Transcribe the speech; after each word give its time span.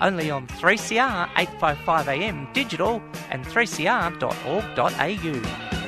only 0.00 0.30
on 0.30 0.46
3CR 0.46 1.28
855am 1.34 2.52
digital 2.52 3.02
and 3.30 3.44
3cr.org.au. 3.44 4.86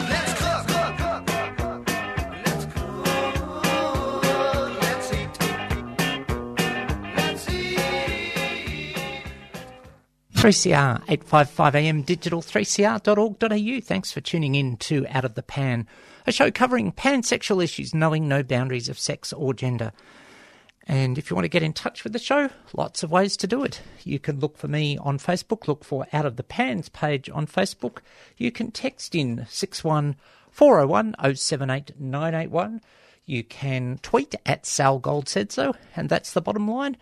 Let's 0.09 0.33
cook, 0.41 0.67
cook, 0.67 0.97
cook, 0.97 1.27
cook, 1.27 1.57
cook. 1.59 1.89
Let's 2.45 2.65
cook. 2.67 3.05
Let's 4.81 5.13
eat. 5.13 5.39
Let's 7.17 7.49
eat. 7.51 8.97
3CR 10.35 11.05
855am 11.07 12.07
digital 12.07 12.43
3cr.org.au. 12.43 13.81
Thanks 13.81 14.13
for 14.13 14.21
tuning 14.21 14.55
in 14.55 14.77
to 14.79 15.07
Out 15.11 15.25
of 15.25 15.35
the 15.35 15.43
Pan, 15.43 15.87
a 16.27 16.33
show 16.33 16.51
covering 16.51 16.93
pansexual 16.93 17.63
issues, 17.63 17.95
knowing 17.95 18.29
no 18.29 18.43
boundaries 18.43 18.89
of 18.89 18.99
sex 18.99 19.33
or 19.33 19.53
gender. 19.55 19.93
And 20.91 21.19
if 21.19 21.29
you 21.29 21.37
want 21.37 21.45
to 21.45 21.51
get 21.51 21.63
in 21.63 21.75
touch 21.75 22.03
with 22.03 22.15
the 22.15 22.19
show, 22.19 22.49
lots 22.73 23.03
of 23.03 23.11
ways 23.11 23.37
to 23.37 23.47
do 23.47 23.63
it. 23.63 23.83
You 24.05 24.19
can 24.19 24.41
look 24.41 24.57
for 24.57 24.69
me 24.69 24.97
on 24.97 25.19
Facebook, 25.19 25.69
look 25.69 25.85
for 25.85 26.07
Out 26.15 26.25
of 26.25 26.37
the 26.37 26.43
Pans 26.43 26.89
page 26.89 27.29
on 27.29 27.47
Facebook. 27.47 27.99
You 28.39 28.51
can 28.51 28.71
text 28.71 29.15
in 29.15 29.47
61 29.51 30.17
401 30.51 31.15
078 31.37 32.01
981. 32.01 32.81
You 33.27 33.45
can 33.45 33.99
tweet 34.03 34.35
at 34.47 34.65
Sal 34.65 34.99
Gold 34.99 35.29
said 35.29 35.53
so, 35.53 35.77
and 35.95 36.09
that's 36.09 36.33
the 36.33 36.41
bottom 36.41 36.67
line. 36.67 36.97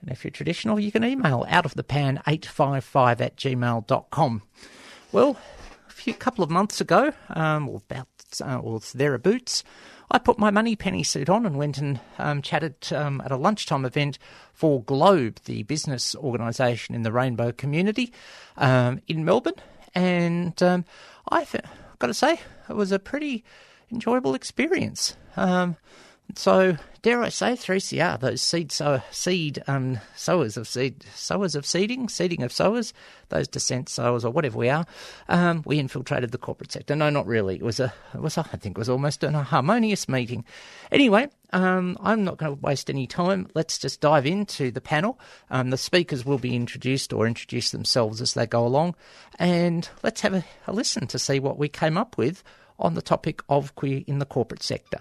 And 0.00 0.12
if 0.12 0.22
you're 0.22 0.30
traditional, 0.30 0.78
you 0.78 0.92
can 0.92 1.04
email 1.04 1.44
out 1.48 1.66
of 1.66 1.74
the 1.74 1.82
pan 1.82 2.22
855 2.28 3.20
at 3.20 3.36
gmail.com. 3.36 4.42
Well, 5.10 5.36
a 5.88 5.90
few 5.90 6.14
couple 6.14 6.44
of 6.44 6.50
months 6.50 6.80
ago, 6.80 7.12
um, 7.30 7.68
or 7.68 7.82
about 7.90 8.06
uh, 8.40 8.58
or 8.58 8.78
thereabouts, 8.94 9.64
I 10.12 10.18
put 10.18 10.38
my 10.38 10.50
money 10.50 10.76
penny 10.76 11.02
suit 11.02 11.30
on 11.30 11.46
and 11.46 11.56
went 11.56 11.78
and 11.78 11.98
um, 12.18 12.42
chatted 12.42 12.92
um, 12.92 13.22
at 13.24 13.32
a 13.32 13.36
lunchtime 13.36 13.86
event 13.86 14.18
for 14.52 14.82
Globe, 14.82 15.38
the 15.46 15.62
business 15.62 16.14
organisation 16.14 16.94
in 16.94 17.02
the 17.02 17.10
rainbow 17.10 17.50
community 17.50 18.12
um, 18.58 19.00
in 19.08 19.24
Melbourne. 19.24 19.54
And 19.94 20.62
um, 20.62 20.84
I've 21.30 21.56
got 21.98 22.08
to 22.08 22.14
say, 22.14 22.40
it 22.68 22.76
was 22.76 22.92
a 22.92 22.98
pretty 22.98 23.42
enjoyable 23.90 24.34
experience. 24.34 25.16
Um, 25.34 25.76
so, 26.34 26.76
dare 27.02 27.22
I 27.22 27.28
say, 27.28 27.52
3CR, 27.52 28.20
those 28.20 28.40
seed 28.40 28.72
sow, 28.72 29.02
seed 29.10 29.62
um, 29.66 29.98
sowers 30.14 30.56
of 30.56 30.66
seed, 30.66 31.04
sowers 31.14 31.54
of 31.54 31.66
seeding, 31.66 32.08
seeding 32.08 32.42
of 32.42 32.52
sowers, 32.52 32.94
those 33.28 33.48
descent 33.48 33.88
sowers 33.88 34.24
or 34.24 34.30
whatever 34.30 34.58
we 34.58 34.68
are, 34.68 34.86
um, 35.28 35.62
we 35.66 35.78
infiltrated 35.78 36.30
the 36.30 36.38
corporate 36.38 36.72
sector. 36.72 36.96
No, 36.96 37.10
not 37.10 37.26
really. 37.26 37.56
It 37.56 37.62
was 37.62 37.80
a, 37.80 37.92
it 38.14 38.20
was 38.20 38.38
I 38.38 38.42
think 38.42 38.76
it 38.76 38.78
was 38.78 38.88
almost 38.88 39.22
a 39.24 39.30
harmonious 39.30 40.08
meeting. 40.08 40.44
Anyway, 40.90 41.28
um, 41.52 41.98
I'm 42.00 42.24
not 42.24 42.38
going 42.38 42.56
to 42.56 42.62
waste 42.62 42.88
any 42.88 43.06
time. 43.06 43.48
Let's 43.54 43.78
just 43.78 44.00
dive 44.00 44.26
into 44.26 44.70
the 44.70 44.80
panel. 44.80 45.18
Um, 45.50 45.70
the 45.70 45.76
speakers 45.76 46.24
will 46.24 46.38
be 46.38 46.56
introduced 46.56 47.12
or 47.12 47.26
introduce 47.26 47.70
themselves 47.70 48.20
as 48.20 48.34
they 48.34 48.46
go 48.46 48.66
along, 48.66 48.94
and 49.38 49.88
let's 50.02 50.22
have 50.22 50.34
a, 50.34 50.44
a 50.66 50.72
listen 50.72 51.06
to 51.08 51.18
see 51.18 51.40
what 51.40 51.58
we 51.58 51.68
came 51.68 51.98
up 51.98 52.16
with 52.16 52.42
on 52.78 52.94
the 52.94 53.02
topic 53.02 53.42
of 53.48 53.74
queer 53.74 54.02
in 54.06 54.18
the 54.18 54.26
corporate 54.26 54.62
sector. 54.62 55.00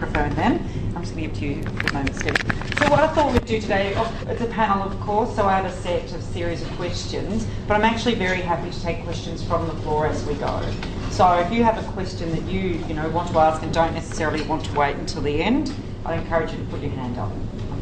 Microphone 0.00 0.34
then. 0.34 0.68
I'm 0.94 1.02
just 1.02 1.14
going 1.14 1.30
to 1.30 1.40
give 1.40 1.56
it 1.56 1.62
to 1.64 1.70
you 1.70 1.78
for 1.78 1.88
a 1.88 1.92
moment, 1.92 2.16
Steve. 2.16 2.36
So 2.78 2.90
what 2.90 3.00
I 3.00 3.08
thought 3.08 3.32
we'd 3.32 3.44
do 3.44 3.60
today, 3.60 3.94
it's 4.26 4.40
a 4.40 4.46
panel 4.46 4.82
of 4.82 4.98
course, 5.00 5.34
so 5.34 5.46
I 5.46 5.56
have 5.56 5.66
a 5.66 5.72
set 5.82 6.12
of 6.12 6.22
series 6.22 6.62
of 6.62 6.68
questions, 6.72 7.46
but 7.66 7.74
I'm 7.74 7.84
actually 7.84 8.14
very 8.14 8.40
happy 8.40 8.70
to 8.70 8.82
take 8.82 9.02
questions 9.04 9.42
from 9.42 9.66
the 9.66 9.74
floor 9.82 10.06
as 10.06 10.24
we 10.24 10.34
go. 10.34 10.62
So 11.10 11.38
if 11.38 11.52
you 11.52 11.64
have 11.64 11.78
a 11.78 11.92
question 11.92 12.30
that 12.32 12.42
you, 12.50 12.84
you 12.88 12.94
know, 12.94 13.08
want 13.10 13.30
to 13.30 13.38
ask 13.38 13.62
and 13.62 13.72
don't 13.72 13.94
necessarily 13.94 14.42
want 14.42 14.64
to 14.64 14.78
wait 14.78 14.96
until 14.96 15.22
the 15.22 15.42
end, 15.42 15.72
I 16.04 16.14
encourage 16.14 16.52
you 16.52 16.58
to 16.58 16.64
put 16.64 16.80
your 16.80 16.92
hand 16.92 17.18
up. 17.18 17.32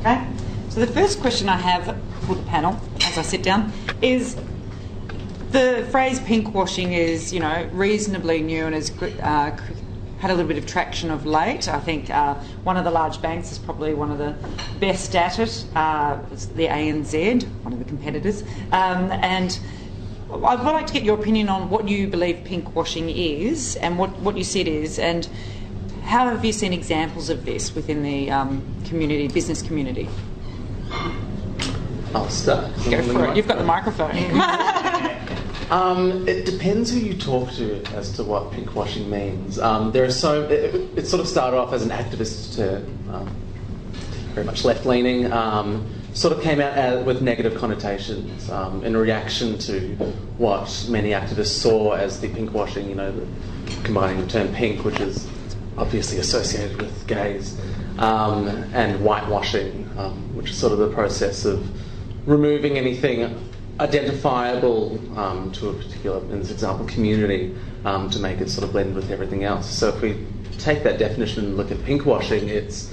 Okay? 0.00 0.26
So 0.70 0.80
the 0.80 0.92
first 0.92 1.20
question 1.20 1.48
I 1.48 1.56
have 1.56 1.96
for 2.26 2.34
the 2.34 2.42
panel, 2.42 2.78
as 3.02 3.16
I 3.16 3.22
sit 3.22 3.42
down, 3.42 3.72
is 4.02 4.36
the 5.50 5.86
phrase 5.90 6.20
pink 6.20 6.54
washing 6.54 6.92
is, 6.92 7.32
you 7.32 7.40
know, 7.40 7.68
reasonably 7.72 8.42
new 8.42 8.66
and 8.66 8.74
is 8.74 8.90
uh, 9.22 9.56
had 10.18 10.30
a 10.30 10.34
little 10.34 10.48
bit 10.48 10.58
of 10.58 10.66
traction 10.66 11.10
of 11.10 11.26
late. 11.26 11.68
I 11.68 11.78
think 11.80 12.10
uh, 12.10 12.34
one 12.64 12.76
of 12.76 12.84
the 12.84 12.90
large 12.90 13.22
banks 13.22 13.52
is 13.52 13.58
probably 13.58 13.94
one 13.94 14.10
of 14.10 14.18
the 14.18 14.34
best 14.80 15.14
at 15.14 15.38
it, 15.38 15.64
uh, 15.74 16.16
the 16.56 16.66
ANZ, 16.66 17.44
one 17.62 17.72
of 17.72 17.78
the 17.78 17.84
competitors. 17.84 18.42
Um, 18.72 19.12
and 19.12 19.58
I'd 20.32 20.60
like 20.60 20.86
to 20.88 20.92
get 20.92 21.04
your 21.04 21.18
opinion 21.18 21.48
on 21.48 21.70
what 21.70 21.88
you 21.88 22.08
believe 22.08 22.44
pink 22.44 22.74
washing 22.74 23.08
is 23.10 23.76
and 23.76 23.98
what, 23.98 24.10
what 24.20 24.36
you 24.36 24.44
see 24.44 24.60
it 24.60 24.68
is, 24.68 24.98
and 24.98 25.28
how 26.02 26.28
have 26.28 26.44
you 26.44 26.52
seen 26.52 26.72
examples 26.72 27.30
of 27.30 27.44
this 27.44 27.74
within 27.74 28.02
the 28.02 28.30
um, 28.30 28.62
community, 28.86 29.28
business 29.28 29.62
community? 29.62 30.08
I'll 32.14 32.28
start. 32.28 32.72
Go 32.90 33.02
for 33.02 33.26
it. 33.26 33.36
You've 33.36 33.46
got 33.46 33.58
the 33.58 33.64
microphone. 33.64 34.16
Um, 35.70 36.26
it 36.26 36.46
depends 36.46 36.90
who 36.90 36.98
you 36.98 37.14
talk 37.14 37.50
to 37.52 37.82
as 37.94 38.10
to 38.12 38.24
what 38.24 38.50
pinkwashing 38.52 39.08
means. 39.08 39.58
Um, 39.58 39.92
there 39.92 40.04
are 40.04 40.10
so 40.10 40.44
it, 40.44 40.74
it 40.96 41.06
sort 41.06 41.20
of 41.20 41.28
started 41.28 41.58
off 41.58 41.74
as 41.74 41.82
an 41.82 41.90
activist 41.90 42.54
to 42.56 42.78
um, 43.12 43.28
very 44.32 44.46
much 44.46 44.64
left 44.64 44.86
leaning. 44.86 45.30
Um, 45.30 45.86
sort 46.14 46.34
of 46.34 46.42
came 46.42 46.60
out 46.60 46.72
as, 46.72 47.04
with 47.04 47.20
negative 47.20 47.54
connotations 47.56 48.48
um, 48.50 48.82
in 48.82 48.96
reaction 48.96 49.58
to 49.58 49.94
what 50.38 50.86
many 50.88 51.10
activists 51.10 51.48
saw 51.48 51.92
as 51.92 52.18
the 52.20 52.28
pinkwashing. 52.28 52.88
You 52.88 52.94
know, 52.94 53.12
the, 53.12 53.26
combining 53.84 54.22
the 54.22 54.26
term 54.26 54.48
pink, 54.54 54.86
which 54.86 55.00
is 55.00 55.28
obviously 55.76 56.18
associated 56.18 56.80
with 56.80 57.06
gays, 57.06 57.60
um, 57.98 58.48
and 58.72 58.98
whitewashing, 59.00 59.84
which 60.34 60.50
is 60.50 60.56
sort 60.56 60.72
of 60.72 60.78
the 60.78 60.90
process 60.90 61.44
of 61.44 61.68
removing 62.26 62.78
anything 62.78 63.22
identifiable 63.80 64.98
um, 65.18 65.52
to 65.52 65.68
a 65.68 65.72
particular, 65.72 66.18
in 66.32 66.40
this 66.40 66.50
example, 66.50 66.86
community 66.86 67.54
um, 67.84 68.10
to 68.10 68.18
make 68.18 68.40
it 68.40 68.50
sort 68.50 68.64
of 68.64 68.72
blend 68.72 68.94
with 68.94 69.10
everything 69.10 69.44
else. 69.44 69.68
So 69.70 69.88
if 69.88 70.02
we 70.02 70.26
take 70.58 70.82
that 70.82 70.98
definition 70.98 71.44
and 71.44 71.56
look 71.56 71.70
at 71.70 71.78
pinkwashing, 71.78 72.48
it's 72.48 72.92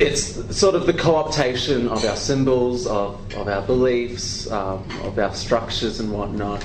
it's 0.00 0.56
sort 0.56 0.76
of 0.76 0.86
the 0.86 0.92
co-optation 0.92 1.88
of 1.88 2.04
our 2.04 2.14
symbols, 2.14 2.86
of, 2.86 3.34
of 3.34 3.48
our 3.48 3.62
beliefs, 3.62 4.48
um, 4.48 4.84
of 5.02 5.18
our 5.18 5.34
structures 5.34 5.98
and 5.98 6.12
whatnot, 6.12 6.64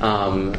um, 0.00 0.52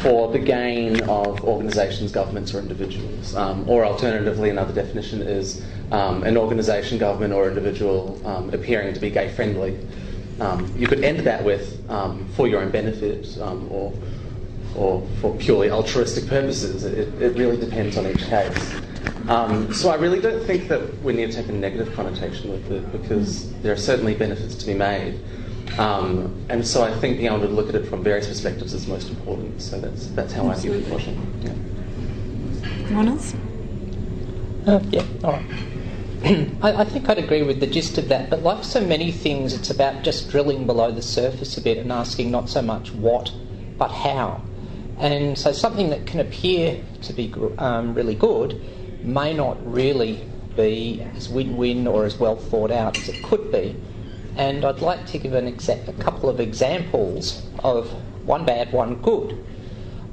for 0.00 0.32
the 0.32 0.38
gain 0.38 1.02
of 1.02 1.44
organisations, 1.44 2.12
governments, 2.12 2.54
or 2.54 2.60
individuals. 2.60 3.34
Um, 3.36 3.68
or 3.68 3.84
alternatively, 3.84 4.48
another 4.48 4.72
definition 4.72 5.20
is 5.20 5.62
um, 5.92 6.22
an 6.24 6.38
organisation, 6.38 6.96
government, 6.96 7.34
or 7.34 7.46
individual 7.46 8.18
appearing 8.54 8.94
to 8.94 9.00
be 9.00 9.10
gay 9.10 9.28
friendly. 9.28 9.78
Um, 10.40 10.72
you 10.76 10.86
could 10.86 11.04
end 11.04 11.20
that 11.20 11.44
with 11.44 11.88
um, 11.88 12.28
for 12.34 12.48
your 12.48 12.60
own 12.60 12.70
benefit 12.70 13.38
um, 13.40 13.70
or, 13.70 13.92
or 14.74 15.06
for 15.20 15.34
purely 15.36 15.70
altruistic 15.70 16.26
purposes. 16.26 16.84
It, 16.84 17.22
it 17.22 17.36
really 17.36 17.56
depends 17.56 17.96
on 17.96 18.06
each 18.06 18.24
case. 18.24 18.74
Um, 19.28 19.72
so 19.72 19.90
I 19.90 19.94
really 19.94 20.20
don't 20.20 20.44
think 20.44 20.68
that 20.68 21.02
we 21.02 21.12
need 21.12 21.30
to 21.30 21.36
take 21.36 21.48
a 21.48 21.52
negative 21.52 21.94
connotation 21.94 22.50
with 22.50 22.70
it 22.70 22.92
because 22.92 23.52
there 23.62 23.72
are 23.72 23.76
certainly 23.76 24.14
benefits 24.14 24.54
to 24.56 24.66
be 24.66 24.74
made. 24.74 25.20
Um, 25.78 26.44
and 26.50 26.66
so 26.66 26.84
I 26.84 26.92
think 26.98 27.16
being 27.16 27.32
able 27.32 27.40
to 27.40 27.48
look 27.48 27.68
at 27.68 27.74
it 27.74 27.88
from 27.88 28.02
various 28.02 28.28
perspectives 28.28 28.74
is 28.74 28.86
most 28.86 29.08
important. 29.08 29.62
So 29.62 29.80
that's, 29.80 30.08
that's 30.08 30.32
how 30.32 30.50
Absolutely. 30.50 30.82
I 30.82 30.84
view 30.84 30.92
washing. 30.92 31.42
Yeah. 31.42 32.86
Anyone 32.86 33.08
else? 33.08 33.34
Uh, 34.66 34.80
yeah, 34.90 35.04
all 35.22 35.32
right. 35.32 35.46
I, 36.62 36.72
I 36.72 36.84
think 36.86 37.06
I'd 37.06 37.18
agree 37.18 37.42
with 37.42 37.60
the 37.60 37.66
gist 37.66 37.98
of 37.98 38.08
that, 38.08 38.30
but 38.30 38.42
like 38.42 38.64
so 38.64 38.80
many 38.80 39.12
things, 39.12 39.52
it's 39.52 39.68
about 39.68 40.02
just 40.02 40.30
drilling 40.30 40.66
below 40.66 40.90
the 40.90 41.02
surface 41.02 41.58
a 41.58 41.60
bit 41.60 41.76
and 41.76 41.92
asking 41.92 42.30
not 42.30 42.48
so 42.48 42.62
much 42.62 42.94
what, 42.94 43.30
but 43.76 43.90
how. 43.90 44.42
And 44.96 45.38
so 45.38 45.52
something 45.52 45.90
that 45.90 46.06
can 46.06 46.20
appear 46.20 46.82
to 47.02 47.12
be 47.12 47.30
um, 47.58 47.92
really 47.92 48.14
good 48.14 48.58
may 49.04 49.34
not 49.34 49.58
really 49.70 50.26
be 50.56 51.02
as 51.14 51.28
win-win 51.28 51.86
or 51.86 52.06
as 52.06 52.18
well 52.18 52.36
thought 52.36 52.70
out 52.70 52.96
as 52.96 53.10
it 53.10 53.22
could 53.22 53.52
be. 53.52 53.76
And 54.36 54.64
I'd 54.64 54.80
like 54.80 55.04
to 55.08 55.18
give 55.18 55.34
an 55.34 55.54
exa- 55.54 55.86
a 55.86 56.02
couple 56.02 56.30
of 56.30 56.40
examples 56.40 57.42
of 57.58 57.90
one 58.24 58.46
bad, 58.46 58.72
one 58.72 58.94
good. 59.02 59.44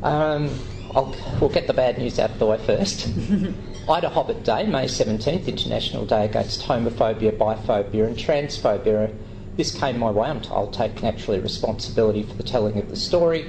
Um, 0.04 0.50
I'll, 0.94 1.16
we'll 1.40 1.50
get 1.50 1.68
the 1.68 1.74
bad 1.74 1.98
news 2.00 2.20
out 2.20 2.32
of 2.32 2.40
the 2.40 2.48
way 2.48 2.58
first. 2.58 3.08
IDAHOBIT 3.92 4.46
Day, 4.46 4.66
May 4.68 4.86
17th, 4.86 5.48
International 5.48 6.06
Day 6.06 6.24
Against 6.24 6.62
Homophobia, 6.62 7.38
Biphobia 7.38 8.08
and 8.08 8.16
Transphobia, 8.16 9.14
this 9.58 9.78
came 9.78 10.00
my 10.00 10.10
way. 10.10 10.30
I'm- 10.30 10.42
I'll 10.50 10.68
take 10.68 11.04
naturally 11.04 11.42
responsibility 11.42 12.24
for 12.24 12.34
the 12.36 12.44
telling 12.44 12.78
of 12.78 12.90
the 12.90 12.96
story 12.96 13.48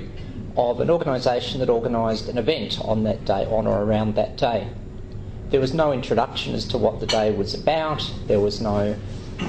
of 0.57 0.81
an 0.81 0.91
organisation 0.91 1.61
that 1.61 1.71
organised 1.71 2.29
an 2.29 2.39
event 2.39 2.81
on 2.85 3.05
that 3.05 3.25
day, 3.25 3.47
on 3.53 3.69
or 3.69 3.85
around 3.85 4.17
that 4.17 4.37
day. 4.37 4.67
There 5.51 5.61
was 5.61 5.73
no 5.73 5.93
introduction 5.93 6.55
as 6.57 6.65
to 6.67 6.77
what 6.77 6.99
the 6.99 7.07
day 7.07 7.31
was 7.31 7.55
about. 7.55 8.11
There 8.27 8.41
was 8.41 8.61
no 8.61 8.97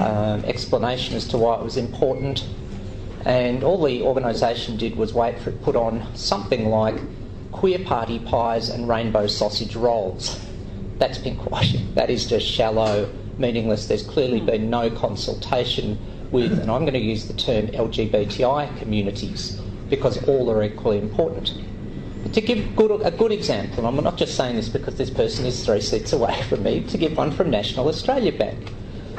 um, 0.00 0.44
explanation 0.44 1.16
as 1.16 1.26
to 1.26 1.38
why 1.38 1.56
it 1.56 1.64
was 1.64 1.76
important. 1.76 2.44
And 3.24 3.64
all 3.64 3.82
the 3.82 4.02
organisation 4.02 4.76
did 4.76 4.96
was 4.96 5.12
wait 5.12 5.40
for 5.40 5.50
it 5.50 5.60
put 5.60 5.74
on 5.74 6.06
something 6.14 6.70
like 6.70 7.00
queer 7.50 7.80
party 7.80 8.20
pies 8.20 8.68
and 8.68 8.88
rainbow 8.88 9.26
sausage 9.26 9.74
rolls. 9.74 10.43
That's 10.98 11.18
pinkwashing. 11.18 11.94
That 11.94 12.10
is 12.10 12.26
just 12.26 12.46
shallow, 12.46 13.10
meaningless. 13.38 13.86
There's 13.86 14.02
clearly 14.02 14.40
hmm. 14.40 14.46
been 14.46 14.70
no 14.70 14.90
consultation 14.90 15.98
with, 16.30 16.58
and 16.58 16.70
I'm 16.70 16.82
going 16.82 16.94
to 16.94 16.98
use 16.98 17.26
the 17.26 17.34
term 17.34 17.68
LGBTI 17.68 18.78
communities 18.78 19.60
because 19.88 20.22
all 20.26 20.50
are 20.50 20.62
equally 20.62 20.98
important. 20.98 21.54
But 22.22 22.32
to 22.34 22.40
give 22.40 22.74
good, 22.74 23.02
a 23.02 23.10
good 23.10 23.32
example, 23.32 23.86
and 23.86 23.86
I'm 23.86 24.02
not 24.02 24.16
just 24.16 24.36
saying 24.36 24.56
this 24.56 24.68
because 24.68 24.96
this 24.96 25.10
person 25.10 25.44
is 25.44 25.64
three 25.64 25.80
seats 25.80 26.12
away 26.12 26.42
from 26.44 26.62
me, 26.62 26.82
to 26.84 26.98
give 26.98 27.16
one 27.16 27.30
from 27.30 27.50
National 27.50 27.88
Australia 27.88 28.32
Bank. 28.32 28.72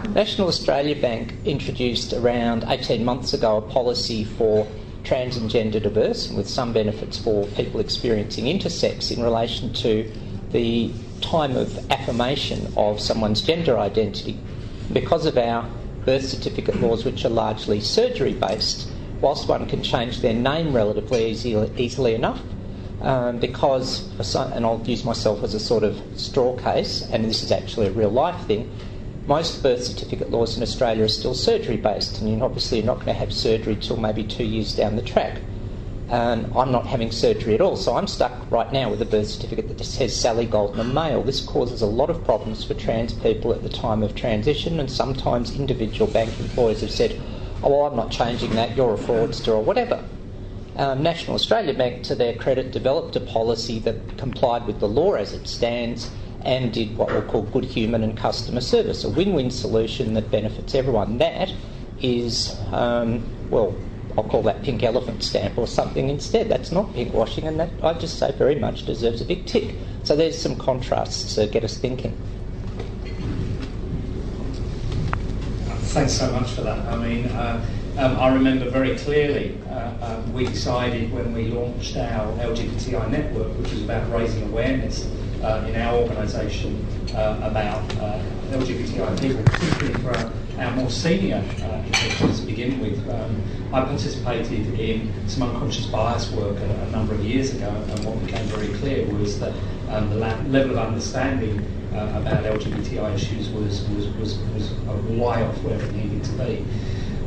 National 0.10 0.48
Australia 0.48 1.00
Bank 1.00 1.34
introduced 1.46 2.14
around 2.14 2.66
18 2.68 3.06
months 3.06 3.34
ago 3.34 3.58
a 3.58 3.62
policy 3.62 4.24
for 4.24 4.68
trans 5.04 5.38
and 5.38 5.50
gender 5.50 5.80
diverse, 5.80 6.32
with 6.32 6.50
some 6.50 6.74
benefits 6.74 7.18
for 7.18 7.46
people 7.50 7.80
experiencing 7.80 8.46
intersex 8.46 9.16
in 9.16 9.24
relation 9.24 9.72
to 9.74 10.12
the 10.52 10.92
time 11.22 11.56
of 11.56 11.92
affirmation 11.92 12.72
of 12.78 13.00
someone's 13.00 13.42
gender 13.42 13.78
identity. 13.78 14.40
Because 14.92 15.26
of 15.26 15.38
our 15.38 15.70
birth 16.06 16.26
certificate 16.26 16.80
laws, 16.82 17.04
which 17.06 17.26
are 17.26 17.30
largely 17.30 17.82
surgery 17.82 18.34
based, 18.34 18.90
whilst 19.22 19.48
one 19.48 19.68
can 19.68 19.82
change 19.82 20.22
their 20.22 20.34
name 20.34 20.76
relatively 20.76 21.32
easy, 21.32 21.52
easily 21.78 22.14
enough, 22.14 22.42
um, 23.02 23.40
because, 23.40 24.10
and 24.36 24.66
I'll 24.66 24.82
use 24.86 25.04
myself 25.04 25.44
as 25.44 25.54
a 25.54 25.60
sort 25.60 25.84
of 25.84 26.02
straw 26.16 26.56
case, 26.56 27.02
and 27.12 27.26
this 27.26 27.44
is 27.44 27.52
actually 27.52 27.88
a 27.88 27.92
real 27.92 28.10
life 28.10 28.46
thing, 28.46 28.72
most 29.28 29.64
birth 29.64 29.84
certificate 29.84 30.30
laws 30.30 30.56
in 30.56 30.62
Australia 30.62 31.04
are 31.04 31.08
still 31.08 31.34
surgery 31.34 31.78
based, 31.78 32.20
and 32.22 32.30
you're 32.30 32.44
obviously 32.44 32.82
not 32.82 32.96
going 32.96 33.08
to 33.08 33.14
have 33.14 33.34
surgery 33.34 33.76
till 33.76 33.98
maybe 33.98 34.24
two 34.24 34.44
years 34.44 34.76
down 34.76 34.96
the 34.96 35.02
track. 35.02 35.42
Um, 36.10 36.52
I'm 36.56 36.72
not 36.72 36.86
having 36.86 37.12
surgery 37.12 37.56
at 37.56 37.62
all, 37.62 37.76
so 37.76 37.96
I'm 37.96 38.06
stuck 38.06 38.52
right 38.52 38.72
now 38.72 38.92
with 38.92 39.02
a 39.02 39.06
birth 39.06 39.28
certificate 39.28 39.68
that 39.70 39.80
just 39.80 39.96
says 39.96 40.16
Sally 40.16 40.46
Goldman 40.46 40.94
male. 40.94 41.24
This 41.24 41.42
causes 41.42 41.82
a 41.82 41.88
lot 41.88 42.12
of 42.12 42.24
problems 42.24 42.64
for 42.64 42.76
trans 42.76 43.14
people 43.14 43.54
at 43.54 43.64
the 43.64 43.70
time 43.70 44.04
of 44.04 44.14
transition, 44.14 44.80
and 44.80 44.90
sometimes 44.90 45.58
individual 45.58 46.12
bank 46.12 46.40
employers 46.40 46.82
have 46.82 46.92
said, 46.92 47.20
Oh, 47.64 47.70
well, 47.70 47.88
I'm 47.88 47.96
not 47.96 48.12
changing 48.12 48.52
that, 48.52 48.76
you're 48.78 48.94
a 48.94 48.98
fraudster, 48.98 49.48
or 49.48 49.64
whatever. 49.64 50.04
Um, 50.76 51.02
National 51.02 51.36
Australia 51.36 51.74
Bank, 51.74 52.04
to 52.04 52.16
their 52.16 52.36
credit, 52.36 52.72
developed 52.72 53.16
a 53.16 53.22
policy 53.22 53.80
that 53.80 54.18
complied 54.18 54.68
with 54.68 54.80
the 54.80 54.88
law 54.88 55.14
as 55.14 55.34
it 55.34 55.48
stands 55.48 56.12
and 56.42 56.72
did 56.72 56.96
what 56.98 57.10
we'll 57.10 57.24
call 57.24 57.42
good 57.44 57.66
human 57.66 58.04
and 58.04 58.16
customer 58.16 58.62
service, 58.62 59.04
a 59.04 59.10
win 59.10 59.34
win 59.34 59.50
solution 59.50 60.14
that 60.14 60.30
benefits 60.30 60.76
everyone. 60.76 61.18
That 61.18 61.52
is, 62.02 62.56
um, 62.72 63.28
well, 63.50 63.76
I'll 64.18 64.24
call 64.24 64.44
that 64.44 64.64
pink 64.64 64.84
elephant 64.84 65.24
stamp 65.24 65.58
or 65.58 65.68
something 65.68 66.10
instead. 66.10 66.48
That's 66.48 66.72
not 66.72 66.94
pink 66.94 67.14
washing, 67.14 67.48
and 67.48 67.60
that 67.60 67.72
I 67.84 67.94
just 67.94 68.18
say 68.18 68.32
very 68.32 68.56
much 68.56 68.86
deserves 68.86 69.22
a 69.22 69.26
big 69.26 69.46
tick. 69.46 69.76
So 70.04 70.16
there's 70.16 70.40
some 70.40 70.56
contrasts 70.56 71.36
to 71.36 71.48
get 71.48 71.64
us 71.64 71.78
thinking. 71.78 72.18
Thanks 75.96 76.14
so 76.14 76.32
much 76.32 76.52
for 76.52 76.62
that. 76.62 76.80
I 76.88 76.98
mean, 76.98 77.26
uh, 77.28 77.66
um, 77.98 78.18
I 78.18 78.34
remember 78.34 78.70
very 78.70 78.98
clearly 78.98 79.58
uh, 79.70 79.92
um, 80.02 80.34
we 80.34 80.46
decided 80.46 81.12
when 81.14 81.34
we 81.34 81.46
launched 81.46 81.96
our 81.96 82.32
LGBTI 82.38 83.10
network, 83.10 83.58
which 83.58 83.72
was 83.72 83.84
about 83.84 84.12
raising 84.12 84.44
awareness 84.50 85.10
uh, 85.42 85.66
in 85.68 85.76
our 85.76 85.96
organisation 85.96 86.86
uh, 87.16 87.40
about 87.42 87.84
uh, 87.98 88.22
LGBTI 88.52 89.22
people, 89.22 89.44
particularly 89.44 89.94
for 90.02 90.18
our, 90.18 90.32
our 90.58 90.72
more 90.76 90.90
senior 90.90 91.44
uh, 91.64 91.84
individuals 91.86 92.40
to 92.40 92.46
begin 92.46 92.80
with. 92.80 93.10
Um, 93.10 93.42
I 93.74 93.82
participated 93.84 94.80
in 94.80 95.12
some 95.28 95.44
unconscious 95.44 95.86
bias 95.88 96.32
work 96.32 96.58
a, 96.58 96.66
a, 96.66 96.92
number 96.92 97.14
of 97.14 97.24
years 97.24 97.54
ago, 97.54 97.70
and 97.70 98.06
what 98.06 98.24
became 98.26 98.46
very 98.48 98.74
clear 98.80 99.06
was 99.14 99.40
that 99.40 99.54
um, 99.90 100.10
the 100.10 100.16
la- 100.16 100.42
level 100.48 100.78
of 100.78 100.88
understanding 100.88 101.60
uh, 101.94 102.22
about 102.22 102.44
LGBTI 102.44 103.16
issues 103.16 103.50
was, 103.50 103.88
was, 103.90 104.08
was, 104.18 104.38
was 104.54 104.72
way 105.10 105.44
off 105.44 105.58
where 105.64 105.80
it 105.80 105.94
needed 105.94 106.24
to 106.24 106.32
be. 106.34 106.66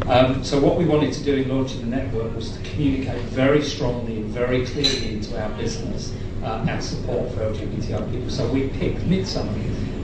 Um, 0.06 0.42
so 0.42 0.60
what 0.60 0.76
we 0.76 0.84
wanted 0.84 1.12
to 1.14 1.24
do 1.24 1.34
in 1.34 1.48
launching 1.48 1.80
the 1.80 1.96
network 1.96 2.34
was 2.34 2.52
to 2.52 2.62
communicate 2.62 3.20
very 3.24 3.62
strongly 3.62 4.16
and 4.18 4.26
very 4.26 4.64
clearly 4.64 5.14
into 5.14 5.40
our 5.40 5.50
business 5.58 6.14
uh, 6.42 6.64
our 6.68 6.80
support 6.80 7.32
for 7.32 7.40
LGBTI 7.40 8.10
people. 8.10 8.30
So 8.30 8.50
we 8.50 8.68
picked 8.68 9.04
Midsummer, 9.04 9.52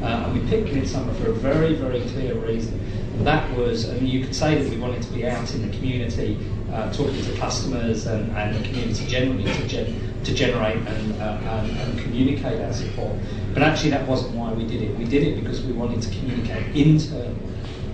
uh, 0.03 0.07
and 0.07 0.35
we 0.35 0.49
picked 0.49 0.73
Midsummer 0.73 1.15
for 1.15 1.31
a 1.31 1.35
very, 1.35 1.75
very 1.75 2.01
clear 2.11 2.35
reason. 2.35 2.81
That 3.23 3.51
was, 3.57 3.89
and 3.89 4.09
you 4.09 4.25
could 4.25 4.35
say 4.35 4.61
that 4.61 4.69
we 4.71 4.77
wanted 4.77 5.03
to 5.03 5.13
be 5.13 5.27
out 5.27 5.55
in 5.55 5.71
the 5.71 5.77
community, 5.77 6.39
uh, 6.73 6.93
talking 6.93 7.23
to 7.25 7.37
customers 7.39 8.07
and, 8.07 8.31
and 8.37 8.57
the 8.57 8.69
community 8.69 9.07
generally 9.07 9.45
to, 9.45 9.69
gen- 9.69 10.23
to 10.25 10.35
generate 10.35 10.77
and, 10.77 11.23
uh, 11.23 11.39
and, 11.45 11.71
and 11.71 11.99
communicate 12.01 12.61
our 12.61 12.73
support. 12.73 13.17
But 13.53 13.63
actually, 13.63 13.91
that 13.91 14.07
wasn't 14.09 14.35
why 14.35 14.53
we 14.53 14.67
did 14.67 14.83
it. 14.83 14.97
We 14.99 15.05
did 15.05 15.23
it 15.23 15.43
because 15.43 15.63
we 15.63 15.73
wanted 15.73 16.03
to 16.03 16.11
communicate 16.11 16.75
internally, 16.75 17.39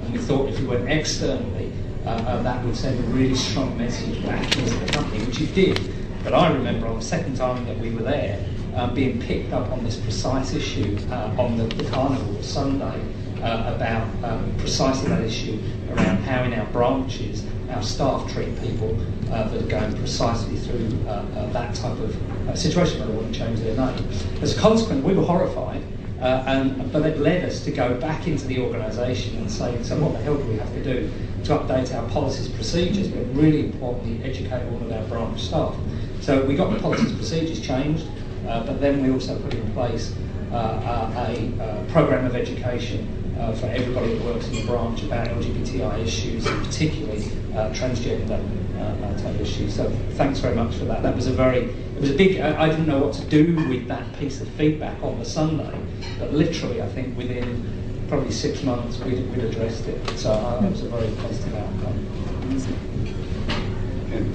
and 0.03 0.13
we 0.13 0.19
thought 0.19 0.49
if 0.49 0.59
we 0.59 0.67
went 0.67 0.89
externally, 0.89 1.71
uh, 2.07 2.09
uh, 2.09 2.43
that 2.43 2.65
would 2.65 2.77
send 2.77 2.99
a 2.99 3.03
really 3.09 3.35
strong 3.35 3.77
message 3.77 4.25
back 4.25 4.43
into 4.57 4.75
the 4.75 4.93
company, 4.93 5.23
which 5.25 5.41
it 5.41 5.55
did. 5.55 5.79
But 6.25 6.33
I 6.33 6.51
remember 6.51 6.87
on 6.87 6.97
the 6.97 7.05
second 7.05 7.37
time 7.37 7.67
that 7.67 7.79
we 7.79 7.91
were 7.91 8.03
there, 8.03 8.45
uh, 8.75 8.93
being 8.95 9.21
picked 9.21 9.53
up 9.53 9.71
on 9.71 9.85
this 9.85 9.97
precise 9.97 10.55
issue 10.55 10.99
uh, 11.11 11.35
on 11.39 11.59
the, 11.59 11.65
the 11.65 11.85
Carnival 11.91 12.43
Sunday 12.43 13.01
uh, 13.43 13.75
about 13.75 14.07
um, 14.25 14.55
precisely 14.59 15.09
that 15.09 15.23
issue 15.23 15.59
around 15.93 16.19
how 16.19 16.45
in 16.45 16.53
our 16.55 16.67
branches 16.67 17.45
our 17.71 17.83
staff 17.83 18.31
treat 18.33 18.61
people 18.61 18.99
uh, 19.31 19.49
that 19.49 19.63
are 19.63 19.67
going 19.67 19.97
precisely 19.97 20.57
through 20.57 20.89
that 21.53 21.73
type 21.75 21.97
of 21.99 22.59
situation, 22.59 22.99
but 22.99 23.09
I 23.09 23.13
wouldn't 23.13 23.35
change 23.35 23.61
their 23.61 23.77
name. 23.77 24.09
As 24.43 24.57
a 24.57 24.61
consequence, 24.61 25.05
we 25.05 25.15
were 25.15 25.25
horrified. 25.25 25.83
Uh, 26.21 26.45
and, 26.47 26.93
but 26.93 27.07
it 27.07 27.19
led 27.19 27.45
us 27.47 27.65
to 27.65 27.71
go 27.71 27.99
back 27.99 28.27
into 28.27 28.47
the 28.47 28.61
organisation 28.61 29.39
and 29.39 29.51
say, 29.51 29.83
so 29.83 29.99
what 29.99 30.13
the 30.13 30.19
hell 30.19 30.37
do 30.37 30.45
we 30.45 30.57
have 30.57 30.71
to 30.75 30.85
do 30.85 31.11
to 31.45 31.57
update 31.57 31.95
our 31.95 32.07
policies, 32.11 32.47
procedures, 32.49 33.09
but 33.09 33.25
really 33.35 33.65
importantly, 33.65 34.23
educate 34.23 34.63
all 34.71 34.83
of 34.83 34.93
our 34.93 35.03
branch 35.05 35.41
staff. 35.41 35.75
So 36.21 36.45
we 36.45 36.57
got 36.57 36.71
the 36.75 36.79
policies, 36.79 37.13
procedures 37.13 37.61
changed, 37.61 38.07
uh, 38.47 38.67
but 38.67 38.83
then 38.83 39.03
we 39.03 39.11
also 39.11 39.41
put 39.41 39.55
in 39.55 39.73
place 39.73 40.15
uh, 40.53 41.11
a, 41.17 41.53
a 41.59 41.87
program 41.91 42.27
of 42.27 42.37
education 42.37 43.09
uh, 43.41 43.53
for 43.55 43.67
everybody 43.67 44.15
that 44.15 44.25
works 44.25 44.47
in 44.49 44.55
the 44.55 44.67
branch 44.67 45.03
about 45.03 45.27
LGBTI 45.29 46.05
issues, 46.05 46.47
and 46.47 46.65
particularly 46.67 47.25
uh, 47.55 47.71
transgender 47.73 48.39
uh, 48.79 49.23
type 49.23 49.41
issues. 49.41 49.75
So 49.75 49.91
thanks 50.13 50.39
very 50.39 50.55
much 50.55 50.75
for 50.77 50.85
that. 50.85 51.03
That 51.03 51.17
was 51.17 51.27
a 51.27 51.33
very, 51.33 51.65
it 51.65 52.01
was 52.01 52.11
a 52.11 52.15
big. 52.15 52.41
I, 52.41 52.65
I, 52.65 52.69
didn't 52.69 52.87
know 52.87 52.99
what 52.99 53.15
to 53.15 53.25
do 53.27 53.57
with 53.69 53.89
that 53.89 54.19
piece 54.19 54.41
of 54.41 54.49
feedback 54.51 55.03
on 55.03 55.19
the 55.19 55.25
Sunday, 55.25 55.79
but 56.19 56.33
literally, 56.33 56.83
I 56.83 56.89
think 56.89 57.17
within 57.17 58.07
probably 58.09 58.33
six 58.33 58.63
months 58.63 58.99
we'd, 58.99 59.27
we'd 59.31 59.45
addressed 59.45 59.87
it. 59.87 60.19
So 60.19 60.33
uh, 60.33 60.65
it 60.65 60.71
was 60.71 60.83
a 60.83 60.89
very 60.89 61.11
positive 61.17 61.55
outcome. 61.55 62.07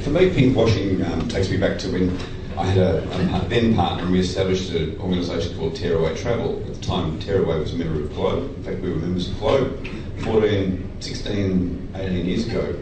For 0.01 0.09
me, 0.09 0.29
pink 0.33 0.55
washing 0.55 1.03
um, 1.05 1.27
takes 1.27 1.49
me 1.49 1.57
back 1.57 1.77
to 1.79 1.91
when 1.91 2.17
I 2.57 2.65
had 2.67 2.77
a, 2.77 3.03
a 3.35 3.49
then 3.49 3.75
partner 3.75 4.03
and 4.03 4.13
we 4.13 4.19
established 4.19 4.71
an 4.71 4.97
organisation 5.01 5.57
called 5.57 5.75
Tearaway 5.75 6.15
Travel. 6.15 6.63
At 6.65 6.75
the 6.75 6.81
time, 6.81 7.19
Tearaway 7.19 7.59
was 7.59 7.73
a 7.73 7.77
member 7.77 8.01
of 8.01 8.13
Globe. 8.13 8.55
In 8.55 8.63
fact, 8.63 8.79
we 8.79 8.91
were 8.91 8.95
members 8.95 9.29
of 9.29 9.37
Globe 9.39 9.87
14, 10.19 10.97
16, 11.01 11.89
18 11.95 12.25
years 12.25 12.47
ago. 12.47 12.73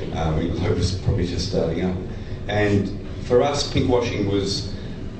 When 0.00 0.50
Globe 0.56 0.76
was 0.76 0.96
probably 0.98 1.28
just 1.28 1.50
starting 1.50 1.84
up. 1.84 1.96
And 2.48 3.06
for 3.22 3.42
us, 3.42 3.72
pink 3.72 3.88
washing 3.88 4.28
was 4.28 4.74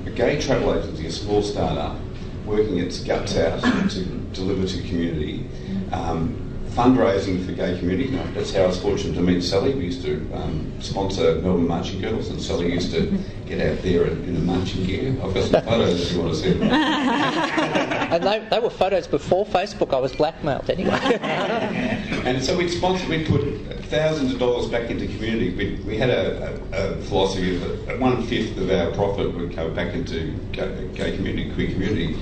a 0.05 0.09
gay 0.09 0.41
travel 0.41 0.77
agency, 0.77 1.05
a 1.05 1.11
small 1.11 1.41
startup, 1.41 1.97
working 2.45 2.79
its 2.79 3.01
guts 3.01 3.37
out 3.37 3.61
to 3.61 4.03
deliver 4.33 4.67
to 4.67 4.81
community. 4.81 5.47
Um, 5.93 6.42
fundraising 6.73 7.45
for 7.45 7.51
gay 7.51 7.77
community. 7.77 8.15
That's 8.33 8.53
how 8.53 8.63
I 8.63 8.67
was 8.67 8.81
fortunate 8.81 9.13
to 9.13 9.21
meet 9.21 9.43
Sally. 9.43 9.75
We 9.75 9.85
used 9.85 10.01
to 10.03 10.15
um, 10.33 10.71
sponsor 10.81 11.35
Melbourne 11.35 11.67
Marching 11.67 12.01
Girls, 12.01 12.29
and 12.29 12.41
Sally 12.41 12.73
used 12.73 12.91
to 12.91 13.15
get 13.45 13.61
out 13.61 13.83
there 13.83 14.05
in, 14.07 14.23
in 14.23 14.35
a 14.37 14.39
marching 14.39 14.83
gear. 14.83 15.15
I've 15.23 15.33
got 15.35 15.43
some 15.43 15.63
photos 15.63 16.01
if 16.01 16.11
you 16.13 16.21
want 16.21 16.33
to 16.33 16.39
see 16.39 16.53
them. 16.53 16.71
and 16.71 18.23
they, 18.23 18.47
they, 18.49 18.59
were 18.59 18.71
photos 18.71 19.05
before 19.05 19.45
Facebook. 19.45 19.93
I 19.93 19.99
was 19.99 20.15
blackmailed 20.15 20.69
anyway. 20.69 20.99
and 22.25 22.43
so 22.43 22.57
we'd 22.57 22.69
sponsor, 22.69 23.07
we'd 23.07 23.27
put 23.27 23.43
thousands 23.85 24.33
of 24.33 24.39
dollars 24.39 24.67
back 24.67 24.89
into 24.89 25.05
community. 25.05 25.55
We, 25.55 25.83
we 25.85 25.97
had 25.97 26.09
a, 26.09 26.59
a, 26.73 26.95
a 26.95 27.01
philosophy 27.03 27.57
that 27.57 27.99
one 27.99 28.23
fifth 28.23 28.57
of 28.57 28.71
our 28.71 28.91
profit 28.93 29.31
would 29.35 29.55
go 29.55 29.69
back 29.69 29.93
into 29.93 30.33
gay, 30.51 30.89
gay 30.95 31.15
community, 31.15 31.53
queer 31.53 31.69
community, 31.71 32.17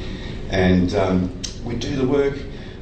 and 0.49 0.93
um, 0.95 1.41
we'd 1.63 1.79
do 1.79 1.95
the 1.95 2.05
work 2.07 2.35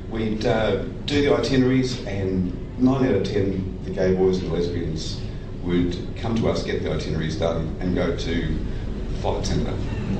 we'd 0.09 0.45
uh, 0.45 0.83
do 1.05 1.21
the 1.21 1.33
itineraries 1.33 2.05
and 2.05 2.53
nine 2.79 3.05
out 3.07 3.15
of 3.15 3.23
ten, 3.23 3.83
the 3.83 3.91
gay 3.91 4.13
boys 4.13 4.39
and 4.39 4.51
lesbians 4.51 5.21
would 5.63 5.97
come 6.17 6.35
to 6.35 6.49
us, 6.49 6.63
get 6.63 6.83
the 6.83 6.91
itineraries 6.91 7.35
done, 7.35 7.75
and 7.79 7.95
go 7.95 8.15
to 8.15 8.57
flight 9.21 9.45
centre 9.45 9.73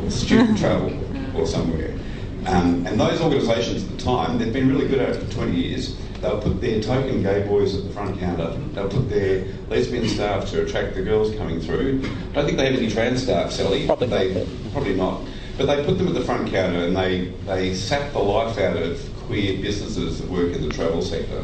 or 0.04 0.12
student 0.12 0.58
travel 0.60 0.94
or 1.36 1.46
somewhere. 1.46 1.98
Um, 2.46 2.86
and 2.88 3.00
those 3.00 3.22
organisations 3.22 3.84
at 3.84 3.90
the 3.98 4.04
time, 4.04 4.38
they've 4.38 4.54
been 4.54 4.70
really 4.70 4.88
good 4.88 5.00
at 5.00 5.16
it 5.16 5.24
for 5.24 5.32
20 5.32 5.56
years. 5.56 5.96
They'll 6.22 6.42
put 6.42 6.60
their 6.60 6.82
token 6.82 7.22
gay 7.22 7.46
boys 7.48 7.76
at 7.76 7.84
the 7.84 7.90
front 7.92 8.20
counter. 8.20 8.52
They'll 8.74 8.90
put 8.90 9.10
their 9.10 9.46
lesbian 9.70 10.08
staff 10.08 10.50
to 10.50 10.66
attract 10.66 10.96
the 10.96 11.02
girls 11.02 11.34
coming 11.36 11.62
through. 11.62 12.02
I 12.32 12.34
don't 12.34 12.46
think 12.46 12.58
they 12.58 12.66
have 12.72 12.80
any 12.80 12.90
trans 12.90 13.24
staff, 13.24 13.52
Sally. 13.52 13.86
Probably 13.86 14.08
they, 14.08 14.34
not. 14.34 14.74
Probably 14.74 14.96
not. 14.96 15.22
But 15.58 15.66
they 15.68 15.86
put 15.86 15.98
them 15.98 16.08
at 16.08 16.14
the 16.14 16.24
front 16.24 16.50
counter 16.50 16.86
and 16.86 16.96
they, 16.96 17.30
they 17.46 17.74
sap 17.74 18.12
the 18.14 18.20
life 18.20 18.58
out 18.58 18.78
of 18.78 19.09
queer 19.30 19.62
businesses 19.62 20.20
that 20.20 20.28
work 20.28 20.56
in 20.56 20.68
the 20.68 20.74
travel 20.74 21.04
sector. 21.04 21.44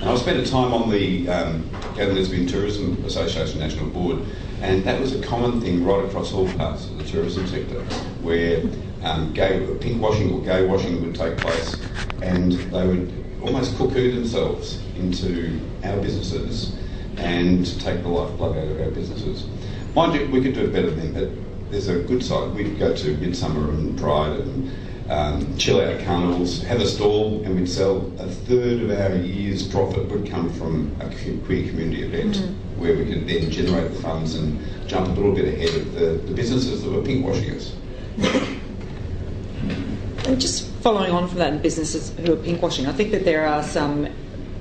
And 0.00 0.10
I 0.10 0.16
spent 0.16 0.40
a 0.40 0.50
time 0.50 0.74
on 0.74 0.90
the 0.90 1.28
um, 1.28 1.70
Gay 1.94 2.10
Lesbian 2.10 2.48
Tourism 2.48 3.02
Association 3.04 3.60
National 3.60 3.88
Board, 3.90 4.18
and 4.60 4.82
that 4.82 5.00
was 5.00 5.14
a 5.14 5.22
common 5.22 5.60
thing 5.60 5.84
right 5.84 6.04
across 6.04 6.32
all 6.32 6.48
parts 6.54 6.86
of 6.86 6.98
the 6.98 7.04
tourism 7.04 7.46
sector, 7.46 7.80
where 8.22 8.60
um, 9.04 9.32
gay 9.32 9.64
pink 9.80 10.02
washing 10.02 10.32
or 10.32 10.42
gay 10.42 10.66
washing 10.66 11.00
would 11.00 11.14
take 11.14 11.36
place, 11.38 11.76
and 12.22 12.52
they 12.52 12.84
would 12.84 13.24
almost 13.40 13.78
cuckoo 13.78 14.10
themselves 14.12 14.82
into 14.96 15.60
our 15.84 15.96
businesses 15.98 16.76
and 17.18 17.80
take 17.80 18.02
the 18.02 18.08
lifeblood 18.08 18.56
out 18.56 18.66
of 18.66 18.80
our 18.80 18.90
businesses. 18.90 19.46
Mind 19.94 20.12
you, 20.20 20.28
we 20.32 20.42
could 20.42 20.54
do 20.54 20.64
it 20.64 20.72
better 20.72 20.90
than 20.90 21.14
that. 21.14 21.30
There's 21.70 21.88
a 21.88 22.00
good 22.00 22.24
side. 22.24 22.52
We'd 22.52 22.80
go 22.80 22.94
to 22.96 23.16
Midsummer 23.18 23.70
and 23.70 23.96
Pride 23.96 24.40
and 24.40 24.70
um, 25.08 25.56
chill 25.56 25.80
out 25.80 26.00
carnivals, 26.04 26.62
have 26.64 26.80
a 26.80 26.86
stall, 26.86 27.42
and 27.44 27.54
we'd 27.54 27.68
sell 27.68 28.12
a 28.18 28.26
third 28.26 28.82
of 28.82 28.90
our 28.90 29.16
year's 29.16 29.66
profit 29.66 30.08
would 30.08 30.28
come 30.28 30.52
from 30.52 30.94
a 31.00 31.08
queer 31.44 31.68
community 31.68 32.02
event 32.02 32.36
where 32.76 32.96
we 32.96 33.06
could 33.06 33.26
then 33.26 33.50
generate 33.50 33.92
the 33.92 34.02
funds 34.02 34.34
and 34.34 34.58
jump 34.88 35.08
a 35.08 35.10
little 35.12 35.34
bit 35.34 35.46
ahead 35.46 35.74
of 35.80 35.92
the, 35.94 36.06
the 36.26 36.34
businesses 36.34 36.82
that 36.82 36.90
were 36.90 37.02
pinkwashing 37.02 37.56
us. 37.56 37.74
And 40.26 40.40
just 40.40 40.68
following 40.80 41.12
on 41.12 41.28
from 41.28 41.38
that 41.38 41.52
in 41.52 41.62
businesses 41.62 42.12
who 42.18 42.32
are 42.32 42.36
pinkwashing, 42.36 42.86
I 42.86 42.92
think 42.92 43.12
that 43.12 43.24
there 43.24 43.46
are 43.46 43.62
some 43.62 44.08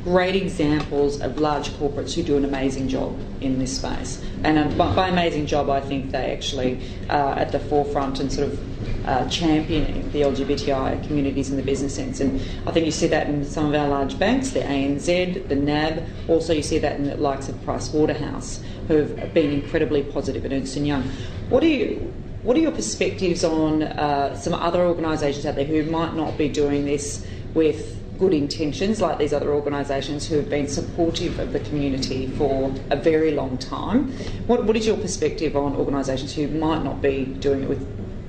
great 0.05 0.35
examples 0.35 1.19
of 1.19 1.39
large 1.39 1.69
corporates 1.71 2.13
who 2.13 2.21
do 2.21 2.37
an 2.37 2.45
amazing 2.45 2.87
job 2.87 3.19
in 3.41 3.57
this 3.57 3.75
space. 3.75 4.23
And 4.43 4.59
um, 4.59 4.77
by, 4.77 5.07
amazing 5.07 5.47
job, 5.47 5.67
I 5.67 5.81
think 5.81 6.11
they 6.11 6.31
actually 6.31 6.79
are 7.09 7.33
at 7.33 7.51
the 7.51 7.59
forefront 7.59 8.19
and 8.19 8.31
sort 8.31 8.49
of 8.49 9.07
uh, 9.07 9.27
championing 9.29 10.11
the 10.11 10.21
LGBTI 10.21 11.07
communities 11.07 11.49
in 11.49 11.57
the 11.57 11.63
business 11.63 11.95
sense. 11.95 12.19
And 12.19 12.39
I 12.67 12.71
think 12.71 12.85
you 12.85 12.91
see 12.91 13.07
that 13.07 13.27
in 13.27 13.43
some 13.43 13.65
of 13.65 13.73
our 13.73 13.87
large 13.87 14.19
banks, 14.19 14.51
the 14.51 14.59
ANZ, 14.59 15.47
the 15.47 15.55
NAB. 15.55 16.03
Also, 16.27 16.53
you 16.53 16.61
see 16.61 16.77
that 16.77 16.97
in 16.99 17.05
the 17.05 17.17
likes 17.17 17.49
of 17.49 17.61
Price 17.63 17.91
Waterhouse, 17.91 18.61
who 18.87 18.97
have 18.97 19.33
been 19.33 19.51
incredibly 19.51 20.03
positive, 20.03 20.45
at 20.45 20.53
Ernst 20.53 20.77
Young. 20.77 21.01
What 21.49 21.61
do 21.61 21.67
you 21.67 22.13
what 22.43 22.55
are 22.55 22.59
your 22.59 22.71
perspectives 22.71 23.43
on 23.43 23.81
uh, 23.81 24.37
some 24.37 24.53
other 24.53 24.85
organisations 24.85 25.47
out 25.47 25.55
there 25.55 25.65
who 25.65 25.81
might 25.89 26.13
not 26.13 26.37
be 26.37 26.47
doing 26.47 26.85
this 26.85 27.25
with 27.55 27.99
good 28.17 28.33
intentions, 28.33 29.01
like 29.01 29.17
these 29.17 29.33
other 29.33 29.53
organisations 29.53 30.27
who 30.27 30.35
have 30.35 30.49
been 30.49 30.67
supportive 30.67 31.39
of 31.39 31.53
the 31.53 31.59
community 31.61 32.27
for 32.27 32.73
a 32.89 32.95
very 32.95 33.31
long 33.31 33.57
time? 33.57 34.11
What, 34.47 34.65
what 34.65 34.75
is 34.75 34.85
your 34.85 34.97
perspective 34.97 35.55
on 35.55 35.75
organisations 35.75 36.33
who 36.33 36.47
might 36.47 36.83
not 36.83 37.01
be 37.01 37.25
doing 37.25 37.63
it 37.63 37.69
with, 37.69 37.85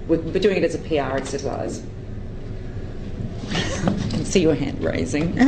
with 0.09 0.33
but 0.33 0.43
doing 0.43 0.57
it 0.59 0.65
as 0.65 0.75
a 0.75 0.79
PR 0.79 1.17
exercise? 1.17 1.83
I 3.51 4.09
can 4.11 4.25
see 4.25 4.41
your 4.41 4.55
hand 4.55 4.83
raising. 4.83 5.39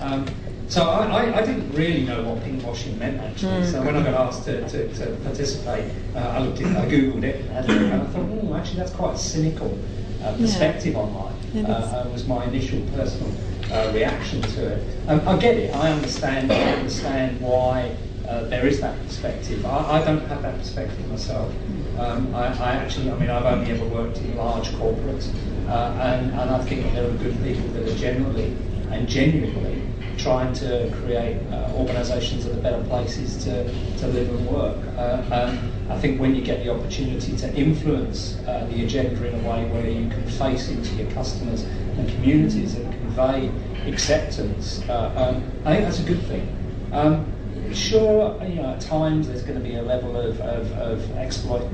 Um, 0.00 0.26
so 0.68 0.82
I, 0.82 1.38
I, 1.38 1.46
didn't 1.46 1.72
really 1.72 2.02
know 2.04 2.22
what 2.24 2.44
pink 2.44 2.62
washing 2.62 2.98
meant 2.98 3.18
actually. 3.18 3.64
So 3.64 3.82
when 3.82 3.96
I 3.96 4.02
got 4.02 4.28
asked 4.28 4.44
to, 4.44 4.68
to, 4.68 4.92
to 4.94 5.16
participate, 5.22 5.90
uh, 6.14 6.18
I 6.18 6.40
looked 6.40 6.60
at, 6.60 6.76
I 6.76 6.86
googled 6.86 7.22
it, 7.22 7.42
and 7.50 7.92
I 8.02 8.04
thought, 8.06 8.28
oh, 8.42 8.54
actually 8.54 8.78
that's 8.80 8.92
quite 8.92 9.16
cynical 9.16 9.78
uh, 10.24 10.36
perspective 10.36 10.96
on 10.96 11.14
life. 11.14 11.34
Yeah, 11.52 11.62
uh, 11.62 12.04
uh, 12.06 12.08
was 12.10 12.26
my 12.26 12.44
initial 12.44 12.80
personal 12.94 13.32
uh, 13.70 13.92
reaction 13.94 14.42
to 14.42 14.66
it. 14.74 14.82
Um, 15.06 15.26
I 15.28 15.36
get 15.36 15.56
it. 15.56 15.74
I 15.74 15.92
understand. 15.92 16.50
I 16.50 16.72
understand 16.72 17.40
why 17.40 17.96
uh, 18.28 18.44
there 18.44 18.66
is 18.66 18.80
that 18.80 18.98
perspective. 19.04 19.64
I, 19.64 20.00
I 20.00 20.04
don't 20.04 20.26
have 20.26 20.42
that 20.42 20.58
perspective 20.58 21.08
myself. 21.08 21.54
Um, 21.98 22.34
I, 22.34 22.46
I 22.46 22.72
actually, 22.72 23.10
I 23.10 23.16
mean, 23.18 23.30
I've 23.30 23.44
only 23.44 23.70
ever 23.70 23.84
worked 23.84 24.18
in 24.18 24.36
large 24.36 24.68
corporates, 24.70 25.30
uh, 25.68 25.96
and, 26.00 26.32
and 26.32 26.50
I 26.50 26.64
think 26.64 26.92
there 26.92 27.08
are 27.08 27.12
good 27.12 27.40
people 27.42 27.68
that 27.68 27.88
are 27.88 27.94
generally 27.96 28.56
and 28.90 29.08
genuinely 29.08 29.82
trying 30.16 30.52
to 30.54 30.90
create 31.02 31.38
uh, 31.52 31.72
organisations 31.74 32.44
that 32.44 32.58
are 32.58 32.62
better 32.62 32.82
places 32.84 33.42
to, 33.44 33.72
to 33.98 34.06
live 34.08 34.28
and 34.28 34.46
work. 34.46 34.78
Uh, 34.96 35.22
um, 35.30 35.73
I 35.90 35.98
think 35.98 36.20
when 36.20 36.34
you 36.34 36.42
get 36.42 36.64
the 36.64 36.72
opportunity 36.72 37.36
to 37.36 37.54
influence 37.54 38.38
uh, 38.46 38.66
the 38.70 38.84
agenda 38.84 39.26
in 39.26 39.34
a 39.34 39.48
way 39.48 39.66
where 39.66 39.88
you 39.88 40.08
can 40.08 40.26
face 40.26 40.68
into 40.68 40.94
your 40.94 41.10
customers 41.12 41.62
and 41.62 42.08
communities 42.08 42.74
and 42.74 42.90
convey 42.92 43.50
acceptance, 43.86 44.82
uh, 44.88 45.12
um, 45.14 45.44
I 45.66 45.74
think 45.74 45.84
that's 45.84 46.00
a 46.00 46.04
good 46.04 46.22
thing. 46.22 46.48
Um, 46.92 47.26
sure, 47.74 48.42
you 48.44 48.56
know, 48.56 48.70
at 48.70 48.80
times 48.80 49.28
there's 49.28 49.42
going 49.42 49.58
to 49.58 49.64
be 49.64 49.76
a 49.76 49.82
level 49.82 50.16
of, 50.16 50.40
of, 50.40 50.72
of 50.72 51.10
exploit, 51.16 51.68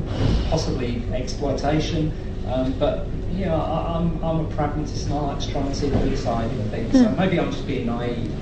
possibly 0.48 1.02
exploitation, 1.12 2.12
um, 2.48 2.72
but 2.78 3.06
you 3.32 3.46
know, 3.46 3.60
I, 3.60 3.96
I'm, 3.96 4.22
I'm 4.24 4.40
a 4.44 4.48
pragmatist 4.50 5.06
and 5.06 5.14
I 5.14 5.20
like 5.20 5.40
to 5.40 5.52
try 5.52 5.60
and 5.60 5.76
see 5.76 5.88
the 5.88 5.98
good 5.98 6.18
side 6.18 6.50
of 6.50 6.70
things. 6.70 6.92
So 6.92 7.10
maybe 7.12 7.38
I'm 7.38 7.50
just 7.52 7.66
being 7.66 7.86
naive. 7.86 8.32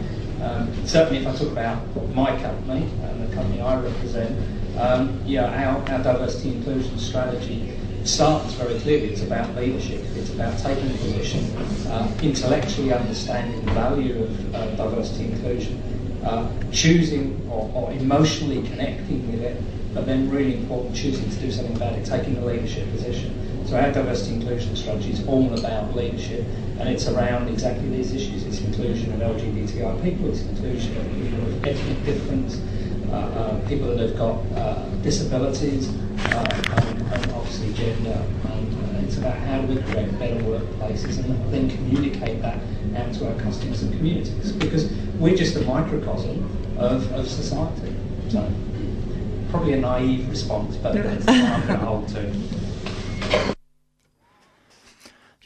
Um, 0.42 0.86
certainly, 0.86 1.18
if 1.20 1.26
I 1.26 1.36
talk 1.36 1.52
about 1.52 2.14
my 2.14 2.40
company 2.40 2.88
and 3.02 3.28
the 3.28 3.34
company 3.34 3.60
I 3.60 3.78
represent, 3.80 4.38
um, 4.78 5.20
yeah, 5.26 5.44
our, 5.44 5.78
our 5.90 6.02
diversity 6.02 6.54
inclusion 6.54 6.98
strategy 6.98 7.72
starts 8.04 8.54
very 8.54 8.78
clearly. 8.80 9.08
It's 9.08 9.22
about 9.22 9.54
leadership. 9.56 10.00
It's 10.14 10.30
about 10.30 10.58
taking 10.58 10.88
a 10.88 10.94
position, 10.94 11.44
uh, 11.88 12.10
intellectually 12.22 12.92
understanding 12.92 13.64
the 13.64 13.72
value 13.72 14.22
of 14.22 14.54
uh, 14.54 14.70
diversity 14.76 15.32
inclusion, 15.32 15.82
uh, 16.24 16.48
choosing 16.72 17.44
or, 17.50 17.70
or 17.74 17.92
emotionally 17.92 18.62
connecting 18.68 19.30
with 19.30 19.42
it, 19.42 19.60
but 19.94 20.06
then 20.06 20.30
really 20.30 20.58
important, 20.58 20.94
choosing 20.94 21.28
to 21.28 21.36
do 21.36 21.50
something 21.50 21.74
about 21.76 21.94
it, 21.94 22.04
taking 22.04 22.36
a 22.38 22.44
leadership 22.44 22.90
position. 22.92 23.34
So 23.66 23.76
our 23.76 23.92
diversity 23.92 24.36
inclusion 24.36 24.76
strategy 24.76 25.10
is 25.10 25.26
all 25.26 25.52
about 25.58 25.94
leadership, 25.94 26.44
and 26.78 26.88
it's 26.88 27.06
around 27.08 27.48
exactly 27.48 27.88
these 27.88 28.14
issues. 28.14 28.44
It's 28.46 28.60
inclusion 28.60 29.12
of 29.12 29.20
LGBTI 29.20 30.02
people, 30.02 30.30
it's 30.30 30.42
inclusion 30.42 30.96
of 30.96 31.04
people 31.14 31.46
of 31.46 31.66
ethnic 31.66 32.04
difference, 32.04 32.60
people 33.68 33.88
that 33.88 33.98
have 33.98 34.18
got 34.18 34.40
uh, 34.56 34.84
disabilities, 35.02 35.88
uh, 35.88 36.62
and, 36.76 37.12
and 37.12 37.32
obviously 37.32 37.72
gender. 37.74 38.24
And 38.44 38.96
uh, 38.96 39.00
it's 39.04 39.18
about 39.18 39.36
how 39.38 39.60
do 39.60 39.74
we 39.74 39.82
create 39.82 40.18
better 40.18 40.40
workplaces 40.42 41.18
and 41.22 41.52
then 41.52 41.70
communicate 41.70 42.40
that 42.42 42.58
out 42.96 43.12
to 43.14 43.28
our 43.28 43.40
customers 43.40 43.82
and 43.82 43.92
communities. 43.92 44.52
Because 44.52 44.90
we're 45.18 45.36
just 45.36 45.56
a 45.56 45.62
microcosm 45.62 46.44
of, 46.78 47.10
of 47.12 47.28
society. 47.28 47.94
So 48.28 48.50
probably 49.50 49.74
a 49.74 49.80
naive 49.80 50.28
response, 50.28 50.76
but 50.76 50.94
that's 50.94 51.24
what 51.24 51.34
I'm 51.34 51.66
going 51.66 51.78
to 51.78 51.86
hold 51.86 52.08
to. 52.08 52.58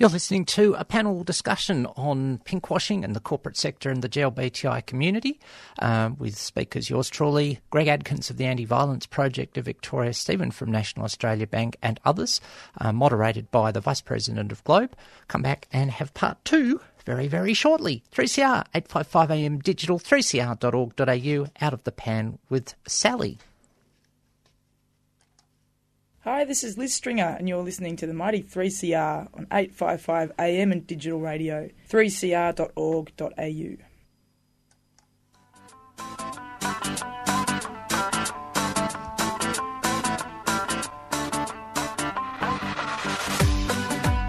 You're 0.03 0.11
listening 0.11 0.47
to 0.47 0.75
a 0.75 0.85
panel 0.85 1.23
discussion 1.23 1.87
on 1.87 2.39
pinkwashing 2.39 3.05
and 3.05 3.15
the 3.15 3.21
corporate 3.21 3.57
sector 3.57 3.89
and 3.89 4.03
the 4.03 4.09
GLBTI 4.09 4.85
community 4.85 5.39
um, 5.79 6.17
with 6.19 6.37
speakers 6.37 6.91
yours 6.91 7.09
truly, 7.09 7.61
Greg 7.71 7.87
Adkins 7.87 8.29
of 8.29 8.37
the 8.37 8.47
Anti 8.47 8.65
Violence 8.65 9.07
Project 9.07 9.57
of 9.59 9.67
Victoria, 9.67 10.13
Stephen 10.13 10.51
from 10.51 10.73
National 10.73 11.05
Australia 11.05 11.47
Bank, 11.47 11.77
and 11.85 12.01
others, 12.05 12.41
uh, 12.81 12.91
moderated 12.91 13.49
by 13.53 13.71
the 13.71 13.81
Vice 13.81 14.01
President 14.01 14.51
of 14.51 14.65
Globe. 14.65 14.97
Come 15.29 15.43
back 15.43 15.69
and 15.73 15.93
have 15.93 16.13
part 16.15 16.45
two 16.45 16.81
very, 17.07 17.29
very 17.29 17.55
shortly. 17.55 18.03
3CR, 18.11 18.65
855am 18.75 19.63
digital, 19.63 20.01
3cr.org.au, 20.01 21.47
out 21.65 21.73
of 21.73 21.85
the 21.85 21.93
pan 21.93 22.41
with 22.49 22.75
Sally. 22.89 23.39
Hi, 26.25 26.45
this 26.45 26.63
is 26.63 26.79
Liz 26.79 26.95
Stringer, 26.95 27.35
and 27.37 27.49
you're 27.49 27.65
listening 27.65 27.97
to 27.97 28.07
the 28.07 28.15
mighty 28.15 28.45
3CR 28.45 29.27
on 29.35 29.49
855 29.51 30.31
AM 30.39 30.71
and 30.71 30.87
digital 30.87 31.19
radio, 31.19 31.69
3cr.org.au. 31.91 33.77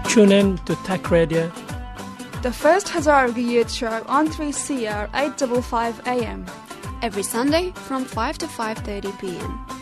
Tune 0.08 0.32
in 0.32 0.58
to 0.58 0.74
Tech 0.82 1.12
Radio. 1.12 1.46
The 2.42 2.50
first 2.50 2.88
Hazara 2.88 3.36
Youth 3.36 3.70
Show 3.70 4.04
on 4.08 4.26
3CR 4.26 5.10
855 5.14 6.08
AM. 6.08 6.44
Every 7.02 7.22
Sunday 7.22 7.70
from 7.70 8.04
5 8.04 8.38
to 8.38 8.46
5:30 8.46 9.20
p.m. 9.20 9.73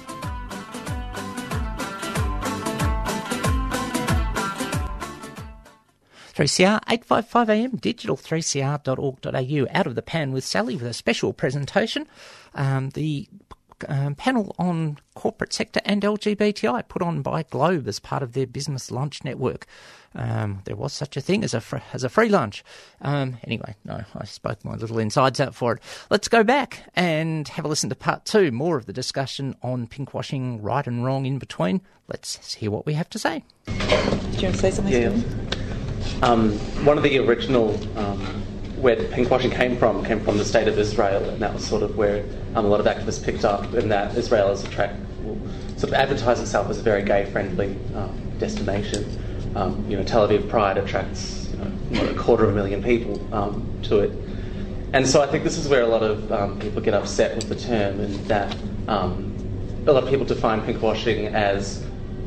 3CR 6.34 6.80
855 6.88 7.50
AM, 7.50 7.76
digital 7.76 8.16
3cr.org.au. 8.16 9.78
Out 9.78 9.86
of 9.86 9.94
the 9.94 10.02
pan 10.02 10.32
with 10.32 10.44
Sally 10.44 10.76
with 10.76 10.86
a 10.86 10.94
special 10.94 11.32
presentation. 11.32 12.06
Um, 12.54 12.90
the 12.90 13.28
um, 13.88 14.14
panel 14.14 14.54
on 14.58 14.98
corporate 15.14 15.52
sector 15.52 15.80
and 15.84 16.02
LGBTI 16.02 16.88
put 16.88 17.02
on 17.02 17.22
by 17.22 17.42
Globe 17.42 17.86
as 17.88 17.98
part 17.98 18.22
of 18.22 18.32
their 18.32 18.46
business 18.46 18.90
lunch 18.90 19.24
network. 19.24 19.66
Um, 20.14 20.60
there 20.64 20.76
was 20.76 20.92
such 20.92 21.16
a 21.16 21.20
thing 21.20 21.42
as 21.42 21.54
a 21.54 21.60
fr- 21.60 21.78
as 21.92 22.04
a 22.04 22.08
free 22.08 22.28
lunch. 22.28 22.62
Um, 23.00 23.38
anyway, 23.44 23.74
no, 23.84 24.02
I 24.14 24.24
spoke 24.24 24.64
my 24.64 24.74
little 24.74 24.98
insides 24.98 25.40
out 25.40 25.54
for 25.54 25.74
it. 25.74 25.82
Let's 26.10 26.28
go 26.28 26.44
back 26.44 26.82
and 26.94 27.48
have 27.48 27.64
a 27.64 27.68
listen 27.68 27.88
to 27.90 27.96
part 27.96 28.24
two, 28.24 28.52
more 28.52 28.76
of 28.76 28.86
the 28.86 28.92
discussion 28.92 29.56
on 29.62 29.86
pinkwashing, 29.86 30.58
right 30.62 30.86
and 30.86 31.04
wrong 31.04 31.24
in 31.24 31.38
between. 31.38 31.80
Let's 32.08 32.54
hear 32.54 32.70
what 32.70 32.84
we 32.84 32.94
have 32.94 33.08
to 33.10 33.18
say. 33.18 33.44
Do 33.66 33.72
you 33.72 33.88
want 33.88 34.36
to 34.36 34.56
say 34.56 34.70
something? 34.70 34.92
Yeah. 34.92 35.61
Um, 36.22 36.52
one 36.84 36.96
of 36.96 37.02
the 37.02 37.18
original 37.18 37.74
um, 37.98 38.20
where 38.76 38.96
pinkwashing 38.96 39.52
came 39.52 39.76
from 39.76 40.04
came 40.04 40.20
from 40.20 40.38
the 40.38 40.44
state 40.44 40.68
of 40.68 40.78
Israel, 40.78 41.28
and 41.30 41.40
that 41.40 41.54
was 41.54 41.64
sort 41.64 41.82
of 41.82 41.96
where 41.96 42.24
um, 42.54 42.64
a 42.64 42.68
lot 42.68 42.80
of 42.80 42.86
activists 42.86 43.22
picked 43.22 43.44
up, 43.44 43.74
in 43.74 43.88
that 43.88 44.16
Israel 44.16 44.50
is 44.50 44.64
attract 44.64 44.98
will 45.24 45.38
sort 45.76 45.84
of 45.84 45.94
advertise 45.94 46.40
itself 46.40 46.68
as 46.68 46.78
a 46.78 46.82
very 46.82 47.02
gay-friendly 47.02 47.76
um, 47.94 48.38
destination. 48.38 49.04
Um, 49.54 49.84
you 49.88 49.96
know, 49.96 50.02
Tel 50.02 50.26
Aviv 50.26 50.48
Pride 50.48 50.78
attracts 50.78 51.50
you 51.90 52.02
know, 52.02 52.08
a 52.08 52.14
quarter 52.14 52.44
of 52.44 52.50
a 52.50 52.54
million 52.54 52.82
people 52.82 53.20
um, 53.34 53.78
to 53.82 54.00
it, 54.00 54.12
and 54.92 55.06
so 55.06 55.22
I 55.22 55.26
think 55.26 55.44
this 55.44 55.58
is 55.58 55.68
where 55.68 55.82
a 55.82 55.86
lot 55.86 56.02
of 56.02 56.60
people 56.60 56.80
get 56.80 56.94
upset 56.94 57.36
with 57.36 57.48
the 57.48 57.56
term, 57.56 58.00
and 58.00 58.14
that 58.26 58.56
a 58.88 59.92
lot 59.92 60.04
of 60.04 60.08
people 60.08 60.24
define 60.24 60.60
pinkwashing 60.62 61.32
as 61.32 61.84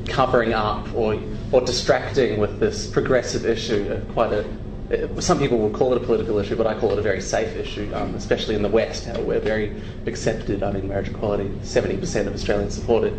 covering 0.07 0.53
up 0.53 0.93
or 0.93 1.19
or 1.51 1.61
distracting 1.61 2.39
with 2.39 2.59
this 2.59 2.87
progressive 2.87 3.45
issue, 3.45 3.91
uh, 3.91 4.13
quite 4.13 4.33
a 4.33 4.45
uh, 4.91 5.19
some 5.19 5.39
people 5.39 5.57
will 5.57 5.71
call 5.71 5.93
it 5.93 6.01
a 6.01 6.05
political 6.05 6.37
issue, 6.37 6.55
but 6.55 6.67
I 6.67 6.79
call 6.79 6.91
it 6.91 6.99
a 6.99 7.01
very 7.01 7.21
safe 7.21 7.55
issue, 7.55 7.91
um, 7.95 8.13
especially 8.13 8.53
in 8.55 8.61
the 8.61 8.69
West, 8.69 9.05
how 9.05 9.19
we're 9.19 9.39
very 9.39 9.81
accepted. 10.05 10.61
I 10.61 10.71
mean, 10.71 10.87
marriage 10.87 11.09
equality, 11.09 11.49
70% 11.63 12.27
of 12.27 12.33
Australians 12.35 12.75
support 12.75 13.03
it. 13.05 13.13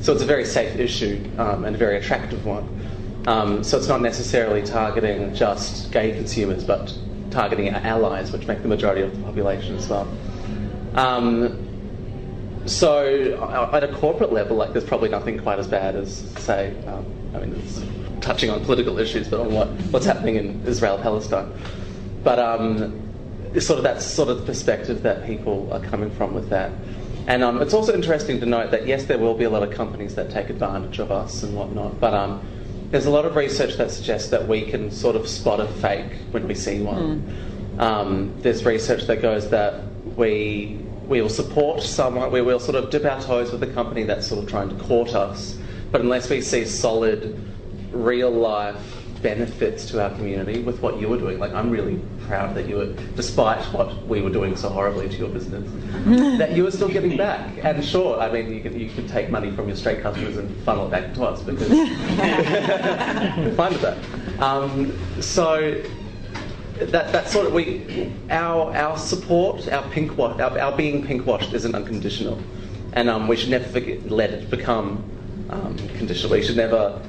So 0.00 0.12
it's 0.12 0.22
a 0.22 0.26
very 0.26 0.44
safe 0.44 0.78
issue 0.78 1.28
um, 1.38 1.64
and 1.64 1.74
a 1.74 1.78
very 1.78 1.96
attractive 1.96 2.46
one. 2.46 2.68
Um, 3.26 3.64
so 3.64 3.76
it's 3.76 3.88
not 3.88 4.00
necessarily 4.00 4.62
targeting 4.62 5.34
just 5.34 5.90
gay 5.90 6.12
consumers, 6.12 6.62
but 6.62 6.96
targeting 7.30 7.74
our 7.74 7.80
allies, 7.80 8.30
which 8.30 8.46
make 8.46 8.62
the 8.62 8.68
majority 8.68 9.02
of 9.02 9.16
the 9.16 9.22
population 9.24 9.76
as 9.76 9.88
well. 9.88 10.06
So 12.68 13.38
uh, 13.40 13.74
at 13.74 13.82
a 13.82 13.88
corporate 13.88 14.32
level, 14.32 14.56
like 14.56 14.72
there's 14.72 14.84
probably 14.84 15.08
nothing 15.08 15.38
quite 15.38 15.58
as 15.58 15.66
bad 15.66 15.96
as, 15.96 16.18
say, 16.38 16.74
um, 16.86 17.06
I 17.34 17.38
mean, 17.38 17.54
it's 17.54 17.82
touching 18.20 18.50
on 18.50 18.62
political 18.64 18.98
issues, 18.98 19.26
but 19.26 19.40
on 19.40 19.52
what, 19.52 19.68
what's 19.90 20.04
happening 20.04 20.36
in 20.36 20.62
Israel 20.66 20.98
Palestine. 20.98 21.50
But 22.22 22.38
um, 22.38 23.00
it's 23.54 23.66
sort 23.66 23.78
of 23.78 23.84
that 23.84 24.02
sort 24.02 24.28
of 24.28 24.44
perspective 24.44 25.02
that 25.02 25.24
people 25.24 25.72
are 25.72 25.80
coming 25.80 26.10
from 26.10 26.34
with 26.34 26.50
that. 26.50 26.70
And 27.26 27.42
um, 27.42 27.62
it's 27.62 27.74
also 27.74 27.94
interesting 27.94 28.38
to 28.40 28.46
note 28.46 28.70
that 28.70 28.86
yes, 28.86 29.04
there 29.04 29.18
will 29.18 29.34
be 29.34 29.44
a 29.44 29.50
lot 29.50 29.62
of 29.62 29.70
companies 29.70 30.14
that 30.16 30.30
take 30.30 30.50
advantage 30.50 30.98
of 30.98 31.10
us 31.10 31.42
and 31.42 31.54
whatnot, 31.54 31.98
but 32.00 32.14
um, 32.14 32.42
there's 32.90 33.06
a 33.06 33.10
lot 33.10 33.24
of 33.24 33.36
research 33.36 33.76
that 33.76 33.90
suggests 33.90 34.30
that 34.30 34.48
we 34.48 34.62
can 34.62 34.90
sort 34.90 35.16
of 35.16 35.28
spot 35.28 35.60
a 35.60 35.66
fake 35.66 36.12
when 36.30 36.48
we 36.48 36.54
see 36.54 36.80
one. 36.80 37.76
Um, 37.78 38.34
there's 38.40 38.64
research 38.64 39.06
that 39.06 39.20
goes 39.22 39.50
that 39.50 39.84
we 40.16 40.80
we 41.08 41.22
will 41.22 41.28
support 41.30 41.82
someone, 41.82 42.30
we 42.30 42.42
will 42.42 42.60
sort 42.60 42.76
of 42.76 42.90
dip 42.90 43.04
our 43.04 43.20
toes 43.20 43.50
with 43.50 43.62
a 43.62 43.66
company 43.66 44.04
that's 44.04 44.26
sort 44.26 44.44
of 44.44 44.48
trying 44.48 44.68
to 44.68 44.84
court 44.84 45.14
us, 45.14 45.58
but 45.90 46.02
unless 46.02 46.28
we 46.28 46.40
see 46.42 46.66
solid, 46.66 47.42
real 47.92 48.30
life 48.30 48.76
benefits 49.22 49.86
to 49.86 50.00
our 50.02 50.10
community 50.10 50.60
with 50.62 50.80
what 50.80 51.00
you 51.00 51.08
were 51.08 51.18
doing, 51.18 51.38
like 51.38 51.52
I'm 51.52 51.70
really 51.70 52.00
proud 52.26 52.54
that 52.54 52.68
you 52.68 52.76
were, 52.76 52.92
despite 53.16 53.64
what 53.72 54.06
we 54.06 54.20
were 54.20 54.30
doing 54.30 54.54
so 54.54 54.68
horribly 54.68 55.08
to 55.08 55.16
your 55.16 55.30
business, 55.30 55.68
that 56.38 56.52
you 56.52 56.64
were 56.64 56.70
still 56.70 56.90
giving 56.90 57.16
back. 57.16 57.58
And 57.64 57.82
sure, 57.82 58.20
I 58.20 58.30
mean, 58.30 58.52
you 58.52 58.60
could, 58.60 58.74
you 58.74 58.90
could 58.90 59.08
take 59.08 59.30
money 59.30 59.50
from 59.50 59.66
your 59.66 59.76
straight 59.76 60.02
customers 60.02 60.36
and 60.36 60.54
funnel 60.64 60.86
it 60.86 60.90
back 60.90 61.14
to 61.14 61.24
us 61.24 61.42
because 61.42 61.70
we're 61.70 61.86
fine 63.56 63.72
with 63.72 63.80
that. 63.80 63.98
Um, 64.40 64.92
so 65.22 65.82
that 66.78 67.12
that 67.12 67.28
sort 67.28 67.46
of 67.46 67.52
we 67.52 68.12
our 68.30 68.74
our 68.74 68.96
support, 68.96 69.68
our 69.68 69.88
pink 69.90 70.16
wash, 70.16 70.38
our, 70.40 70.58
our 70.58 70.76
being 70.76 71.06
pink 71.06 71.26
washed 71.26 71.52
isn't 71.52 71.74
unconditional, 71.74 72.38
and 72.92 73.08
um, 73.08 73.28
we 73.28 73.36
should 73.36 73.50
never 73.50 73.68
forget, 73.68 74.10
let 74.10 74.30
it 74.30 74.50
become 74.50 75.02
um, 75.50 75.76
conditional. 75.96 76.32
We 76.32 76.42
should 76.42 76.56
never 76.56 77.00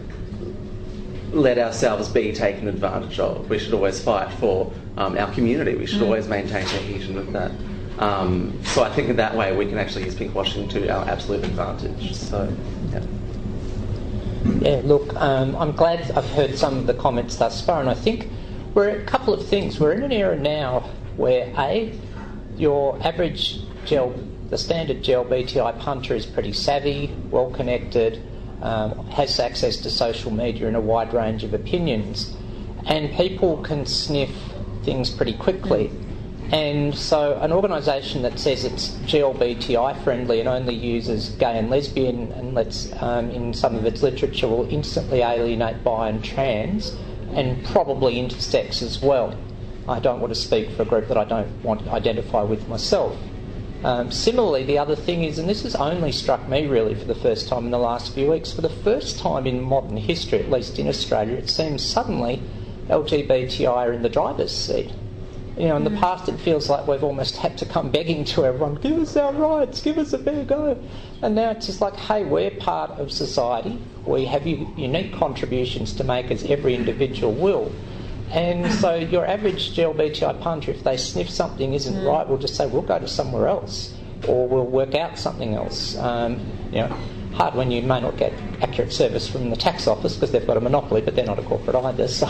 let 1.31 1.57
ourselves 1.59 2.09
be 2.09 2.33
taken 2.33 2.67
advantage 2.67 3.19
of. 3.19 3.49
We 3.49 3.59
should 3.59 3.73
always 3.73 4.01
fight 4.01 4.31
for 4.33 4.71
um, 4.97 5.17
our 5.17 5.31
community. 5.33 5.75
We 5.75 5.85
should 5.85 6.01
always 6.01 6.27
maintain 6.27 6.65
cohesion 6.65 7.15
with 7.15 7.31
that. 7.33 7.51
Um, 7.99 8.57
so 8.63 8.83
I 8.83 8.89
think 8.89 9.09
in 9.09 9.17
that 9.17 9.35
way 9.35 9.55
we 9.55 9.65
can 9.65 9.77
actually 9.77 10.05
use 10.05 10.15
pink 10.15 10.33
washing 10.33 10.67
to 10.69 10.89
our 10.89 11.07
absolute 11.07 11.43
advantage. 11.43 12.15
So 12.15 12.51
yeah. 12.91 13.03
Yeah, 14.61 14.81
look, 14.83 15.13
um, 15.15 15.55
I'm 15.57 15.73
glad 15.73 16.11
I've 16.11 16.29
heard 16.31 16.57
some 16.57 16.77
of 16.77 16.87
the 16.87 16.93
comments 16.93 17.35
thus 17.35 17.61
far, 17.61 17.81
and 17.81 17.89
I 17.89 17.93
think 17.93 18.29
we're 18.79 18.95
a 18.95 19.03
couple 19.03 19.33
of 19.33 19.45
things. 19.45 19.77
We're 19.77 19.91
in 19.91 20.03
an 20.03 20.13
era 20.13 20.37
now 20.37 20.89
where 21.17 21.53
A, 21.57 21.99
your 22.55 22.97
average 23.05 23.59
gel, 23.83 24.13
the 24.49 24.57
standard 24.57 25.03
gel 25.03 25.25
BTI 25.25 25.77
punter 25.79 26.15
is 26.15 26.25
pretty 26.25 26.53
savvy, 26.53 27.13
well 27.29 27.51
connected, 27.51 28.23
um, 28.61 29.05
has 29.07 29.37
access 29.37 29.75
to 29.81 29.89
social 29.89 30.31
media 30.31 30.67
and 30.67 30.77
a 30.77 30.81
wide 30.81 31.13
range 31.13 31.43
of 31.43 31.53
opinions, 31.53 32.33
and 32.85 33.11
people 33.11 33.57
can 33.63 33.85
sniff 33.85 34.31
things 34.85 35.09
pretty 35.09 35.33
quickly. 35.33 35.91
And 36.53 36.95
so, 36.95 37.37
an 37.41 37.51
organisation 37.51 38.21
that 38.21 38.39
says 38.39 38.63
it's 38.63 38.91
GLBTI 39.11 40.01
friendly 40.05 40.39
and 40.39 40.47
only 40.47 40.73
uses 40.73 41.31
gay 41.31 41.57
and 41.57 41.69
lesbian, 41.69 42.31
and 42.31 42.53
lets 42.53 42.93
um, 43.01 43.29
in 43.29 43.53
some 43.53 43.75
of 43.75 43.85
its 43.85 44.01
literature, 44.01 44.47
will 44.47 44.69
instantly 44.69 45.19
alienate 45.19 45.83
bi 45.83 46.07
and 46.07 46.23
trans, 46.23 46.95
and 47.33 47.63
probably 47.65 48.15
intersex 48.15 48.81
as 48.81 49.01
well. 49.01 49.37
I 49.87 49.99
don't 49.99 50.19
want 50.19 50.33
to 50.33 50.39
speak 50.39 50.71
for 50.71 50.83
a 50.83 50.85
group 50.85 51.07
that 51.07 51.17
I 51.17 51.25
don't 51.25 51.63
want 51.63 51.83
to 51.85 51.91
identify 51.91 52.43
with 52.43 52.67
myself. 52.67 53.17
Um, 53.83 54.11
similarly, 54.11 54.65
the 54.65 54.77
other 54.77 54.95
thing 54.95 55.23
is, 55.23 55.39
and 55.39 55.47
this 55.47 55.63
has 55.63 55.75
only 55.75 56.11
struck 56.11 56.47
me 56.49 56.67
really 56.67 56.95
for 56.95 57.05
the 57.05 57.15
first 57.15 57.47
time 57.47 57.65
in 57.65 57.71
the 57.71 57.79
last 57.79 58.13
few 58.13 58.31
weeks, 58.31 58.51
for 58.51 58.61
the 58.61 58.69
first 58.69 59.19
time 59.19 59.47
in 59.47 59.61
modern 59.61 59.97
history, 59.97 60.39
at 60.39 60.51
least 60.51 60.77
in 60.79 60.87
Australia, 60.87 61.35
it 61.35 61.49
seems 61.49 61.83
suddenly 61.83 62.41
LGBTI 62.89 63.69
are 63.69 63.93
in 63.93 64.01
the 64.01 64.09
driver's 64.09 64.55
seat. 64.55 64.91
You 65.59 65.67
know, 65.67 65.75
in 65.75 65.83
the 65.83 65.89
mm. 65.89 65.99
past, 65.99 66.29
it 66.29 66.39
feels 66.39 66.69
like 66.69 66.87
we've 66.87 67.03
almost 67.03 67.35
had 67.35 67.57
to 67.57 67.65
come 67.65 67.91
begging 67.91 68.23
to 68.25 68.45
everyone, 68.45 68.75
give 68.75 68.97
us 68.97 69.17
our 69.17 69.33
rights, 69.33 69.81
give 69.81 69.97
us 69.97 70.13
a 70.13 70.17
fair 70.17 70.45
go. 70.45 70.81
And 71.21 71.35
now 71.35 71.51
it's 71.51 71.65
just 71.65 71.81
like, 71.81 71.97
hey, 71.97 72.23
we're 72.23 72.51
part 72.51 72.91
of 72.91 73.11
society. 73.11 73.77
We 74.05 74.23
have 74.23 74.47
unique 74.47 75.13
contributions 75.13 75.91
to 75.95 76.05
make 76.05 76.31
as 76.31 76.45
every 76.45 76.75
individual 76.75 77.33
will. 77.33 77.73
And 78.31 78.63
mm. 78.63 78.71
so 78.71 78.95
your 78.95 79.25
average 79.25 79.75
GLBTI 79.75 80.39
punter, 80.39 80.71
if 80.71 80.85
they 80.85 80.95
sniff 80.95 81.29
something 81.29 81.73
isn't 81.73 81.93
mm. 81.93 82.07
right, 82.07 82.25
will 82.25 82.37
just 82.37 82.55
say, 82.55 82.65
we'll 82.65 82.81
go 82.81 82.97
to 82.97 83.07
somewhere 83.07 83.49
else. 83.49 83.93
Or 84.29 84.47
we'll 84.47 84.65
work 84.65 84.95
out 84.95 85.19
something 85.19 85.55
else. 85.55 85.97
Um, 85.97 86.39
you 86.71 86.79
know, 86.79 86.97
hard 87.33 87.55
when 87.55 87.71
you 87.71 87.81
may 87.81 87.99
not 88.01 88.17
get 88.17 88.33
accurate 88.61 88.91
service 88.91 89.27
from 89.27 89.49
the 89.49 89.55
tax 89.55 89.87
office 89.87 90.15
because 90.15 90.31
they've 90.31 90.45
got 90.45 90.57
a 90.57 90.61
monopoly, 90.61 91.01
but 91.01 91.15
they're 91.15 91.25
not 91.25 91.39
a 91.39 91.43
corporate 91.43 91.75
either. 91.75 92.07
So 92.19 92.27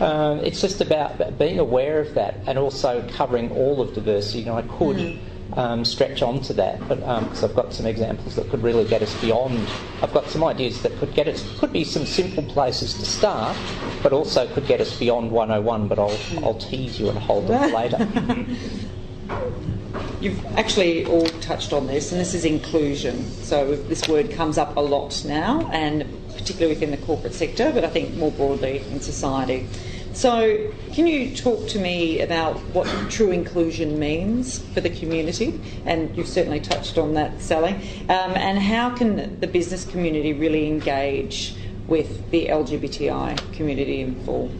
um, 0.00 0.40
it's 0.40 0.60
just 0.60 0.80
about 0.80 1.38
being 1.38 1.58
aware 1.58 2.00
of 2.00 2.14
that 2.14 2.40
and 2.46 2.58
also 2.58 3.06
covering 3.12 3.50
all 3.52 3.80
of 3.80 3.94
diversity. 3.94 4.40
You 4.40 4.46
know, 4.46 4.56
I 4.58 4.62
could 4.62 5.18
um, 5.54 5.84
stretch 5.84 6.20
onto 6.20 6.52
that, 6.54 6.86
but 6.88 6.98
because 6.98 7.44
I've 7.44 7.54
got 7.54 7.72
some 7.72 7.86
examples 7.86 8.34
that 8.36 8.50
could 8.50 8.62
really 8.62 8.84
get 8.84 9.02
us 9.02 9.18
beyond. 9.20 9.66
I've 10.02 10.12
got 10.12 10.28
some 10.28 10.44
ideas 10.44 10.82
that 10.82 10.96
could 10.98 11.14
get 11.14 11.28
us. 11.28 11.44
Could 11.58 11.72
be 11.72 11.84
some 11.84 12.04
simple 12.04 12.42
places 12.42 12.94
to 12.94 13.04
start, 13.06 13.56
but 14.02 14.12
also 14.12 14.46
could 14.52 14.66
get 14.66 14.80
us 14.80 14.98
beyond 14.98 15.30
101. 15.30 15.88
But 15.88 15.98
I'll 15.98 16.18
I'll 16.44 16.58
tease 16.58 16.98
you 16.98 17.08
and 17.08 17.18
hold 17.18 17.46
them 17.46 17.72
later. 17.72 18.08
You've 20.24 20.42
actually 20.56 21.04
all 21.04 21.26
touched 21.42 21.74
on 21.74 21.86
this, 21.86 22.10
and 22.10 22.18
this 22.18 22.32
is 22.32 22.46
inclusion. 22.46 23.30
So 23.42 23.76
this 23.76 24.08
word 24.08 24.30
comes 24.30 24.56
up 24.56 24.74
a 24.74 24.80
lot 24.80 25.22
now, 25.26 25.68
and 25.70 26.06
particularly 26.32 26.72
within 26.72 26.90
the 26.92 26.96
corporate 26.96 27.34
sector, 27.34 27.70
but 27.70 27.84
I 27.84 27.88
think 27.88 28.14
more 28.14 28.32
broadly 28.32 28.78
in 28.90 29.02
society. 29.02 29.66
So, 30.14 30.72
can 30.94 31.06
you 31.06 31.36
talk 31.36 31.68
to 31.68 31.78
me 31.78 32.22
about 32.22 32.56
what 32.72 32.86
true 33.10 33.32
inclusion 33.32 33.98
means 33.98 34.60
for 34.72 34.80
the 34.80 34.88
community? 34.88 35.60
And 35.84 36.16
you've 36.16 36.26
certainly 36.26 36.60
touched 36.60 36.96
on 36.96 37.12
that, 37.14 37.42
Sally. 37.42 37.74
Um, 38.08 38.32
and 38.32 38.58
how 38.58 38.96
can 38.96 39.38
the 39.40 39.46
business 39.46 39.84
community 39.84 40.32
really 40.32 40.68
engage 40.68 41.54
with 41.86 42.30
the 42.30 42.46
LGBTI 42.46 43.52
community 43.52 44.00
in 44.00 44.24
full? 44.24 44.50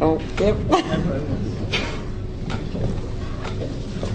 Oh, 0.00 0.20
yep. 0.40 1.46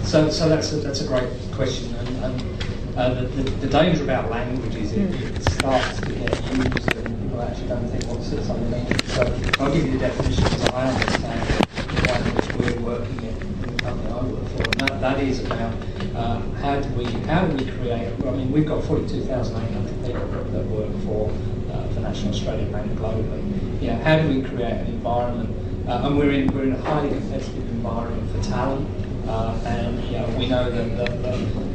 So, 0.08 0.30
so 0.30 0.48
that's 0.48 0.72
a, 0.72 0.76
that's 0.76 1.02
a 1.02 1.06
great 1.06 1.28
question, 1.52 1.94
and, 1.96 2.08
and 2.24 2.96
uh, 2.96 3.12
the, 3.12 3.26
the, 3.26 3.42
the 3.42 3.66
danger 3.66 4.04
about 4.04 4.30
language 4.30 4.74
is 4.74 4.94
it, 4.94 5.14
it 5.14 5.42
starts 5.50 6.00
to 6.00 6.06
get 6.06 6.32
used 6.56 6.96
and 6.96 7.22
people 7.22 7.42
actually 7.42 7.68
don't 7.68 7.86
think 7.88 8.04
what 8.04 8.22
sits 8.22 8.48
underneath. 8.48 9.06
So 9.10 9.22
I'll 9.60 9.70
give 9.70 9.84
you 9.84 9.92
the 9.92 9.98
definition 9.98 10.44
as 10.44 10.64
I 10.70 10.88
understand 10.88 11.50
it, 11.50 11.68
the 11.76 12.10
one 12.10 12.22
which 12.36 12.54
we're 12.56 12.80
working 12.80 13.18
in, 13.18 13.36
in 13.36 13.76
the 13.76 13.82
company 13.82 14.10
I 14.10 14.24
work 14.24 14.48
for. 14.48 14.62
And 14.62 14.80
that, 14.80 15.00
that 15.02 15.20
is 15.20 15.44
about 15.44 15.74
uh, 16.16 16.40
how 16.62 16.80
do 16.80 16.88
we 16.94 17.04
how 17.28 17.46
do 17.46 17.62
we 17.62 17.70
create? 17.70 18.10
I 18.24 18.30
mean, 18.30 18.50
we've 18.50 18.66
got 18.66 18.82
42,800 18.84 20.06
people 20.06 20.26
that, 20.52 20.64
work 20.68 20.90
for 21.04 21.28
uh, 21.70 21.86
for 21.92 22.00
National 22.00 22.32
Australia 22.32 22.64
Bank 22.72 22.90
globally. 22.92 23.82
Know, 23.82 24.02
how 24.02 24.18
do 24.20 24.28
we 24.28 24.40
create 24.40 24.72
an 24.72 24.86
environment? 24.86 25.54
Uh, 25.86 26.06
and 26.06 26.16
we're 26.16 26.32
in 26.32 26.46
we're 26.54 26.64
in 26.64 26.72
a 26.72 26.80
highly 26.80 27.10
competitive 27.10 27.68
environment 27.68 28.34
for 28.34 28.42
talent. 28.42 28.88
Uh, 29.28 29.52
and 29.66 30.02
you 30.04 30.12
know, 30.18 30.26
we 30.38 30.48
know 30.48 30.70
that, 30.70 30.96
that, 30.96 31.22
that 31.22 31.34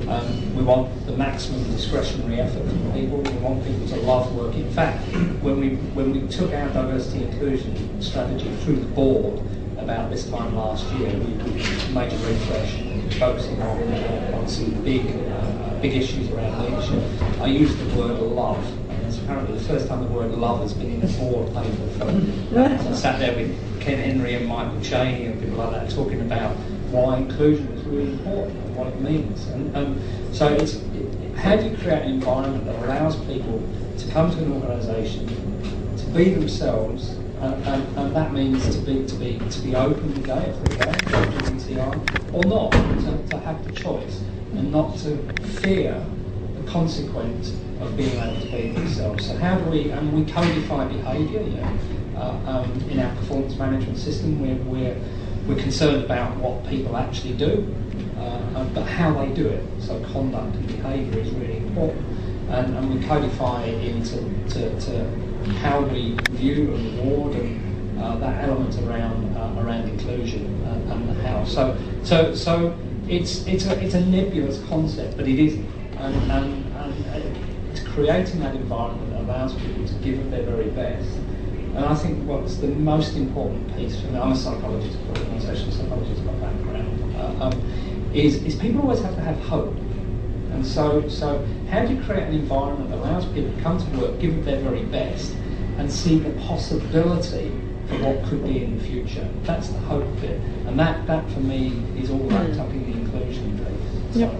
um, 0.09 0.55
we 0.55 0.63
want 0.63 1.05
the 1.05 1.15
maximum 1.15 1.63
discretionary 1.65 2.39
effort 2.39 2.67
from 2.67 2.91
people. 2.93 3.21
We 3.21 3.31
want 3.33 3.63
people 3.63 3.87
to 3.89 3.95
love 3.97 4.35
work. 4.35 4.55
In 4.55 4.71
fact, 4.71 5.05
when 5.43 5.59
we 5.59 5.75
when 5.93 6.11
we 6.11 6.27
took 6.27 6.51
our 6.51 6.67
diversity 6.69 7.25
inclusion 7.25 8.01
strategy 8.01 8.51
through 8.63 8.77
the 8.77 8.87
board 8.87 9.39
about 9.77 10.09
this 10.09 10.27
time 10.29 10.55
last 10.55 10.91
year, 10.93 11.11
we, 11.11 11.33
we 11.33 11.93
made 11.93 12.11
a 12.11 12.17
refresh 12.25 12.73
focusing 13.19 13.61
on, 13.61 13.83
uh, 13.83 14.37
on 14.39 14.47
some 14.47 14.71
big 14.83 15.05
uh, 15.29 15.79
big 15.79 15.93
issues 15.93 16.31
around 16.31 16.59
leadership. 16.63 17.03
I 17.39 17.47
used 17.47 17.77
the 17.77 17.99
word 17.99 18.19
love. 18.19 18.65
And 18.89 19.05
it's 19.05 19.19
apparently 19.19 19.57
the 19.57 19.63
first 19.65 19.87
time 19.87 20.01
the 20.03 20.11
word 20.11 20.31
love 20.31 20.61
has 20.61 20.73
been 20.73 21.01
in 21.01 21.03
a 21.03 21.13
board 21.19 21.53
paper. 21.53 22.57
I 22.57 22.93
sat 22.93 23.19
there 23.19 23.35
with 23.35 23.79
Ken 23.79 23.99
Henry 23.99 24.33
and 24.35 24.47
Michael 24.47 24.81
Chaney 24.81 25.25
and 25.25 25.39
people 25.39 25.57
like 25.57 25.71
that 25.71 25.89
talking 25.91 26.21
about 26.21 26.55
why 26.93 27.17
inclusion 27.17 27.67
is 27.69 27.83
really 27.85 28.11
important 28.11 28.55
and 28.55 28.75
what 28.75 28.87
it 28.87 29.01
means. 29.01 29.47
And 29.47 29.75
um, 29.75 30.33
so 30.33 30.47
it's 30.53 30.75
it, 30.75 31.35
how 31.35 31.55
do 31.55 31.67
you 31.67 31.75
create 31.77 32.03
an 32.03 32.11
environment 32.11 32.65
that 32.65 32.75
allows 32.85 33.15
people 33.25 33.61
to 33.97 34.11
come 34.11 34.31
to 34.31 34.37
an 34.37 34.53
organisation, 34.53 35.27
to 35.97 36.05
be 36.07 36.29
themselves, 36.29 37.17
uh, 37.41 37.59
and, 37.65 37.97
and, 37.97 38.15
that 38.15 38.31
means 38.31 38.63
to 38.73 38.81
be 38.83 39.05
to 39.05 39.15
be 39.15 39.39
to 39.49 39.61
be 39.61 39.75
openly 39.75 40.21
gay 40.21 40.45
if 40.45 40.63
they're 40.77 40.93
LGBTI, 40.93 42.33
or 42.33 42.43
not, 42.45 42.71
to, 42.71 43.29
to 43.29 43.37
have 43.39 43.65
the 43.65 43.71
choice 43.73 44.21
and 44.53 44.71
not 44.71 44.97
to 44.99 45.17
fear 45.61 46.05
the 46.55 46.71
consequence 46.71 47.49
of 47.81 47.97
being 47.97 48.17
able 48.17 48.39
to 48.39 48.51
be 48.51 48.69
themselves. 48.69 49.27
So 49.27 49.35
how 49.37 49.57
do 49.57 49.69
we 49.69 49.89
and 49.89 50.13
we 50.13 50.31
codify 50.31 50.87
behaviour, 50.87 51.41
you 51.41 51.57
know, 51.57 51.77
uh, 52.15 52.39
um, 52.45 52.89
in 52.89 52.99
our 52.99 53.13
performance 53.15 53.55
management 53.55 53.97
system 53.97 54.39
where 54.39 54.55
we're 54.55 54.95
we're 54.95 55.22
concerned 55.47 56.03
about 56.05 56.37
what 56.37 56.65
people 56.67 56.95
actually 56.95 57.33
do, 57.33 57.67
uh, 58.17 58.63
but 58.73 58.83
how 58.83 59.13
they 59.13 59.33
do 59.33 59.47
it. 59.47 59.63
So 59.79 59.99
conduct 60.11 60.55
and 60.55 60.67
behaviour 60.67 61.19
is 61.19 61.29
really 61.31 61.57
important, 61.57 62.05
and, 62.49 62.77
and 62.77 62.93
we 62.99 63.05
codify 63.05 63.63
it 63.65 63.83
into 63.83 64.17
to, 64.53 64.79
to 64.81 65.05
how 65.59 65.81
we 65.81 66.15
view 66.31 66.73
and 66.73 66.97
reward 66.97 67.35
and 67.35 68.01
uh, 68.01 68.17
that 68.17 68.43
element 68.43 68.77
around 68.83 69.35
uh, 69.37 69.61
around 69.61 69.89
inclusion 69.89 70.45
and, 70.65 71.09
and 71.09 71.21
how. 71.21 71.43
So 71.45 71.77
so 72.03 72.33
so 72.33 72.77
it's 73.07 73.45
it's 73.47 73.65
a 73.65 73.83
it's 73.83 73.95
a 73.95 74.05
nebulous 74.05 74.63
concept, 74.65 75.17
but 75.17 75.27
it 75.27 75.39
isn't, 75.39 75.67
and, 75.97 76.31
and, 76.31 76.75
and 76.75 77.69
it's 77.71 77.81
creating 77.81 78.39
that 78.39 78.55
environment 78.55 79.09
that 79.11 79.21
allows 79.21 79.53
people 79.55 79.85
to 79.87 79.93
give 79.95 80.31
their 80.31 80.43
very 80.43 80.69
best 80.69 81.09
and 81.75 81.85
I 81.85 81.95
think 81.95 82.27
what's 82.27 82.57
the 82.57 82.67
most 82.67 83.15
important 83.15 83.75
piece 83.75 83.99
for 83.99 84.07
me, 84.07 84.19
I'm 84.19 84.31
a 84.31 84.35
psychologist, 84.35 84.97
organisational 85.07 85.73
psychologist 85.73 86.23
by 86.25 86.33
background, 86.33 87.15
uh, 87.15 87.45
um, 87.45 88.11
is, 88.13 88.43
is 88.43 88.55
people 88.55 88.81
always 88.81 89.01
have 89.01 89.15
to 89.15 89.21
have 89.21 89.39
hope. 89.39 89.75
And 90.51 90.63
so, 90.63 91.09
so 91.09 91.43
how 91.71 91.83
do 91.83 91.95
you 91.95 92.03
create 92.03 92.27
an 92.27 92.35
environment 92.35 92.91
that 92.91 92.99
allows 92.99 93.25
people 93.25 93.51
to 93.51 93.61
come 93.61 93.79
to 93.79 93.99
work, 93.99 94.19
give 94.19 94.37
it 94.37 94.45
their 94.45 94.59
very 94.59 94.83
best, 94.83 95.33
and 95.77 95.91
see 95.91 96.19
the 96.19 96.29
possibility 96.41 97.51
for 97.87 97.95
what 98.03 98.23
could 98.25 98.45
be 98.45 98.63
in 98.63 98.77
the 98.77 98.83
future? 98.83 99.27
That's 99.41 99.69
the 99.69 99.79
hope 99.79 100.05
bit. 100.21 100.39
And 100.67 100.79
that, 100.79 101.07
that 101.07 101.27
for 101.31 101.39
me 101.39 101.83
is 101.97 102.11
all 102.11 102.19
wrapped 102.19 102.59
up 102.59 102.69
in 102.69 102.83
the 102.85 102.99
inclusion 102.99 103.57
piece. 103.57 104.13
So. 104.13 104.19
Yep. 104.19 104.33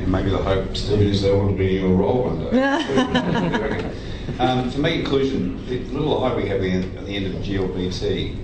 And 0.00 0.12
maybe 0.12 0.28
the 0.28 0.36
hope, 0.36 0.76
Stephen, 0.76 1.06
is 1.06 1.22
they 1.22 1.32
want 1.32 1.52
to 1.52 1.56
be 1.56 1.78
in 1.78 1.84
your 1.84 1.96
role 1.96 2.24
one 2.34 2.50
day. 2.50 3.90
Um, 4.38 4.68
for 4.68 4.80
me, 4.80 4.98
inclusion, 4.98 5.64
the 5.66 5.78
little 5.84 6.24
I 6.24 6.34
we 6.34 6.48
have 6.48 6.60
at 6.60 7.06
the 7.06 7.14
end 7.14 7.26
of 7.26 7.40
GLBT, 7.40 8.36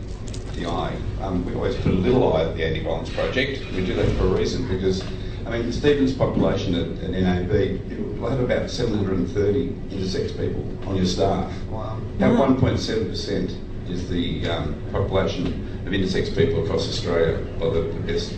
the 0.55 0.67
I, 0.67 0.95
um, 1.21 1.45
we 1.45 1.53
always 1.55 1.75
put 1.77 1.87
a 1.87 1.97
little 1.97 2.33
I 2.33 2.45
at 2.45 2.57
the 2.57 2.65
anti-violence 2.65 3.11
project. 3.11 3.65
We 3.75 3.85
do 3.85 3.95
that 3.95 4.09
for 4.17 4.27
a 4.27 4.29
reason 4.29 4.69
because, 4.69 5.03
I 5.47 5.51
mean, 5.51 5.73
Stephen's 5.73 6.13
population 6.13 6.77
at, 6.77 7.03
at 7.03 7.11
NAB 7.11 8.21
will 8.21 8.31
have 8.31 8.39
about 8.39 8.71
730 8.71 9.69
intersex 9.91 10.31
people 10.37 10.89
on 10.89 10.95
your 10.95 11.07
staff. 11.07 11.53
Wow. 11.65 11.99
Now, 12.21 12.37
1.7% 12.37 13.91
is 13.91 14.09
the 14.09 14.49
um, 14.49 14.81
population 14.93 15.47
of 15.87 15.93
intersex 15.93 16.33
people 16.37 16.63
across 16.63 16.89
Australia 16.89 17.39
by 17.59 17.69
the, 17.71 17.81
the 17.81 18.01
best 18.13 18.33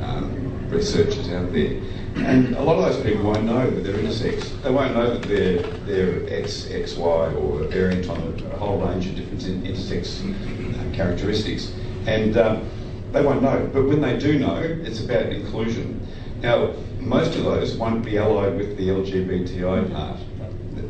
um, 0.00 0.57
researchers 0.70 1.28
out 1.30 1.52
there. 1.52 1.80
And 2.16 2.56
a 2.56 2.62
lot 2.62 2.78
of 2.78 2.92
those 2.92 3.04
people 3.04 3.24
won't 3.24 3.44
know 3.44 3.70
that 3.70 3.80
they're 3.82 3.94
intersex. 3.94 4.62
They 4.62 4.70
won't 4.70 4.94
know 4.94 5.16
that 5.16 5.28
they're, 5.28 5.62
they're 5.86 6.40
X, 6.40 6.64
XY 6.64 6.98
or 7.36 7.62
a 7.62 7.68
variant 7.68 8.08
on 8.08 8.18
a, 8.52 8.56
whole 8.56 8.80
range 8.80 9.06
of 9.06 9.14
different 9.14 9.42
intersex 9.42 10.18
uh, 10.24 10.96
characteristics. 10.96 11.72
And 12.06 12.36
um, 12.36 12.68
they 13.12 13.22
won't 13.22 13.42
know. 13.42 13.70
But 13.72 13.84
when 13.84 14.00
they 14.00 14.18
do 14.18 14.38
know, 14.38 14.58
it's 14.58 15.00
about 15.00 15.26
inclusion. 15.26 16.06
Now, 16.40 16.74
most 16.98 17.36
of 17.36 17.44
those 17.44 17.76
won't 17.76 18.04
be 18.04 18.18
allied 18.18 18.56
with 18.56 18.76
the 18.76 18.88
LGBTI 18.88 19.92
part. 19.92 20.18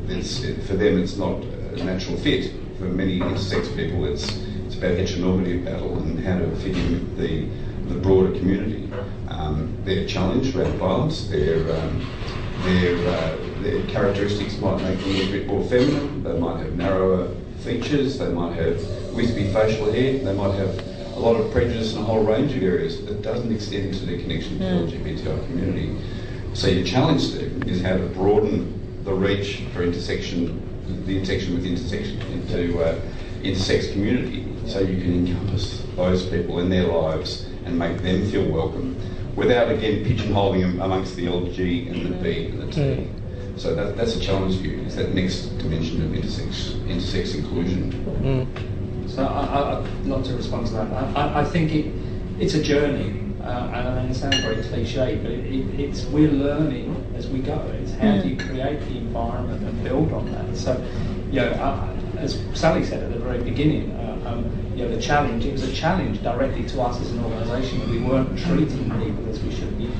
It's, 0.08 0.38
for 0.66 0.74
them, 0.74 0.98
it's 0.98 1.16
not 1.16 1.42
a 1.42 1.84
natural 1.84 2.16
fit. 2.16 2.52
For 2.78 2.84
many 2.84 3.18
intersex 3.18 3.74
people, 3.76 4.06
it's, 4.06 4.24
it's 4.66 4.76
about 4.76 4.92
heteronormative 4.92 5.64
battle 5.64 5.98
and 5.98 6.18
how 6.24 6.38
to 6.38 6.56
fit 6.56 6.76
in 6.76 7.16
the, 7.18 7.48
the 7.88 7.94
broader 7.94 8.32
community. 8.38 8.90
Um, 9.28 9.76
their 9.84 10.06
challenge 10.06 10.54
around 10.54 10.72
violence, 10.78 11.28
their, 11.28 11.58
um, 11.76 12.06
their, 12.62 12.96
uh, 13.08 13.36
their 13.62 13.86
characteristics 13.86 14.58
might 14.58 14.82
make 14.82 14.98
them 14.98 15.28
a 15.28 15.32
bit 15.32 15.46
more 15.46 15.64
feminine, 15.64 16.22
they 16.22 16.38
might 16.38 16.58
have 16.60 16.74
narrower 16.76 17.34
features, 17.60 18.18
they 18.18 18.28
might 18.28 18.54
have 18.56 18.76
wispy 19.14 19.52
facial 19.52 19.90
hair, 19.92 20.18
they 20.18 20.34
might 20.34 20.54
have 20.54 20.78
a 21.16 21.18
lot 21.18 21.36
of 21.36 21.50
prejudice 21.50 21.94
in 21.94 22.00
a 22.00 22.04
whole 22.04 22.22
range 22.22 22.54
of 22.54 22.62
areas 22.62 23.04
that 23.06 23.22
doesn't 23.22 23.52
extend 23.52 23.86
into 23.86 24.06
their 24.06 24.18
connection 24.18 24.52
to 24.52 24.58
the 24.58 24.64
LGBTI 24.64 25.46
community. 25.46 25.96
So 26.54 26.68
your 26.68 26.84
challenge, 26.84 27.22
Steve, 27.22 27.66
is 27.66 27.82
how 27.82 27.96
to 27.96 28.06
broaden 28.06 29.04
the 29.04 29.12
reach 29.12 29.62
for 29.74 29.82
intersection, 29.82 30.62
the 31.06 31.16
intersection 31.16 31.54
with 31.54 31.66
intersection 31.66 32.20
into 32.32 32.80
uh, 32.82 33.00
intersex 33.42 33.92
community, 33.92 34.46
so 34.66 34.80
you 34.80 35.00
can 35.00 35.26
encompass 35.26 35.84
those 35.96 36.26
people 36.26 36.60
in 36.60 36.68
their 36.68 36.86
lives 36.86 37.47
and 37.68 37.78
make 37.78 37.98
them 38.02 38.28
feel 38.30 38.50
welcome 38.50 38.96
without 39.36 39.70
again 39.70 40.04
pigeonholing 40.04 40.62
them 40.62 40.80
amongst 40.80 41.14
the 41.16 41.26
LG 41.26 41.90
and 41.90 42.06
the 42.06 42.16
B 42.22 42.46
and 42.46 42.62
the 42.62 42.72
T. 42.72 42.80
Mm. 42.80 43.60
So 43.60 43.74
that, 43.74 43.96
that's 43.96 44.16
a 44.16 44.20
challenge 44.20 44.58
for 44.58 44.66
you, 44.66 44.82
is 44.82 44.96
that 44.96 45.14
next 45.14 45.46
dimension 45.58 46.02
of 46.02 46.10
intersex, 46.10 46.72
intersex 46.86 47.34
inclusion. 47.34 47.92
Mm. 48.22 49.08
So 49.08 49.24
I, 49.24 49.80
I, 49.80 49.90
not 50.04 50.24
to 50.26 50.34
respond 50.34 50.66
to 50.68 50.72
that, 50.74 51.16
I, 51.16 51.40
I 51.40 51.44
think 51.44 51.72
it, 51.72 51.92
it's 52.40 52.54
a 52.54 52.62
journey, 52.62 53.34
uh, 53.42 53.72
and 53.74 53.88
I 53.88 54.02
mean, 54.02 54.10
it 54.10 54.14
sounds 54.14 54.36
very 54.40 54.62
cliche, 54.62 55.18
but 55.22 55.30
it, 55.30 55.46
it, 55.46 55.80
it's 55.80 56.04
we're 56.06 56.30
learning 56.30 56.94
as 57.16 57.28
we 57.28 57.40
go. 57.40 57.58
It's 57.82 57.92
how 57.92 58.20
do 58.20 58.28
you 58.28 58.36
create 58.36 58.80
the 58.80 58.98
environment 58.98 59.62
and 59.62 59.84
build 59.84 60.12
on 60.12 60.30
that. 60.32 60.56
So, 60.56 60.80
you 61.30 61.40
know, 61.40 61.50
uh, 61.52 61.96
as 62.18 62.40
Sally 62.54 62.84
said 62.84 63.02
at 63.02 63.12
the 63.12 63.18
very 63.18 63.42
beginning, 63.42 63.90
uh, 63.92 64.22
um, 64.26 64.67
you 64.78 64.84
know, 64.84 64.94
the 64.94 65.02
challenge, 65.02 65.44
it 65.44 65.50
was 65.50 65.64
a 65.64 65.74
challenge 65.74 66.22
directly 66.22 66.64
to 66.64 66.80
us 66.80 67.00
as 67.00 67.10
an 67.10 67.24
organisation 67.24 67.80
that 67.80 67.88
we 67.88 67.98
weren't 67.98 68.38
treating 68.38 68.84
people 68.84 69.28
as 69.28 69.42
we 69.42 69.52
should 69.52 69.76
be. 69.76 69.90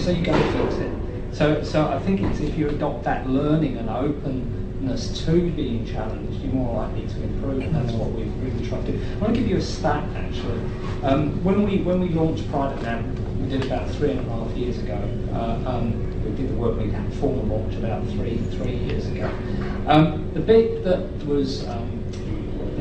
So 0.00 0.10
you 0.10 0.24
go 0.24 0.32
fix 0.32 0.74
it. 0.80 0.92
So, 1.32 1.62
so 1.62 1.86
I 1.86 2.00
think 2.00 2.20
it's 2.20 2.40
if 2.40 2.58
you 2.58 2.68
adopt 2.68 3.04
that 3.04 3.28
learning 3.28 3.76
and 3.76 3.88
openness 3.88 5.24
to 5.24 5.50
being 5.52 5.86
challenged, 5.86 6.42
you're 6.42 6.52
more 6.52 6.82
likely 6.82 7.06
to 7.06 7.22
improve, 7.22 7.62
and 7.62 7.74
that's 7.76 7.92
what 7.92 8.10
we've 8.10 8.36
really 8.42 8.66
tried 8.66 8.84
to 8.86 8.92
do. 8.92 9.04
I 9.04 9.18
want 9.18 9.34
to 9.34 9.40
give 9.40 9.48
you 9.48 9.58
a 9.58 9.62
stat 9.62 10.04
actually. 10.16 10.60
Um, 11.04 11.42
when 11.44 11.62
we 11.62 11.78
when 11.82 12.00
we 12.00 12.08
launched 12.08 12.50
Pride 12.50 12.80
NAB, 12.82 13.04
we 13.40 13.48
did 13.48 13.66
about 13.66 13.88
three 13.90 14.12
and 14.12 14.20
a 14.20 14.30
half 14.30 14.50
years 14.56 14.78
ago. 14.78 14.98
Uh, 15.32 15.70
um, 15.70 16.24
we 16.24 16.30
did 16.36 16.50
the 16.50 16.54
work 16.54 16.76
we 16.78 16.90
had 16.90 17.12
formal 17.14 17.44
launch 17.44 17.74
about 17.76 18.04
three 18.08 18.38
three 18.52 18.78
years 18.78 19.06
ago. 19.06 19.30
Um, 19.86 20.28
the 20.34 20.40
bit 20.40 20.82
that 20.82 21.24
was 21.24 21.66
um, 21.68 21.93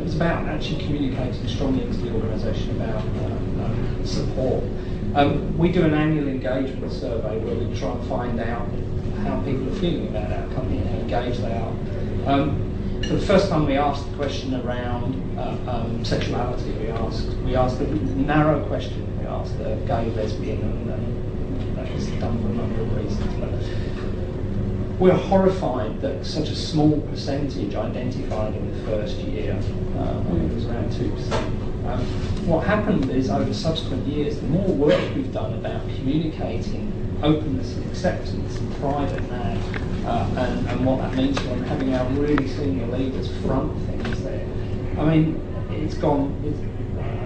it 0.03 0.07
was 0.07 0.15
about 0.15 0.45
actually 0.49 0.83
communicating 0.83 1.47
strongly 1.47 1.83
into 1.83 1.97
the 1.99 2.13
organisation 2.13 2.71
about 2.71 3.01
uh, 3.01 3.63
um, 3.63 4.05
support. 4.05 4.61
Um, 5.15 5.57
we 5.57 5.71
do 5.71 5.85
an 5.85 5.93
annual 5.93 6.27
engagement 6.27 6.91
survey 6.91 7.39
where 7.39 7.55
we 7.55 7.73
try 7.79 7.93
and 7.93 8.05
find 8.09 8.37
out 8.41 8.67
how 9.23 9.39
people 9.43 9.69
are 9.69 9.79
feeling 9.79 10.09
about 10.09 10.29
our 10.29 10.45
company 10.55 10.79
and 10.79 10.89
how 10.89 10.97
engaged 10.97 11.41
they 11.41 11.53
are. 11.53 11.73
Um, 12.27 13.01
for 13.03 13.13
the 13.13 13.25
first 13.25 13.47
time, 13.47 13.65
we 13.65 13.77
asked 13.77 14.09
the 14.11 14.17
question 14.17 14.53
around 14.55 15.39
uh, 15.39 15.71
um, 15.71 16.03
sexuality. 16.03 16.71
We 16.71 16.89
asked 16.89 17.27
we 17.45 17.55
asked 17.55 17.79
a 17.79 17.87
narrow 17.87 18.65
question. 18.65 19.07
We 19.21 19.25
asked 19.25 19.57
the 19.57 19.75
gay, 19.87 20.09
lesbian, 20.09 20.61
and, 20.63 20.91
and 20.91 21.77
that 21.77 21.89
was 21.93 22.07
done 22.07 22.41
for 22.41 22.49
a 22.49 22.55
number 22.55 22.81
of 22.81 22.97
reasons. 22.97 23.39
But 23.39 23.92
we're 24.99 25.13
horrified 25.13 26.01
that 26.01 26.25
such 26.25 26.49
a 26.49 26.55
small 26.55 27.01
percentage 27.01 27.75
identified 27.75 28.55
in 28.55 28.71
the 28.71 28.85
first 28.85 29.17
year. 29.17 29.53
Um, 29.97 30.49
it 30.49 30.53
was 30.53 30.65
around 30.67 30.91
2%. 30.91 31.63
Um, 31.85 32.05
what 32.47 32.65
happened 32.65 33.09
is 33.09 33.29
over 33.29 33.53
subsequent 33.53 34.07
years, 34.07 34.39
the 34.39 34.47
more 34.47 34.67
work 34.67 35.15
we've 35.15 35.33
done 35.33 35.53
about 35.53 35.81
communicating 35.95 36.91
openness 37.21 37.75
and 37.75 37.89
acceptance 37.89 38.57
and 38.57 38.73
in 38.73 39.29
that, 39.29 39.57
uh, 40.05 40.29
and, 40.37 40.67
and 40.67 40.85
what 40.85 40.99
that 40.99 41.15
means 41.15 41.39
for 41.39 41.55
having 41.65 41.93
our 41.93 42.05
really 42.11 42.47
senior 42.47 42.85
leaders 42.87 43.35
front 43.41 43.73
things 43.87 44.23
there. 44.23 44.45
I 44.97 45.05
mean, 45.05 45.41
it's 45.71 45.95
gone. 45.95 46.39
It's, 46.45 46.59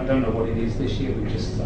I 0.00 0.04
don't 0.04 0.22
know 0.22 0.30
what 0.30 0.48
it 0.48 0.56
is 0.56 0.78
this 0.78 0.92
year. 0.92 1.12
We 1.12 1.28
just 1.30 1.60
uh, 1.60 1.64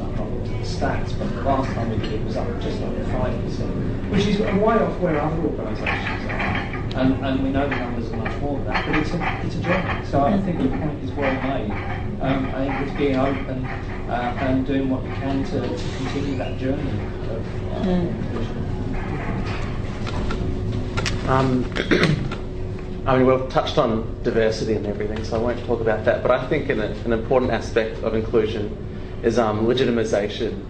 not 0.62 0.70
looked 0.70 0.82
at 0.82 1.08
the 1.08 1.12
stats, 1.12 1.18
but 1.18 1.34
the 1.34 1.42
last 1.42 1.72
time 1.74 1.90
we 1.90 1.96
did 1.96 2.12
it 2.12 2.24
was 2.24 2.36
up 2.36 2.60
just 2.60 2.82
under 2.82 3.04
five 3.06 3.42
percent, 3.42 4.10
which 4.10 4.26
is 4.26 4.38
way 4.38 4.74
off 4.74 4.98
where 5.00 5.20
other 5.20 5.42
organisations 5.42 6.24
are. 6.26 6.72
And, 6.94 7.24
and 7.24 7.42
we 7.42 7.50
know 7.50 7.68
the 7.68 7.76
numbers 7.76 8.12
are 8.12 8.16
much 8.16 8.40
more 8.40 8.58
than 8.58 8.66
that, 8.66 8.86
but 8.86 8.96
it's 8.98 9.10
a, 9.12 9.46
it's 9.46 9.56
a 9.56 9.60
journey. 9.60 10.04
So 10.06 10.20
I 10.20 10.38
think 10.40 10.60
your 10.60 10.78
point 10.78 11.02
is 11.02 11.10
well 11.12 11.42
made. 11.42 11.70
Um, 12.20 12.46
I 12.54 12.66
think 12.66 12.88
it's 12.88 12.96
being 12.98 13.16
open 13.16 13.64
uh, 13.64 14.36
and 14.40 14.66
doing 14.66 14.90
what 14.90 15.02
you 15.04 15.12
can 15.14 15.42
to, 15.44 15.60
to 15.60 15.96
continue 15.96 16.36
that 16.36 16.58
journey 16.58 16.90
of 17.30 17.46
uh, 17.72 17.90
inclusion. 17.90 18.56
Um, 21.28 21.64
I 23.06 23.16
mean, 23.16 23.26
we've 23.26 23.48
touched 23.48 23.78
on 23.78 24.22
diversity 24.22 24.74
and 24.74 24.86
everything, 24.86 25.24
so 25.24 25.36
I 25.36 25.42
won't 25.42 25.64
talk 25.64 25.80
about 25.80 26.04
that. 26.04 26.22
But 26.22 26.30
I 26.30 26.46
think 26.46 26.68
an, 26.68 26.80
an 26.80 27.12
important 27.12 27.50
aspect 27.50 28.02
of 28.04 28.14
inclusion 28.14 28.91
is 29.22 29.38
um, 29.38 29.66
legitimisation, 29.66 30.64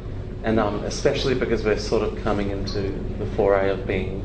and 0.45 0.61
um, 0.61 0.85
especially 0.85 1.35
because 1.35 1.65
we're 1.65 1.79
sort 1.79 2.03
of 2.03 2.23
coming 2.23 2.51
into 2.51 2.93
the 3.19 3.27
foray 3.37 3.71
of 3.71 3.87
being 3.87 4.25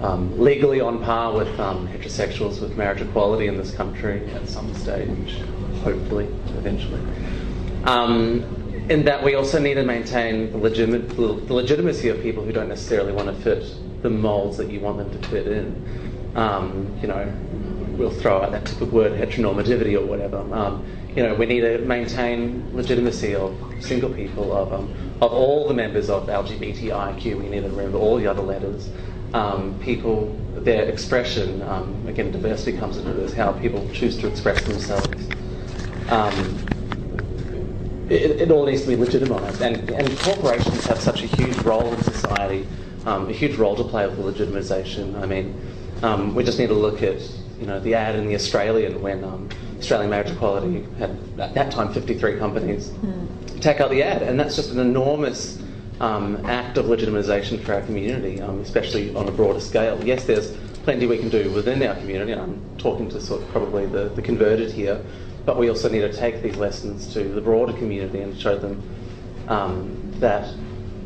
um, 0.00 0.38
legally 0.38 0.80
on 0.80 1.02
par 1.02 1.32
with 1.32 1.48
um, 1.60 1.86
heterosexuals 1.88 2.60
with 2.60 2.76
marriage 2.76 3.00
equality 3.00 3.46
in 3.46 3.56
this 3.56 3.72
country 3.72 4.26
at 4.34 4.48
some 4.48 4.74
stage, 4.74 5.38
hopefully, 5.82 6.26
eventually. 6.58 7.00
Um, 7.84 8.44
in 8.88 9.04
that 9.04 9.22
we 9.22 9.34
also 9.34 9.58
need 9.58 9.74
to 9.74 9.84
maintain 9.84 10.50
the, 10.52 10.58
the 10.58 11.54
legitimacy 11.54 12.08
of 12.08 12.20
people 12.20 12.44
who 12.44 12.52
don't 12.52 12.68
necessarily 12.68 13.12
want 13.12 13.28
to 13.28 13.42
fit 13.42 13.64
the 14.02 14.10
molds 14.10 14.56
that 14.56 14.70
you 14.70 14.80
want 14.80 14.98
them 14.98 15.20
to 15.20 15.28
fit 15.28 15.46
in. 15.46 16.32
Um, 16.34 16.98
you 17.00 17.06
know, 17.06 17.32
we'll 17.96 18.10
throw 18.10 18.42
out 18.42 18.50
that 18.52 18.80
word 18.90 19.12
heteronormativity 19.12 19.96
or 19.98 20.04
whatever. 20.04 20.38
You 21.14 21.22
know, 21.24 21.34
we 21.34 21.44
need 21.44 21.60
to 21.60 21.78
maintain 21.78 22.74
legitimacy 22.74 23.34
of 23.34 23.54
single 23.80 24.08
people, 24.08 24.52
of, 24.52 24.72
um, 24.72 24.94
of 25.20 25.32
all 25.32 25.68
the 25.68 25.74
members 25.74 26.08
of 26.08 26.26
LGBTIQ. 26.26 27.38
We 27.38 27.48
need 27.48 27.62
to 27.62 27.68
remember 27.68 27.98
all 27.98 28.16
the 28.16 28.26
other 28.26 28.40
letters. 28.40 28.88
Um, 29.34 29.78
people, 29.80 30.34
their 30.54 30.84
expression, 30.84 31.60
um, 31.62 32.06
again, 32.06 32.32
diversity 32.32 32.78
comes 32.78 32.96
into 32.96 33.12
this, 33.12 33.34
how 33.34 33.52
people 33.52 33.86
choose 33.92 34.16
to 34.18 34.26
express 34.26 34.62
themselves. 34.64 35.28
Um, 36.08 36.58
it, 38.08 38.42
it, 38.42 38.50
all 38.50 38.66
needs 38.66 38.82
to 38.82 38.88
be 38.88 38.96
legitimised, 38.96 39.60
and, 39.60 39.88
and 39.90 40.18
corporations 40.18 40.84
have 40.86 40.98
such 40.98 41.22
a 41.22 41.26
huge 41.26 41.56
role 41.58 41.92
in 41.92 42.02
society, 42.02 42.66
um, 43.06 43.28
a 43.28 43.32
huge 43.32 43.56
role 43.56 43.76
to 43.76 43.84
play 43.84 44.06
with 44.06 44.18
legitimisation. 44.18 45.20
I 45.22 45.26
mean, 45.26 45.58
um, 46.02 46.34
we 46.34 46.42
just 46.44 46.58
need 46.58 46.68
to 46.68 46.74
look 46.74 47.02
at 47.02 47.20
you 47.58 47.66
know 47.66 47.80
the 47.80 47.94
ad 47.94 48.16
in 48.16 48.26
the 48.26 48.34
Australian 48.34 49.00
when 49.00 49.22
Australian 49.82 50.10
marriage 50.10 50.30
equality 50.30 50.86
had 50.96 51.10
at 51.40 51.54
that 51.54 51.72
time 51.72 51.92
53 51.92 52.38
companies 52.38 52.90
mm. 52.90 53.60
take 53.60 53.80
out 53.80 53.90
the 53.90 54.00
ad, 54.00 54.22
and 54.22 54.38
that's 54.38 54.54
just 54.54 54.70
an 54.70 54.78
enormous 54.78 55.60
um, 56.00 56.44
act 56.46 56.78
of 56.78 56.86
legitimisation 56.86 57.60
for 57.60 57.74
our 57.74 57.82
community, 57.82 58.40
um, 58.40 58.60
especially 58.60 59.14
on 59.16 59.28
a 59.28 59.32
broader 59.32 59.58
scale. 59.58 60.00
Yes, 60.04 60.24
there's 60.24 60.52
plenty 60.84 61.06
we 61.06 61.18
can 61.18 61.28
do 61.28 61.50
within 61.50 61.82
our 61.82 61.96
community. 61.96 62.32
I'm 62.32 62.62
talking 62.78 63.08
to 63.10 63.20
sort 63.20 63.42
of 63.42 63.48
probably 63.48 63.86
the, 63.86 64.08
the 64.10 64.22
converted 64.22 64.70
here, 64.70 65.04
but 65.44 65.58
we 65.58 65.68
also 65.68 65.88
need 65.88 66.02
to 66.02 66.12
take 66.12 66.42
these 66.42 66.56
lessons 66.56 67.12
to 67.14 67.24
the 67.24 67.40
broader 67.40 67.72
community 67.72 68.20
and 68.20 68.40
show 68.40 68.56
them 68.56 68.82
um, 69.48 70.12
that 70.20 70.54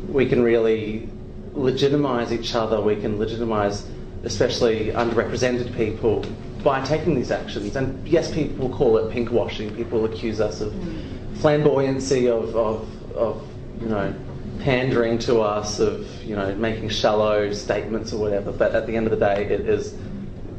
we 0.07 0.27
can 0.27 0.43
really 0.43 1.09
legitimise 1.53 2.31
each 2.31 2.53
other, 2.53 2.79
we 2.79 2.95
can 2.95 3.17
legitimise 3.17 3.89
especially 4.23 4.91
underrepresented 4.91 5.75
people 5.75 6.23
by 6.67 6.83
taking 6.83 7.15
these 7.15 7.31
actions. 7.31 7.77
And 7.77 8.05
yes, 8.05 8.29
people 8.29 8.67
call 8.67 8.97
it 8.97 9.09
pink 9.09 9.31
washing, 9.31 9.73
people 9.73 10.03
accuse 10.03 10.41
us 10.41 10.59
of 10.59 10.73
flamboyancy, 11.35 12.29
of, 12.29 12.53
of, 12.57 13.15
of 13.15 13.47
you 13.79 13.87
know, 13.87 14.13
pandering 14.59 15.17
to 15.19 15.39
us, 15.39 15.79
of 15.79 16.05
you 16.23 16.35
know, 16.35 16.53
making 16.55 16.89
shallow 16.89 17.53
statements 17.53 18.11
or 18.11 18.17
whatever. 18.19 18.51
But 18.51 18.75
at 18.75 18.85
the 18.85 18.97
end 18.97 19.07
of 19.07 19.11
the 19.11 19.25
day, 19.25 19.45
it 19.45 19.61
is 19.61 19.95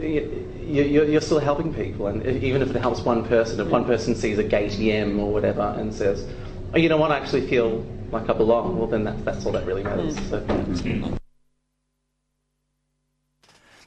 you're 0.01 1.21
still 1.21 1.40
helping 1.40 1.75
people, 1.75 2.07
and 2.07 2.25
even 2.42 2.62
if 2.62 2.75
it 2.75 2.81
helps 2.81 3.01
one 3.01 3.27
person, 3.27 3.61
if 3.61 3.68
one 3.68 3.85
person 3.85 4.14
sees 4.14 4.38
a 4.38 4.44
GayTM 4.44 5.18
or 5.18 5.31
whatever 5.31 5.75
and 5.77 5.92
says, 5.92 6.27
"Oh, 6.73 6.79
you 6.79 6.88
know 6.88 6.97
what? 6.97 7.11
I 7.11 7.18
actually 7.18 7.47
feel 7.49 7.85
like 8.12 8.31
I 8.31 8.33
belong," 8.33 8.79
well, 8.79 8.87
then 8.87 9.05
that's 9.05 9.23
that's 9.23 9.44
all 9.44 9.53
that 9.53 9.66
really 9.66 9.83
matters. 9.83 10.16
Mm. 10.16 10.31
So. 10.31 11.18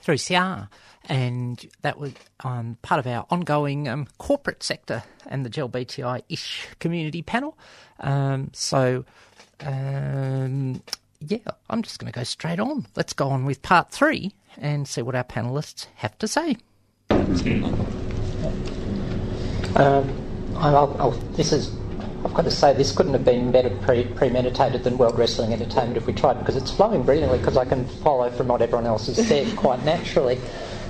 3CR, 0.04 0.58
mm. 0.58 0.68
And 1.10 1.66
that 1.82 1.98
was 1.98 2.14
um, 2.44 2.78
part 2.82 3.00
of 3.00 3.08
our 3.08 3.26
ongoing 3.30 3.88
um, 3.88 4.08
corporate 4.18 4.64
sector 4.64 5.04
and 5.28 5.46
the 5.46 5.50
GLBTI 5.50 6.24
ish 6.30 6.68
community 6.80 7.22
panel. 7.22 7.58
Um, 8.00 8.52
so, 8.54 9.06
um, 9.62 10.82
yeah, 11.20 11.40
I'm 11.70 11.82
just 11.82 12.00
going 12.00 12.12
to 12.12 12.18
go 12.18 12.24
straight 12.24 12.60
on. 12.60 12.88
Let's 12.96 13.14
go 13.14 13.30
on 13.30 13.46
with 13.46 13.62
part 13.62 13.92
three 13.92 14.34
and 14.58 14.88
see 14.88 15.02
what 15.02 15.16
our 15.16 15.24
panelists 15.24 15.88
have 15.96 16.18
to 16.20 16.28
say. 16.28 16.58
Um, 19.76 20.10
I'll, 20.56 20.96
I'll, 21.00 21.12
this 21.12 21.52
is, 21.52 21.74
I've 22.26 22.34
got 22.34 22.44
to 22.44 22.52
say, 22.52 22.74
this 22.74 22.92
couldn't 22.92 23.14
have 23.14 23.26
been 23.26 23.52
better 23.52 23.70
pre- 23.70 24.06
premeditated 24.06 24.84
than 24.84 24.98
World 24.98 25.18
Wrestling 25.18 25.54
Entertainment 25.54 25.98
if 25.98 26.06
we 26.06 26.14
tried, 26.14 26.40
because 26.40 26.56
it's 26.56 26.72
flowing 26.72 27.04
brilliantly, 27.04 27.40
because 27.40 27.58
I 27.58 27.66
can 27.66 27.88
follow 28.04 28.30
from 28.32 28.48
what 28.48 28.62
everyone 28.62 28.86
else 28.86 29.08
has 29.08 29.26
said 29.28 29.56
quite 29.56 29.84
naturally. 29.86 30.40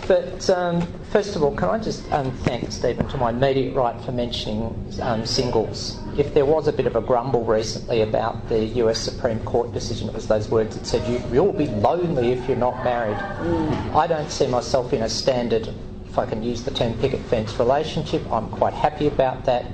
But 0.08 0.50
um, 0.50 0.82
first 1.12 1.36
of 1.36 1.44
all, 1.44 1.56
can 1.56 1.70
I 1.70 1.78
just 1.78 2.12
um, 2.12 2.32
thank 2.40 2.72
Stephen 2.72 3.08
to 3.10 3.18
my 3.18 3.30
immediate 3.30 3.76
right 3.76 4.00
for 4.04 4.12
mentioning 4.12 4.74
um, 5.02 5.26
singles. 5.26 6.00
If 6.18 6.34
there 6.34 6.46
was 6.46 6.68
a 6.68 6.74
bit 6.74 6.88
of 6.88 6.96
a 6.96 7.02
grumble 7.02 7.46
recently 7.46 8.02
about 8.02 8.50
the 8.50 8.66
US 8.84 9.00
Supreme 9.00 9.40
Court 9.42 9.72
decision, 9.74 10.10
it 10.10 10.14
was 10.14 10.28
those 10.28 10.50
words 10.50 10.76
that 10.76 10.86
said, 10.86 11.08
you, 11.08 11.22
You'll 11.32 11.54
be 11.54 11.68
lonely 11.68 12.32
if 12.32 12.48
you're 12.48 12.58
not 12.58 12.84
married. 12.84 13.18
Mm. 13.18 13.96
I 13.96 14.08
don't 14.08 14.30
see 14.30 14.48
myself 14.48 14.92
in 14.92 15.04
a 15.04 15.10
standard, 15.10 15.70
if 16.08 16.18
I 16.18 16.26
can 16.26 16.44
use 16.44 16.64
the 16.64 16.72
term 16.72 16.94
picket 17.00 17.22
fence 17.22 17.58
relationship. 17.58 18.22
I'm 18.32 18.50
quite 18.50 18.74
happy 18.74 19.08
about 19.08 19.46
that, 19.46 19.66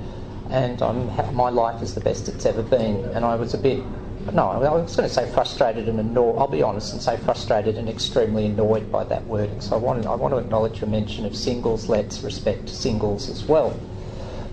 and 0.50 0.80
I'm, 0.82 1.34
my 1.34 1.50
life 1.50 1.82
is 1.82 1.94
the 1.94 2.00
best 2.00 2.28
it's 2.28 2.46
ever 2.46 2.62
been. 2.62 3.04
And 3.06 3.24
I 3.24 3.34
was 3.34 3.54
a 3.54 3.58
bit 3.58 3.82
no, 4.32 4.48
I 4.48 4.58
was 4.58 4.96
going 4.96 5.08
to 5.08 5.14
say 5.14 5.30
frustrated 5.32 5.88
and 5.88 6.00
annoyed. 6.00 6.36
I'll 6.38 6.48
be 6.48 6.62
honest 6.62 6.92
and 6.92 7.02
say 7.02 7.16
frustrated 7.18 7.76
and 7.76 7.88
extremely 7.88 8.46
annoyed 8.46 8.90
by 8.90 9.04
that 9.04 9.24
wording. 9.26 9.60
So 9.60 9.76
I 9.76 9.78
want, 9.78 10.06
I 10.06 10.14
want 10.14 10.34
to 10.34 10.38
acknowledge 10.38 10.80
your 10.80 10.90
mention 10.90 11.24
of 11.24 11.36
singles. 11.36 11.88
Let's 11.88 12.22
respect 12.22 12.68
singles 12.68 13.28
as 13.28 13.44
well. 13.44 13.78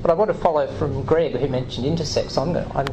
But 0.02 0.12
I 0.12 0.14
want 0.14 0.30
to 0.30 0.38
follow 0.38 0.68
from 0.78 1.04
Greg, 1.04 1.34
who 1.34 1.48
mentioned 1.48 1.86
intersex. 1.86 2.38
I'm, 2.38 2.56
I'm 2.78 2.88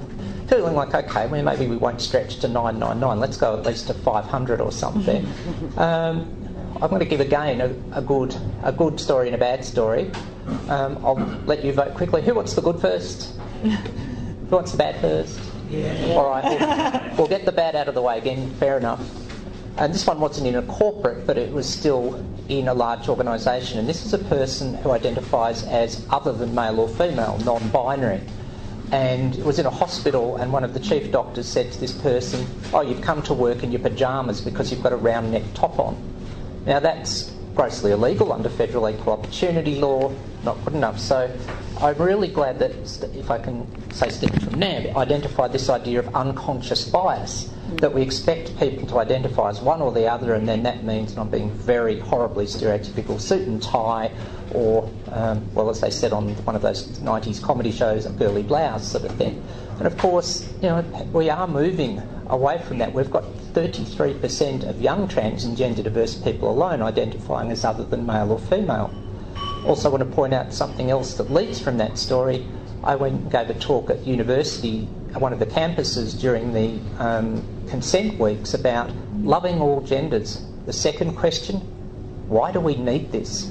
feeling 0.48 0.74
like, 0.74 0.94
okay, 0.94 1.26
well, 1.26 1.42
maybe 1.42 1.66
we 1.66 1.76
won't 1.76 2.00
stretch 2.00 2.38
to 2.40 2.48
999. 2.48 3.20
Let's 3.20 3.36
go 3.36 3.56
at 3.58 3.66
least 3.66 3.88
to 3.88 3.94
500 3.94 4.60
or 4.60 4.72
something. 4.72 5.26
um, 5.76 6.42
I'm 6.80 6.88
going 6.88 7.00
to 7.00 7.06
give 7.06 7.20
again 7.20 7.60
a, 7.60 7.98
a, 7.98 8.02
good, 8.02 8.34
a 8.62 8.72
good 8.72 8.98
story 8.98 9.28
and 9.28 9.34
a 9.34 9.38
bad 9.38 9.64
story. 9.64 10.10
Um, 10.68 11.04
I'll 11.04 11.16
let 11.46 11.64
you 11.64 11.72
vote 11.72 11.94
quickly. 11.94 12.22
Who 12.22 12.34
wants 12.34 12.54
the 12.54 12.62
good 12.62 12.80
first? 12.80 13.36
Who 13.62 14.56
wants 14.56 14.72
the 14.72 14.78
bad 14.78 15.00
first? 15.00 15.51
Yeah. 15.72 16.14
All 16.14 16.28
right, 16.28 16.44
we'll, 16.44 17.16
we'll, 17.16 17.28
get 17.28 17.46
the 17.46 17.52
bad 17.52 17.74
out 17.74 17.88
of 17.88 17.94
the 17.94 18.02
way 18.02 18.18
again, 18.18 18.50
fair 18.56 18.76
enough. 18.76 19.00
And 19.78 19.94
this 19.94 20.06
one 20.06 20.20
wasn't 20.20 20.46
in 20.46 20.56
a 20.56 20.62
corporate, 20.62 21.26
but 21.26 21.38
it 21.38 21.50
was 21.50 21.66
still 21.66 22.22
in 22.50 22.68
a 22.68 22.74
large 22.74 23.08
organisation. 23.08 23.78
And 23.78 23.88
this 23.88 24.04
is 24.04 24.12
a 24.12 24.18
person 24.18 24.74
who 24.74 24.90
identifies 24.90 25.64
as 25.64 26.06
other 26.10 26.34
than 26.34 26.54
male 26.54 26.78
or 26.78 26.88
female, 26.88 27.38
non 27.38 27.66
binary. 27.70 28.20
And 28.90 29.34
it 29.34 29.44
was 29.46 29.58
in 29.58 29.64
a 29.64 29.70
hospital, 29.70 30.36
and 30.36 30.52
one 30.52 30.62
of 30.62 30.74
the 30.74 30.80
chief 30.80 31.10
doctors 31.10 31.48
said 31.48 31.72
to 31.72 31.80
this 31.80 31.92
person, 31.92 32.46
Oh, 32.74 32.82
you've 32.82 33.00
come 33.00 33.22
to 33.22 33.32
work 33.32 33.62
in 33.62 33.72
your 33.72 33.80
pyjamas 33.80 34.42
because 34.42 34.70
you've 34.70 34.82
got 34.82 34.92
a 34.92 34.96
round 34.96 35.32
neck 35.32 35.44
top 35.54 35.78
on. 35.78 35.96
Now, 36.66 36.80
that's 36.80 37.32
grossly 37.54 37.92
illegal 37.92 38.30
under 38.30 38.50
federal 38.50 38.90
equal 38.90 39.14
opportunity 39.14 39.76
law, 39.76 40.12
not 40.44 40.62
good 40.66 40.74
enough. 40.74 40.98
So 40.98 41.34
I'm 41.82 41.98
really 41.98 42.28
glad 42.28 42.60
that, 42.60 42.70
if 43.12 43.28
I 43.28 43.38
can 43.38 43.66
say 43.92 44.08
Stephen 44.08 44.38
from 44.38 44.56
NAB, 44.60 44.96
identified 44.96 45.50
this 45.50 45.68
idea 45.68 45.98
of 45.98 46.14
unconscious 46.14 46.88
bias, 46.88 47.52
that 47.80 47.92
we 47.92 48.02
expect 48.02 48.56
people 48.56 48.86
to 48.86 49.00
identify 49.00 49.48
as 49.48 49.60
one 49.60 49.82
or 49.82 49.90
the 49.90 50.06
other, 50.06 50.34
and 50.34 50.48
then 50.48 50.62
that 50.62 50.84
means, 50.84 51.10
and 51.10 51.18
I'm 51.18 51.28
being 51.28 51.50
very 51.50 51.98
horribly 51.98 52.46
stereotypical, 52.46 53.20
suit 53.20 53.48
and 53.48 53.60
tie, 53.60 54.12
or, 54.54 54.88
um, 55.10 55.44
well, 55.54 55.70
as 55.70 55.80
they 55.80 55.90
said 55.90 56.12
on 56.12 56.36
one 56.44 56.54
of 56.54 56.62
those 56.62 56.86
90s 57.00 57.42
comedy 57.42 57.72
shows, 57.72 58.06
a 58.06 58.10
girly 58.10 58.44
blouse 58.44 58.86
sort 58.86 59.04
of 59.04 59.10
thing. 59.16 59.42
And 59.78 59.86
of 59.88 59.98
course, 59.98 60.48
you 60.62 60.68
know, 60.68 60.82
we 61.12 61.30
are 61.30 61.48
moving 61.48 62.00
away 62.28 62.58
from 62.58 62.78
that. 62.78 62.94
We've 62.94 63.10
got 63.10 63.24
33% 63.54 64.68
of 64.68 64.80
young 64.80 65.08
trans 65.08 65.42
and 65.42 65.56
gender 65.56 65.82
diverse 65.82 66.14
people 66.14 66.48
alone 66.48 66.80
identifying 66.80 67.50
as 67.50 67.64
other 67.64 67.82
than 67.82 68.06
male 68.06 68.30
or 68.30 68.38
female. 68.38 68.94
Also, 69.64 69.90
want 69.90 70.02
to 70.02 70.14
point 70.14 70.34
out 70.34 70.52
something 70.52 70.90
else 70.90 71.14
that 71.14 71.30
leads 71.30 71.60
from 71.60 71.78
that 71.78 71.96
story. 71.96 72.46
I 72.82 72.96
went 72.96 73.14
and 73.14 73.30
gave 73.30 73.48
a 73.48 73.54
talk 73.54 73.90
at 73.90 74.04
university, 74.06 74.88
at 75.14 75.20
one 75.20 75.32
of 75.32 75.38
the 75.38 75.46
campuses 75.46 76.18
during 76.18 76.52
the 76.52 76.80
um, 76.98 77.44
consent 77.68 78.18
weeks 78.18 78.54
about 78.54 78.90
loving 79.18 79.60
all 79.60 79.80
genders. 79.80 80.44
The 80.66 80.72
second 80.72 81.16
question 81.16 81.60
why 82.28 82.50
do 82.50 82.60
we 82.60 82.76
need 82.76 83.12
this? 83.12 83.50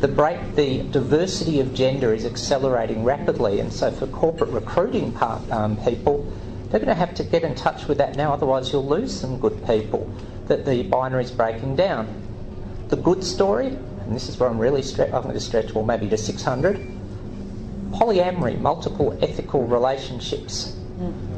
The 0.00 0.06
break, 0.06 0.54
the 0.54 0.82
diversity 0.84 1.60
of 1.60 1.74
gender 1.74 2.14
is 2.14 2.24
accelerating 2.24 3.02
rapidly, 3.02 3.58
and 3.58 3.72
so 3.72 3.90
for 3.90 4.06
corporate 4.06 4.50
recruiting 4.50 5.10
part, 5.12 5.50
um, 5.50 5.76
people, 5.78 6.30
they're 6.70 6.78
going 6.78 6.86
to 6.86 6.94
have 6.94 7.14
to 7.14 7.24
get 7.24 7.42
in 7.42 7.54
touch 7.54 7.88
with 7.88 7.98
that 7.98 8.16
now. 8.16 8.32
Otherwise, 8.32 8.70
you'll 8.70 8.86
lose 8.86 9.18
some 9.18 9.40
good 9.40 9.66
people. 9.66 10.08
That 10.46 10.66
the 10.66 10.82
binary 10.84 11.24
is 11.24 11.30
breaking 11.32 11.74
down. 11.74 12.06
The 12.88 12.96
good 12.96 13.24
story, 13.24 13.76
and 14.06 14.14
this 14.14 14.28
is 14.28 14.38
where 14.38 14.48
I'm 14.48 14.58
really 14.58 14.82
stre- 14.82 15.12
I'm 15.12 15.22
going 15.22 15.34
to 15.34 15.40
stretch, 15.40 15.74
well, 15.74 15.84
maybe 15.84 16.08
to 16.08 16.16
600. 16.16 16.80
Polyamory, 17.90 18.58
multiple 18.60 19.16
ethical 19.22 19.64
relationships. 19.66 20.74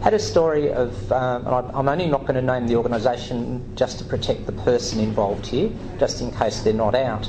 Had 0.03 0.15
a 0.15 0.19
story 0.19 0.73
of, 0.73 1.11
um, 1.11 1.45
and 1.47 1.55
I'm- 1.55 1.71
I'm 1.75 1.89
only 1.89 2.07
not 2.07 2.23
going 2.23 2.35
to 2.35 2.43
name 2.43 2.69
the 2.69 2.77
organisation 2.77 3.63
just 3.75 3.99
to 3.99 4.05
protect 4.05 4.47
the 4.47 4.53
person 4.53 5.01
involved 5.01 5.47
here, 5.47 5.71
just 5.99 6.21
in 6.21 6.31
case 6.31 6.61
they're 6.61 6.73
not 6.73 6.95
out. 6.95 7.29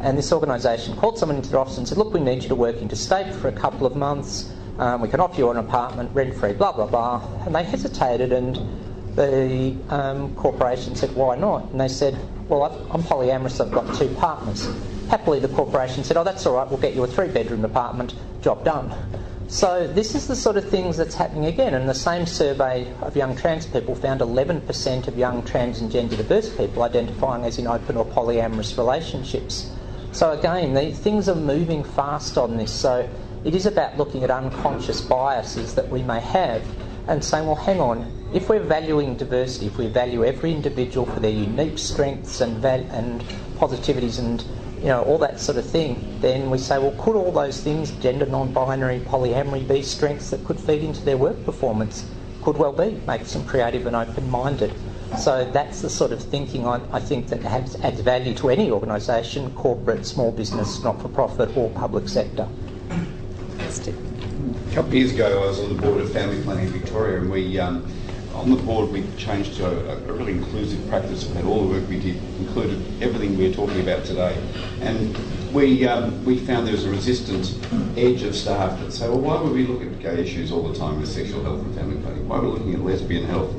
And 0.00 0.16
this 0.16 0.32
organisation 0.32 0.96
called 0.96 1.18
someone 1.18 1.36
into 1.36 1.50
their 1.50 1.60
office 1.60 1.76
and 1.76 1.86
said, 1.86 1.98
Look, 1.98 2.14
we 2.14 2.20
need 2.20 2.42
you 2.42 2.48
to 2.48 2.54
work 2.54 2.76
interstate 2.80 3.34
for 3.34 3.48
a 3.48 3.52
couple 3.52 3.86
of 3.86 3.96
months. 3.96 4.50
Um, 4.78 5.00
we 5.00 5.08
can 5.08 5.18
offer 5.20 5.38
you 5.38 5.50
an 5.50 5.56
apartment 5.56 6.10
rent 6.14 6.34
free, 6.34 6.52
blah, 6.52 6.72
blah, 6.72 6.86
blah. 6.86 7.20
And 7.44 7.54
they 7.54 7.64
hesitated, 7.64 8.32
and 8.32 8.58
the 9.18 9.74
um, 9.88 10.32
corporation 10.36 10.94
said, 10.94 11.14
Why 11.14 11.36
not? 11.36 11.70
And 11.70 11.80
they 11.80 11.88
said, 11.88 12.16
Well, 12.48 12.64
I'm 12.92 13.02
polyamorous, 13.02 13.64
I've 13.64 13.72
got 13.72 13.96
two 13.96 14.08
partners. 14.14 14.68
Happily, 15.10 15.40
the 15.40 15.48
corporation 15.48 16.04
said, 16.04 16.16
Oh, 16.16 16.24
that's 16.24 16.46
all 16.46 16.54
right, 16.54 16.68
we'll 16.68 16.80
get 16.80 16.94
you 16.94 17.02
a 17.02 17.06
three 17.06 17.28
bedroom 17.28 17.64
apartment, 17.64 18.14
job 18.42 18.64
done. 18.64 18.94
So, 19.48 19.86
this 19.86 20.14
is 20.14 20.28
the 20.28 20.36
sort 20.36 20.56
of 20.56 20.68
things 20.68 20.98
that's 20.98 21.14
happening 21.14 21.46
again. 21.46 21.74
And 21.74 21.88
the 21.88 21.94
same 21.94 22.26
survey 22.26 22.92
of 23.00 23.16
young 23.16 23.34
trans 23.34 23.66
people 23.66 23.94
found 23.94 24.20
11% 24.20 25.08
of 25.08 25.18
young 25.18 25.42
trans 25.42 25.80
and 25.80 25.90
gender 25.90 26.16
diverse 26.16 26.54
people 26.54 26.82
identifying 26.82 27.44
as 27.44 27.58
in 27.58 27.66
open 27.66 27.96
or 27.96 28.04
polyamorous 28.04 28.76
relationships. 28.76 29.72
So, 30.12 30.32
again, 30.32 30.74
the, 30.74 30.92
things 30.92 31.30
are 31.30 31.34
moving 31.34 31.82
fast 31.82 32.36
on 32.36 32.58
this. 32.58 32.70
So, 32.70 33.08
it 33.44 33.54
is 33.54 33.66
about 33.66 33.96
looking 33.96 34.22
at 34.22 34.30
unconscious 34.30 35.00
biases 35.00 35.74
that 35.76 35.88
we 35.88 36.02
may 36.02 36.20
have 36.20 36.62
and 37.08 37.24
saying, 37.24 37.46
well, 37.46 37.56
hang 37.56 37.80
on, 37.80 38.10
if 38.32 38.48
we're 38.48 38.60
valuing 38.60 39.16
diversity, 39.16 39.66
if 39.66 39.78
we 39.78 39.86
value 39.86 40.24
every 40.24 40.52
individual 40.52 41.06
for 41.06 41.20
their 41.20 41.30
unique 41.32 41.78
strengths 41.78 42.40
and, 42.40 42.58
val- 42.58 42.86
and 42.90 43.22
positivities 43.56 44.18
and 44.18 44.44
you 44.78 44.86
know 44.88 45.02
all 45.04 45.18
that 45.18 45.40
sort 45.40 45.58
of 45.58 45.68
thing, 45.68 46.20
then 46.20 46.50
we 46.50 46.58
say, 46.58 46.78
well, 46.78 46.94
could 46.98 47.16
all 47.16 47.32
those 47.32 47.60
things, 47.62 47.90
gender 47.92 48.26
non-binary, 48.26 49.00
polyamory, 49.00 49.66
be 49.66 49.82
strengths 49.82 50.30
that 50.30 50.44
could 50.44 50.60
feed 50.60 50.84
into 50.84 51.00
their 51.04 51.16
work 51.16 51.42
performance? 51.44 52.08
Could 52.42 52.58
well 52.58 52.72
be. 52.72 53.00
Makes 53.06 53.32
them 53.32 53.44
creative 53.44 53.86
and 53.86 53.96
open-minded. 53.96 54.72
So 55.18 55.50
that's 55.50 55.80
the 55.80 55.90
sort 55.90 56.12
of 56.12 56.22
thinking 56.22 56.66
I, 56.66 56.80
I 56.92 57.00
think 57.00 57.28
that 57.28 57.44
adds, 57.44 57.74
adds 57.76 58.00
value 58.00 58.34
to 58.34 58.50
any 58.50 58.70
organisation, 58.70 59.50
corporate, 59.52 60.04
small 60.06 60.30
business, 60.30 60.84
not-for-profit, 60.84 61.56
or 61.56 61.70
public 61.70 62.08
sector. 62.08 62.46
A 64.68 64.74
couple 64.74 64.90
of 64.90 64.94
years 64.94 65.12
ago, 65.12 65.42
I 65.42 65.46
was 65.46 65.60
on 65.60 65.74
the 65.74 65.82
board 65.82 66.00
of 66.02 66.12
Family 66.12 66.42
Planning 66.42 66.68
Victoria, 66.68 67.20
and 67.20 67.30
we, 67.30 67.58
um, 67.58 67.90
on 68.34 68.50
the 68.50 68.56
board, 68.56 68.90
we 68.90 69.02
changed 69.16 69.56
to 69.56 69.66
a, 69.66 69.96
a 69.96 70.12
really 70.12 70.32
inclusive 70.32 70.86
practice. 70.90 71.26
Had 71.32 71.46
all 71.46 71.66
the 71.66 71.74
work 71.74 71.88
we 71.88 71.98
did 71.98 72.16
included 72.38 73.02
everything 73.02 73.36
we're 73.38 73.52
talking 73.52 73.80
about 73.80 74.04
today, 74.04 74.36
and 74.82 75.16
we 75.54 75.86
um, 75.88 76.22
we 76.24 76.38
found 76.38 76.66
there 76.66 76.74
was 76.74 76.84
a 76.84 76.90
resistant 76.90 77.58
edge 77.96 78.22
of 78.22 78.36
staff 78.36 78.78
that 78.80 78.92
say, 78.92 79.08
well, 79.08 79.18
why 79.20 79.40
would 79.40 79.52
we 79.52 79.66
look 79.66 79.82
at 79.82 79.98
gay 80.00 80.20
issues 80.20 80.52
all 80.52 80.62
the 80.62 80.78
time 80.78 81.00
with 81.00 81.08
sexual 81.08 81.42
health 81.42 81.60
and 81.60 81.74
family 81.74 82.00
planning? 82.02 82.28
Why 82.28 82.36
are 82.36 82.42
we 82.42 82.48
looking 82.48 82.74
at 82.74 82.80
lesbian 82.80 83.24
health? 83.24 83.50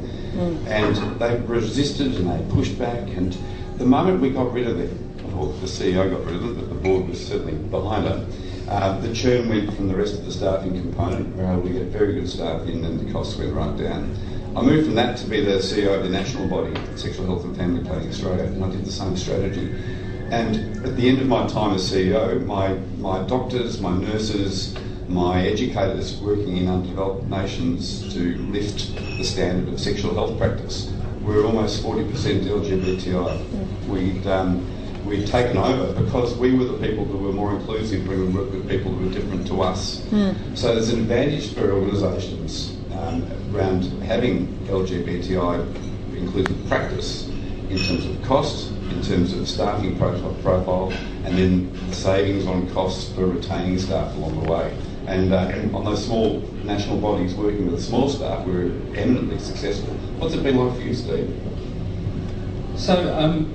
And 0.68 0.96
they 1.20 1.40
resisted 1.42 2.16
and 2.16 2.30
they 2.30 2.54
pushed 2.54 2.78
back, 2.78 3.10
and 3.18 3.36
the 3.78 3.86
moment 3.86 4.22
we 4.22 4.30
got 4.30 4.54
rid 4.54 4.68
of 4.68 4.78
them, 4.78 5.36
or 5.36 5.52
the 5.54 5.66
CEO 5.66 6.10
got 6.12 6.24
rid 6.24 6.36
of 6.36 6.42
them, 6.44 6.56
but 6.56 6.70
the 6.70 6.76
board 6.76 7.10
was 7.10 7.26
certainly 7.26 7.54
behind 7.54 8.06
her. 8.06 8.26
Uh, 8.70 9.00
the 9.00 9.12
churn 9.16 9.50
went 9.50 9.74
from 9.74 9.88
the 9.88 9.96
rest 9.96 10.14
of 10.14 10.24
the 10.24 10.32
staffing 10.32 10.80
component. 10.80 11.36
We 11.36 11.42
were 11.42 11.52
able 11.52 11.64
to 11.64 11.70
get 11.70 11.86
very 11.86 12.14
good 12.14 12.30
staff 12.30 12.68
in, 12.68 12.86
and 12.86 13.00
the 13.00 13.12
costs 13.12 13.36
went 13.36 13.52
right 13.52 13.76
down. 13.76 14.16
I 14.56 14.62
moved 14.62 14.86
from 14.86 14.94
that 14.94 15.18
to 15.18 15.26
be 15.28 15.44
the 15.44 15.54
CEO 15.54 15.98
of 15.98 16.04
the 16.04 16.10
national 16.10 16.48
body, 16.48 16.80
Sexual 16.96 17.26
Health 17.26 17.46
and 17.46 17.58
Family 17.58 17.84
Planning 17.84 18.10
Australia, 18.10 18.44
and 18.44 18.64
I 18.64 18.70
did 18.70 18.86
the 18.86 18.92
same 18.92 19.18
strategy. 19.18 19.72
And 20.30 20.86
at 20.86 20.96
the 20.96 21.10
end 21.10 21.20
of 21.20 21.26
my 21.26 21.48
time 21.48 21.74
as 21.74 21.92
CEO, 21.92 22.46
my, 22.46 22.74
my 23.00 23.26
doctors, 23.26 23.82
my 23.82 23.98
nurses, 23.98 24.76
my 25.08 25.48
educators 25.48 26.22
working 26.22 26.58
in 26.58 26.68
undeveloped 26.68 27.28
nations 27.28 28.14
to 28.14 28.38
lift 28.52 28.96
the 29.18 29.24
standard 29.24 29.74
of 29.74 29.80
sexual 29.80 30.14
health 30.14 30.38
practice 30.38 30.94
were 31.22 31.44
almost 31.44 31.84
40% 31.84 32.44
LGBTI. 32.44 33.88
We'd, 33.88 34.28
um, 34.28 34.68
we'd 35.10 35.28
taken 35.28 35.58
over 35.58 36.00
because 36.02 36.38
we 36.38 36.54
were 36.54 36.66
the 36.66 36.88
people 36.88 37.06
that 37.06 37.18
were 37.18 37.34
more 37.34 37.54
inclusive, 37.56 38.08
we 38.08 38.16
would 38.16 38.34
work 38.34 38.52
with 38.52 38.70
people 38.70 38.94
who 38.94 39.08
were 39.08 39.12
different 39.12 39.48
to 39.48 39.62
us. 39.62 40.08
So 40.56 40.74
there's 40.74 40.90
an 40.90 41.00
advantage 41.02 41.54
for 41.54 41.72
organisations 41.72 42.78
um, 42.94 43.28
around 43.54 43.86
having 44.04 44.48
LGBTI 44.68 46.16
inclusive 46.16 46.68
practice 46.68 47.28
in 47.70 47.78
terms 47.78 48.06
of 48.06 48.22
cost, 48.24 48.72
in 48.92 49.02
terms 49.02 49.34
of 49.34 49.48
staffing 49.48 49.98
profile, 49.98 50.34
profile 50.42 50.94
and 51.24 51.38
then 51.38 51.94
savings 51.94 52.46
on 52.46 52.70
costs 52.72 53.12
for 53.14 53.26
retaining 53.26 53.78
staff 53.80 54.16
along 54.16 54.44
the 54.44 54.52
way. 54.52 54.78
And, 55.08 55.34
uh, 55.34 55.50
and 55.52 55.76
on 55.76 55.86
those 55.86 56.06
small 56.06 56.40
national 56.64 57.00
bodies 57.00 57.34
working 57.34 57.72
with 57.72 57.84
small 57.84 58.10
staff, 58.10 58.46
we 58.46 58.54
were 58.54 58.72
eminently 58.96 59.40
successful. 59.40 59.94
What's 60.20 60.36
it 60.36 60.44
been 60.44 60.58
like 60.58 60.76
for 60.76 60.82
you, 60.82 60.94
Steve? 60.94 61.36
So, 62.76 63.14
um, 63.18 63.52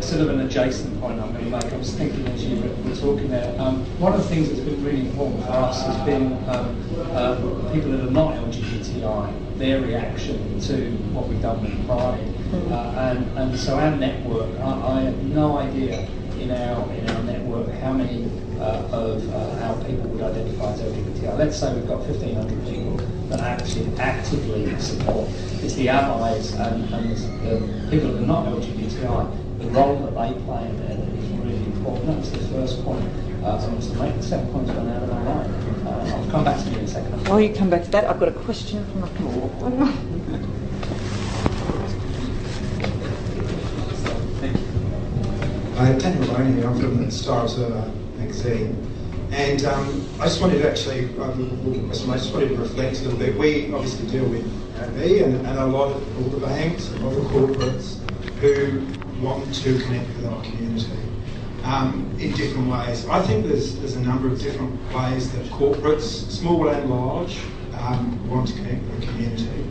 sort 0.00 0.22
of 0.22 0.30
an 0.30 0.40
adjacent 0.40 1.00
point 1.00 1.20
I'm 1.20 1.32
going 1.32 1.44
to 1.44 1.50
make. 1.50 1.64
I 1.64 1.76
was 1.76 1.94
thinking 1.94 2.26
as 2.28 2.44
you 2.44 2.60
were 2.60 2.94
talking 2.94 3.28
there. 3.28 3.58
Um, 3.60 3.84
one 4.00 4.12
of 4.12 4.22
the 4.22 4.28
things 4.28 4.48
that's 4.48 4.60
been 4.60 4.82
really 4.84 5.00
important 5.00 5.44
for 5.44 5.52
us 5.52 5.84
has 5.86 6.06
been 6.06 6.32
um, 6.48 6.84
uh, 7.12 7.36
people 7.72 7.90
that 7.92 8.00
are 8.00 8.10
not 8.10 8.34
LGBTI, 8.34 9.58
their 9.58 9.80
reaction 9.80 10.60
to 10.60 10.90
what 11.12 11.28
we've 11.28 11.42
done 11.42 11.62
with 11.62 11.86
Pride. 11.86 12.34
Uh, 12.70 13.12
and, 13.12 13.38
and 13.38 13.58
so 13.58 13.78
our 13.78 13.94
network, 13.94 14.58
I, 14.60 14.98
I 14.98 15.00
have 15.02 15.22
no 15.24 15.58
idea 15.58 16.08
in 16.38 16.50
our 16.50 16.92
in 16.94 17.10
our 17.10 17.22
network 17.24 17.68
how 17.80 17.92
many 17.92 18.30
uh, 18.60 18.88
of 18.92 19.28
uh, 19.34 19.64
our 19.64 19.84
people 19.84 20.08
would 20.10 20.22
identify 20.22 20.72
as 20.72 20.80
LGBTI. 20.80 21.38
Let's 21.38 21.56
say 21.58 21.74
we've 21.74 21.86
got 21.86 22.00
1,500 22.00 22.64
people 22.66 22.96
that 23.28 23.40
actually 23.40 23.94
actively 23.98 24.78
support. 24.80 25.28
It's 25.62 25.74
the 25.74 25.88
allies 25.88 26.54
and, 26.54 26.92
and 26.94 27.16
the 27.16 27.90
people 27.90 28.12
that 28.12 28.22
are 28.22 28.26
not 28.26 28.46
LGBTI, 28.46 29.47
the 29.58 29.70
role 29.70 29.96
that 29.96 30.10
they 30.10 30.40
play 30.44 30.68
in 30.68 30.76
there 30.78 30.96
that 30.96 31.08
is 31.18 31.28
really 31.30 31.56
important. 31.66 32.06
That's 32.06 32.30
the 32.30 32.38
first 32.48 32.84
point. 32.84 33.04
Uh, 33.42 33.56
I 33.56 33.74
was 33.74 33.90
to 33.90 33.96
make 33.98 34.14
the 34.14 34.22
second 34.22 34.52
point's 34.52 34.70
gone 34.70 34.88
out 34.88 35.02
of 35.02 35.08
my 35.08 35.22
mind. 35.22 35.88
Uh, 35.88 36.16
I'll 36.16 36.30
come 36.30 36.44
back 36.44 36.62
to 36.62 36.70
you 36.70 36.78
in 36.78 36.84
a 36.84 36.88
second. 36.88 37.28
While 37.28 37.40
you 37.40 37.52
come 37.52 37.68
back 37.68 37.82
to 37.84 37.90
that, 37.90 38.04
I've 38.04 38.20
got 38.20 38.28
a 38.28 38.32
question 38.32 38.84
from 38.86 39.00
the 39.02 39.06
floor. 39.08 39.50
Hi, 45.76 45.88
I'm 45.90 45.98
Daniel 45.98 46.26
Maloney 46.26 46.52
here. 46.54 46.68
I'm 46.68 46.78
from 46.78 47.04
the 47.04 47.10
Star 47.10 47.42
Observer 47.42 47.92
magazine. 48.16 48.84
And 49.32 49.64
um, 49.64 50.08
I 50.20 50.24
just 50.24 50.40
wanted 50.40 50.62
to 50.62 50.70
actually, 50.70 51.04
um, 51.20 51.90
I 51.90 51.92
just 51.92 52.06
wanted 52.32 52.48
to 52.48 52.56
reflect 52.56 53.00
a 53.00 53.02
little 53.02 53.18
bit. 53.18 53.36
We 53.36 53.72
obviously 53.72 54.08
deal 54.08 54.24
with 54.28 54.44
AB 54.80 55.22
and, 55.22 55.46
and 55.46 55.58
a 55.58 55.66
lot 55.66 55.94
of 55.94 56.16
all 56.18 56.30
the 56.30 56.46
banks, 56.46 56.90
a 56.90 56.96
lot 56.98 57.16
of 57.16 57.24
corporates 57.24 57.98
who 58.40 58.97
want 59.20 59.52
to 59.54 59.80
connect 59.80 60.08
with 60.16 60.26
our 60.26 60.42
community 60.42 60.90
um, 61.64 62.14
in 62.18 62.32
different 62.32 62.68
ways. 62.68 63.06
I 63.08 63.22
think 63.22 63.46
there's, 63.46 63.78
there's 63.78 63.96
a 63.96 64.00
number 64.00 64.28
of 64.28 64.40
different 64.40 64.72
ways 64.92 65.32
that 65.32 65.44
corporates, 65.46 66.30
small 66.30 66.68
and 66.68 66.90
large, 66.90 67.38
um, 67.74 68.28
want 68.28 68.48
to 68.48 68.54
connect 68.54 68.82
with 68.84 69.00
the 69.00 69.06
community. 69.06 69.64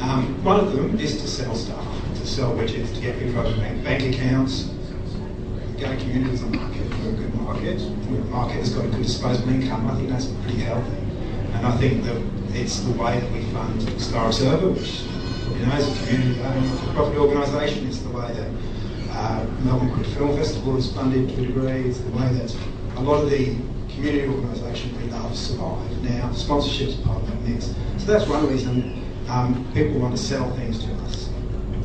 Um, 0.00 0.42
one 0.44 0.60
of 0.60 0.72
them 0.72 0.98
is 0.98 1.20
to 1.20 1.28
sell 1.28 1.54
stuff, 1.54 1.84
to 2.14 2.26
sell 2.26 2.52
widgets, 2.52 2.94
to 2.94 3.00
get 3.00 3.18
people 3.18 3.42
to 3.42 3.48
open 3.48 3.84
bank, 3.84 4.14
accounts, 4.14 4.70
gay 5.80 5.96
community 5.96 6.34
is 6.34 6.42
a 6.42 6.46
market, 6.46 6.86
a 6.86 7.12
good 7.12 7.34
market. 7.36 7.78
The 7.78 8.24
market 8.28 8.56
has 8.56 8.74
got 8.74 8.84
a 8.84 8.88
good 8.88 9.02
disposable 9.02 9.48
income. 9.48 9.90
I 9.90 9.94
think 9.96 10.10
that's 10.10 10.26
pretty 10.26 10.58
healthy. 10.58 10.96
And 11.54 11.66
I 11.66 11.76
think 11.78 12.04
that 12.04 12.22
it's 12.52 12.80
the 12.80 12.92
way 12.92 13.18
that 13.18 13.32
we 13.32 13.42
fund 13.52 14.00
Star 14.00 14.26
Observer, 14.26 14.70
which 14.70 15.02
you 15.58 15.66
know, 15.66 15.76
is 15.76 15.88
a 15.88 16.04
community 16.04 16.40
owned 16.42 16.94
profit 16.94 17.16
organisation. 17.16 17.86
It's 17.86 18.00
the 18.00 18.10
way 18.10 18.32
that 18.32 18.50
uh, 19.20 19.44
Melbourne 19.64 20.02
Film 20.14 20.34
Festival 20.34 20.78
is 20.78 20.90
funded 20.92 21.28
to 21.28 21.42
a 21.42 21.46
degree. 21.46 21.88
It's 21.88 22.00
the 22.00 22.10
way 22.12 22.32
that 22.32 22.56
a 22.96 23.00
lot 23.02 23.22
of 23.22 23.28
the 23.28 23.54
community 23.92 24.26
organisation 24.26 24.96
we 24.96 25.10
love 25.10 25.36
survive. 25.36 26.02
Now, 26.02 26.32
sponsorship 26.32 26.88
is 26.88 26.94
part 26.96 27.22
of 27.22 27.28
that 27.28 27.40
mix. 27.42 27.74
So 27.98 28.06
that's 28.12 28.26
one 28.26 28.48
reason 28.48 29.04
um, 29.28 29.70
people 29.74 30.00
want 30.00 30.16
to 30.16 30.22
sell 30.22 30.50
things 30.56 30.82
to 30.84 30.92
us. 31.04 31.28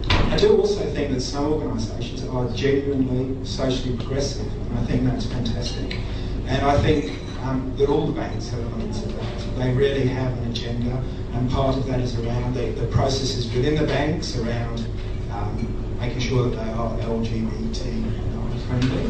I 0.09 0.37
do 0.37 0.57
also 0.57 0.81
think 0.93 1.13
that 1.13 1.19
some 1.19 1.51
organisations 1.51 2.23
are 2.23 2.47
genuinely 2.53 3.45
socially 3.45 3.97
progressive, 3.97 4.51
and 4.69 4.79
I 4.79 4.85
think 4.85 5.03
that's 5.03 5.25
fantastic. 5.25 5.99
And 6.47 6.65
I 6.65 6.81
think 6.81 7.19
um, 7.43 7.75
that 7.77 7.89
all 7.89 8.07
the 8.07 8.13
banks 8.13 8.49
have 8.49 8.61
elements 8.61 9.03
of 9.03 9.13
that. 9.13 9.57
They 9.57 9.73
really 9.73 10.07
have 10.07 10.31
an 10.37 10.51
agenda, 10.51 11.03
and 11.33 11.51
part 11.51 11.75
of 11.75 11.85
that 11.87 11.99
is 11.99 12.17
around 12.17 12.53
the, 12.53 12.71
the 12.71 12.87
processes 12.87 13.53
within 13.53 13.75
the 13.75 13.87
banks, 13.87 14.37
around 14.37 14.87
um, 15.31 15.74
making 16.05 16.21
sure 16.21 16.49
that 16.49 16.55
they 16.55 16.71
are 16.71 16.97
LGBT 16.99 18.67
friendly. 18.67 19.05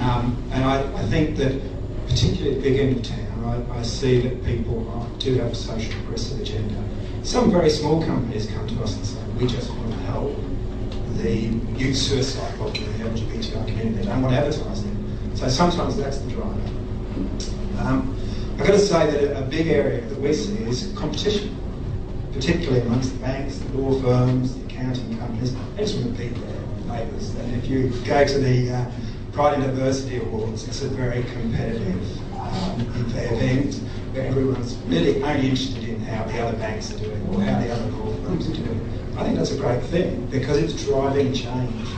Um, 0.00 0.42
and 0.52 0.64
I, 0.64 0.80
I, 0.94 1.02
think 1.06 1.36
that, 1.36 1.60
particularly 2.06 2.56
at 2.56 2.62
the 2.62 2.70
big 2.70 2.80
end 2.80 2.96
of 2.96 3.02
town, 3.02 3.66
I, 3.72 3.78
I 3.78 3.82
see 3.82 4.20
that 4.20 4.44
people 4.44 4.88
are, 4.90 5.18
do 5.18 5.34
have 5.36 5.52
a 5.52 5.54
social 5.54 5.92
progressive 6.00 6.40
agenda. 6.40 6.82
Some 7.22 7.50
very 7.50 7.70
small 7.70 8.04
companies 8.04 8.46
come 8.46 8.66
to 8.66 8.82
us 8.82 8.96
and 8.96 9.06
say, 9.06 9.20
we 9.38 9.46
just 9.46 9.70
want 9.70 9.90
to 9.90 9.98
help 10.00 10.36
the 11.16 11.32
youth 11.78 11.96
suicide 11.96 12.54
problem 12.56 12.84
in 12.84 12.98
the 12.98 13.04
LGBTI 13.04 13.66
community. 13.66 13.98
They 13.98 14.04
don't 14.04 14.22
want 14.22 14.34
advertising. 14.34 14.92
So 15.34 15.48
sometimes 15.48 15.96
that's 15.96 16.18
the 16.18 16.30
driver. 16.30 16.50
Um, 17.78 18.18
I've 18.58 18.66
got 18.66 18.72
to 18.72 18.78
say 18.78 19.10
that 19.10 19.38
a 19.38 19.42
big 19.42 19.68
area 19.68 20.02
that 20.02 20.20
we 20.20 20.32
see 20.32 20.56
is 20.64 20.92
competition, 20.96 21.56
particularly 22.32 22.80
amongst 22.80 23.12
the 23.12 23.18
banks, 23.18 23.58
the 23.58 23.78
law 23.78 24.00
firms, 24.00 24.63
accounting 24.74 25.18
companies. 25.18 25.54
They 25.76 25.82
just 25.84 25.96
want 25.96 26.16
to 26.16 26.22
beat 26.22 26.36
neighbours. 26.86 27.34
And 27.34 27.54
if 27.56 27.68
you 27.68 27.88
go 28.04 28.26
to 28.26 28.38
the 28.38 28.70
uh, 28.70 28.90
Pride 29.32 29.54
and 29.54 29.64
Diversity 29.64 30.18
Awards, 30.18 30.66
it's 30.68 30.82
a 30.82 30.88
very 30.88 31.22
competitive 31.24 32.34
um, 32.34 32.80
event 33.16 33.74
where 34.12 34.26
everyone's 34.26 34.76
really 34.86 35.22
only 35.22 35.48
interested 35.48 35.84
in 35.84 36.00
how 36.00 36.24
the 36.24 36.40
other 36.40 36.56
banks 36.58 36.92
are 36.92 36.98
doing 36.98 37.26
or 37.28 37.40
how 37.42 37.60
the 37.60 37.70
other 37.72 37.86
law 37.92 38.14
firms 38.24 38.48
are 38.48 38.54
doing. 38.54 38.80
I 39.16 39.24
think 39.24 39.36
that's 39.36 39.52
a 39.52 39.56
great 39.56 39.82
thing 39.84 40.26
because 40.26 40.58
it's 40.58 40.84
driving 40.84 41.32
change. 41.32 41.88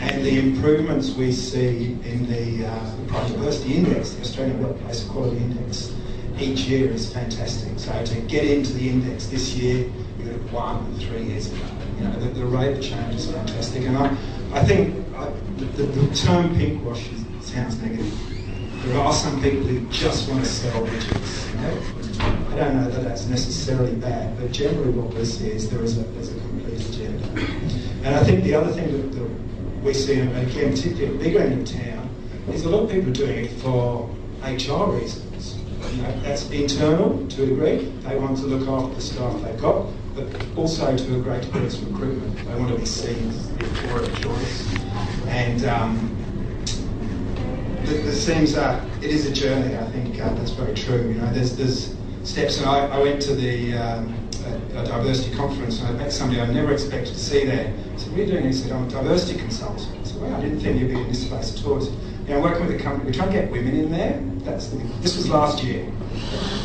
And 0.00 0.24
the 0.24 0.38
improvements 0.38 1.10
we 1.10 1.32
see 1.32 1.98
in 2.04 2.26
the, 2.30 2.66
uh, 2.66 2.96
Pride 3.08 3.32
Diversity 3.32 3.74
Index, 3.74 4.10
the 4.12 4.22
Australian 4.22 4.62
Workplace 4.62 5.04
Equality 5.04 5.38
Index, 5.38 5.92
each 6.38 6.60
year 6.60 6.90
is 6.90 7.12
fantastic. 7.12 7.78
So 7.78 8.04
to 8.04 8.20
get 8.22 8.44
into 8.44 8.72
the 8.72 8.88
index 8.88 9.26
this 9.26 9.54
year, 9.54 9.90
you 10.18 10.24
got 10.24 10.52
one 10.52 10.94
three 10.98 11.24
years 11.24 11.52
ago. 11.52 11.79
You 12.00 12.08
know, 12.08 12.18
the, 12.18 12.28
the 12.30 12.46
rate 12.46 12.78
of 12.78 12.82
change 12.82 13.14
is 13.14 13.30
fantastic. 13.30 13.84
And 13.84 13.98
I, 13.98 14.16
I 14.52 14.64
think 14.64 15.06
uh, 15.14 15.26
I, 15.26 15.30
the, 15.58 15.82
the 15.84 16.14
term 16.14 16.54
pink 16.56 16.82
wash 16.82 17.10
sounds 17.42 17.80
negative. 17.82 18.10
There 18.86 18.98
are 18.98 19.12
some 19.12 19.42
people 19.42 19.60
who 19.60 19.86
just 19.90 20.30
want 20.30 20.42
to 20.42 20.48
sell 20.48 20.82
widgets. 20.86 21.52
You 21.52 21.60
know? 21.60 22.48
I 22.50 22.56
don't 22.56 22.76
know 22.76 22.90
that 22.90 23.04
that's 23.04 23.26
necessarily 23.26 23.94
bad, 23.96 24.38
but 24.38 24.50
generally 24.50 24.92
what 24.92 25.12
we 25.12 25.26
see 25.26 25.50
is 25.50 25.68
there 25.68 25.82
is 25.82 25.98
a, 25.98 26.02
there's 26.02 26.30
a 26.30 26.40
complete 26.40 26.88
agenda. 26.88 27.26
And 28.02 28.14
I 28.14 28.24
think 28.24 28.44
the 28.44 28.54
other 28.54 28.72
thing 28.72 28.90
that, 28.92 29.16
that 29.18 29.82
we 29.82 29.92
see, 29.92 30.20
again, 30.20 30.70
particularly 30.70 31.14
at 31.14 31.20
bigger 31.20 31.40
end 31.40 31.60
of 31.60 31.74
town, 31.74 32.08
is 32.48 32.64
a 32.64 32.70
lot 32.70 32.84
of 32.84 32.90
people 32.90 33.12
doing 33.12 33.44
it 33.44 33.52
for 33.60 34.08
HR 34.42 34.90
reasons. 34.90 35.58
You 35.94 36.02
know, 36.02 36.20
that's 36.22 36.48
internal 36.50 37.26
to 37.28 37.42
a 37.42 37.46
degree. 37.46 37.92
They 38.04 38.16
want 38.16 38.38
to 38.38 38.44
look 38.44 38.66
after 38.66 38.94
the 38.94 39.02
staff 39.02 39.42
they've 39.42 39.60
got, 39.60 39.86
but 40.14 40.26
also 40.56 40.96
to 40.96 41.18
a 41.18 41.22
great 41.22 41.42
degree 41.42 41.62
it's 41.62 41.78
recruitment. 41.78 42.36
They 42.36 42.54
want 42.54 42.72
to 42.72 42.78
be 42.78 42.86
seen 42.86 43.28
as 43.28 43.48
the 43.48 43.64
employer 43.64 44.02
of 44.02 44.20
choice. 44.20 44.76
And 45.26 45.64
um, 45.66 46.16
the, 47.84 47.94
the 47.94 48.12
seems 48.12 48.56
it 48.56 49.04
is 49.04 49.26
a 49.26 49.32
journey. 49.32 49.76
I 49.76 49.84
think 49.90 50.20
uh, 50.20 50.32
that's 50.34 50.50
very 50.50 50.74
true. 50.74 51.08
You 51.08 51.14
know, 51.14 51.32
there's 51.32 51.56
there's 51.56 51.96
steps. 52.24 52.58
And 52.58 52.66
I, 52.66 52.86
I 52.86 52.98
went 52.98 53.22
to 53.22 53.34
the 53.34 53.74
um, 53.76 54.14
a, 54.74 54.84
diversity 54.84 55.34
conference 55.36 55.80
and 55.80 55.88
I 55.88 55.92
met 55.92 56.12
somebody 56.12 56.40
I 56.40 56.46
never 56.46 56.72
expected 56.72 57.14
to 57.14 57.20
see 57.20 57.44
there. 57.44 57.72
I 57.72 57.96
said, 57.96 58.10
"What 58.10 58.20
are 58.20 58.24
you 58.24 58.32
doing?" 58.32 58.46
He 58.46 58.52
said, 58.52 58.72
"I'm 58.72 58.86
a 58.86 58.90
diversity 58.90 59.38
consultant." 59.38 59.98
I 59.98 60.04
said, 60.04 60.20
"Well, 60.20 60.34
I 60.34 60.40
didn't 60.40 60.60
think 60.60 60.80
you'd 60.80 60.90
be 60.90 61.00
in 61.00 61.08
this 61.08 61.26
space 61.26 61.58
at 61.58 61.66
all." 61.66 61.78
I 61.78 61.84
Said, 61.84 61.94
you 62.28 62.34
know, 62.34 62.40
working 62.40 62.66
with 62.66 62.80
a 62.80 62.82
company, 62.82 63.10
we 63.10 63.16
try 63.16 63.26
to 63.26 63.32
get 63.32 63.50
women 63.50 63.74
in 63.74 63.90
there. 63.90 64.20
That's 64.44 64.68
the, 64.68 64.76
this 65.00 65.16
was 65.16 65.28
last 65.28 65.64
year. 65.64 65.90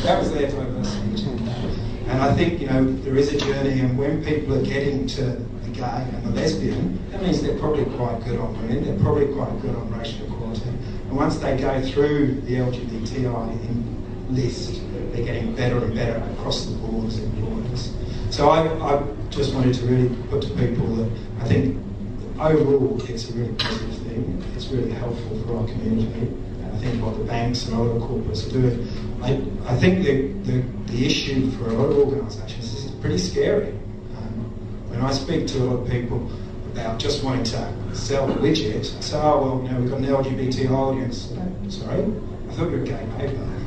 That 0.04 0.18
was 0.20 0.32
their 0.32 0.48
diversity. 0.50 1.75
And 2.06 2.22
I 2.22 2.34
think 2.34 2.60
you 2.60 2.68
know 2.68 2.92
there 3.02 3.16
is 3.16 3.32
a 3.32 3.38
journey, 3.38 3.80
and 3.80 3.98
when 3.98 4.24
people 4.24 4.54
are 4.54 4.62
getting 4.62 5.06
to 5.08 5.22
the 5.22 5.70
gay 5.72 6.06
and 6.12 6.24
the 6.24 6.30
lesbian, 6.30 7.10
that 7.10 7.20
means 7.22 7.42
they're 7.42 7.58
probably 7.58 7.84
quite 7.96 8.24
good 8.24 8.38
on 8.38 8.56
women. 8.60 8.84
They're 8.84 8.98
probably 9.00 9.32
quite 9.34 9.60
good 9.60 9.74
on 9.74 9.92
racial 9.92 10.26
equality. 10.26 10.68
And 10.68 11.16
once 11.16 11.38
they 11.38 11.56
go 11.56 11.82
through 11.82 12.40
the 12.42 12.54
LGBTI 12.54 14.30
list, 14.30 14.80
they're 15.12 15.24
getting 15.24 15.54
better 15.54 15.84
and 15.84 15.94
better 15.94 16.18
across 16.34 16.66
the 16.66 16.76
board 16.76 17.06
as 17.06 17.18
employers. 17.18 17.92
So 18.30 18.50
I, 18.50 18.68
I 18.94 19.02
just 19.30 19.54
wanted 19.54 19.74
to 19.74 19.86
really 19.86 20.14
put 20.28 20.42
to 20.42 20.50
people 20.50 20.86
that 20.96 21.10
I 21.40 21.44
think 21.44 21.76
overall 22.38 23.00
it's 23.08 23.30
a 23.30 23.32
really 23.32 23.54
positive 23.54 23.98
thing. 24.06 24.44
It's 24.54 24.68
really 24.68 24.90
helpful 24.92 25.42
for 25.42 25.58
our 25.58 25.66
community. 25.66 26.36
I 26.76 26.78
think 26.78 27.02
what 27.02 27.16
the 27.16 27.24
banks 27.24 27.66
and 27.66 27.74
other 27.74 27.98
corporates 27.98 28.46
are 28.46 28.52
doing. 28.52 28.86
I, 29.22 29.72
I 29.72 29.76
think 29.76 30.04
the, 30.04 30.28
the, 30.50 30.60
the 30.92 31.06
issue 31.06 31.50
for 31.52 31.70
a 31.70 31.72
lot 31.72 31.86
of 31.86 31.96
organisations 31.96 32.84
is 32.84 32.90
pretty 33.00 33.16
scary. 33.16 33.68
Um, 34.18 34.90
when 34.90 35.00
I 35.00 35.10
speak 35.10 35.46
to 35.48 35.62
a 35.62 35.64
lot 35.64 35.80
of 35.80 35.90
people 35.90 36.30
about 36.72 36.98
just 36.98 37.24
wanting 37.24 37.44
to 37.44 37.94
sell 37.94 38.30
a 38.30 38.34
widget, 38.34 38.94
I 38.94 39.00
say, 39.00 39.16
oh, 39.16 39.40
well, 39.40 39.62
you 39.62 39.70
know, 39.70 39.80
we've 39.80 39.90
got 39.90 40.00
an 40.00 40.04
LGBT 40.04 40.70
audience. 40.70 41.32
Sorry? 41.74 42.02
I 42.02 42.52
thought 42.52 42.70
you 42.70 42.76
were 42.76 42.82
a 42.82 42.86
gay 42.86 43.06
paper. 43.16 43.52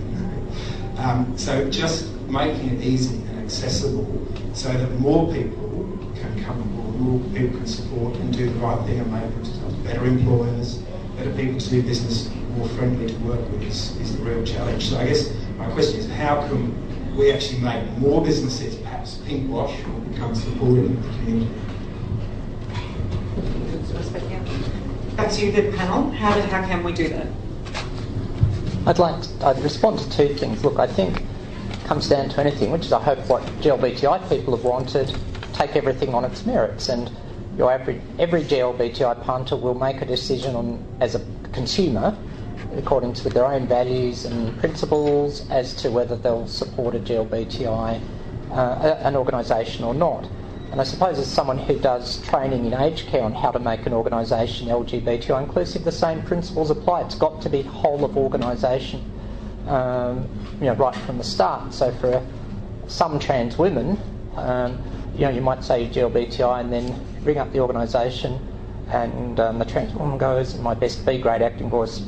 Um, 0.99 1.37
so 1.37 1.69
just 1.69 2.11
making 2.27 2.71
it 2.71 2.83
easy 2.83 3.15
and 3.15 3.39
accessible 3.39 4.05
so 4.53 4.67
that 4.67 4.99
more 4.99 5.33
people 5.33 5.97
can 6.13 6.43
come 6.43 6.61
on 6.61 6.75
board, 6.75 6.95
more 6.99 7.19
people 7.29 7.57
can 7.57 7.67
support 7.67 8.15
and 8.17 8.33
do 8.33 8.49
the 8.49 8.59
right 8.59 8.85
thing 8.85 8.99
and 8.99 9.09
make 9.09 9.83
better 9.85 10.03
employers, 10.03 10.79
better 11.15 11.31
people 11.35 11.57
to 11.57 11.69
do 11.69 11.81
business, 11.83 12.29
more 12.59 12.67
friendly 12.69 13.07
to 13.07 13.19
work 13.19 13.39
with 13.51 13.63
is, 13.63 13.95
is 13.97 14.17
the 14.17 14.23
real 14.23 14.43
challenge. 14.43 14.89
So 14.89 14.97
I 14.97 15.07
guess 15.07 15.33
my 15.57 15.71
question 15.71 15.99
is 15.99 16.09
how 16.09 16.45
can 16.47 17.15
we 17.15 17.31
actually 17.31 17.59
make 17.61 17.89
more 17.97 18.21
businesses 18.21 18.75
perhaps 18.75 19.17
pink 19.25 19.49
wash 19.49 19.79
or 19.85 19.99
become 20.01 20.35
supportive 20.35 20.85
of 20.91 21.03
the 21.03 21.09
community? 21.19 21.53
Back 25.15 25.31
to 25.31 25.45
you, 25.45 25.51
the 25.53 25.77
panel. 25.77 26.11
How, 26.11 26.33
did, 26.33 26.45
how 26.45 26.65
can 26.65 26.83
we 26.83 26.91
do 26.91 27.07
that? 27.09 27.27
I'd 28.85 28.99
like 28.99 29.21
to, 29.21 29.47
I'd 29.47 29.59
respond 29.59 29.99
to 29.99 30.09
two 30.09 30.33
things. 30.35 30.63
Look, 30.63 30.79
I 30.79 30.87
think 30.87 31.21
it 31.71 31.85
comes 31.85 32.09
down 32.09 32.27
to 32.29 32.41
anything, 32.41 32.71
which 32.71 32.85
is 32.85 32.93
I 32.93 33.01
hope 33.01 33.19
what 33.29 33.41
GLBTI 33.61 34.27
people 34.29 34.55
have 34.55 34.65
wanted, 34.65 35.17
take 35.53 35.77
everything 35.77 36.13
on 36.13 36.25
its 36.25 36.45
merits. 36.45 36.89
And 36.89 37.09
your 37.57 37.71
average, 37.71 38.01
every 38.17 38.43
GLBTI 38.43 39.23
punter 39.23 39.55
will 39.55 39.75
make 39.75 40.01
a 40.01 40.05
decision 40.05 40.55
on 40.55 40.83
as 40.99 41.15
a 41.15 41.25
consumer 41.53 42.17
according 42.75 43.13
to 43.13 43.29
their 43.29 43.45
own 43.45 43.67
values 43.67 44.25
and 44.25 44.57
principles 44.59 45.49
as 45.49 45.73
to 45.73 45.89
whether 45.89 46.15
they'll 46.15 46.47
support 46.47 46.95
a 46.95 46.99
GLBTI 46.99 48.01
uh, 48.51 48.97
an 49.01 49.15
organisation 49.15 49.83
or 49.83 49.93
not. 49.93 50.27
And 50.71 50.79
I 50.79 50.83
suppose 50.83 51.17
as 51.17 51.27
someone 51.27 51.57
who 51.57 51.79
does 51.79 52.21
training 52.27 52.65
in 52.65 52.73
aged 52.73 53.07
care 53.07 53.23
on 53.23 53.33
how 53.33 53.51
to 53.51 53.59
make 53.59 53.85
an 53.85 53.93
organisation 53.93 54.67
LGBTI 54.67 55.43
inclusive, 55.43 55.83
the 55.83 55.91
same 55.91 56.21
principles 56.21 56.69
apply. 56.69 57.01
It's 57.01 57.15
got 57.15 57.41
to 57.41 57.49
be 57.49 57.63
whole 57.63 58.05
of 58.05 58.15
organisation, 58.17 59.03
um, 59.67 60.27
you 60.59 60.67
know, 60.67 60.75
right 60.75 60.95
from 60.95 61.17
the 61.17 61.23
start. 61.23 61.73
So 61.73 61.91
for 61.93 62.23
some 62.87 63.19
trans 63.19 63.57
women, 63.57 63.99
um, 64.35 64.81
you 65.15 65.21
know, 65.21 65.29
you 65.29 65.41
might 65.41 65.63
say 65.63 65.87
GLBTI 65.87 66.61
and 66.61 66.71
then 66.71 67.23
ring 67.23 67.39
up 67.39 67.51
the 67.51 67.59
organisation, 67.59 68.39
and 68.89 69.39
um, 69.39 69.59
the 69.59 69.65
trans 69.65 69.93
woman 69.93 70.19
goes, 70.19 70.57
my 70.59 70.75
best 70.75 71.03
B 71.03 71.17
grade 71.17 71.41
acting 71.41 71.69
voice, 71.69 72.01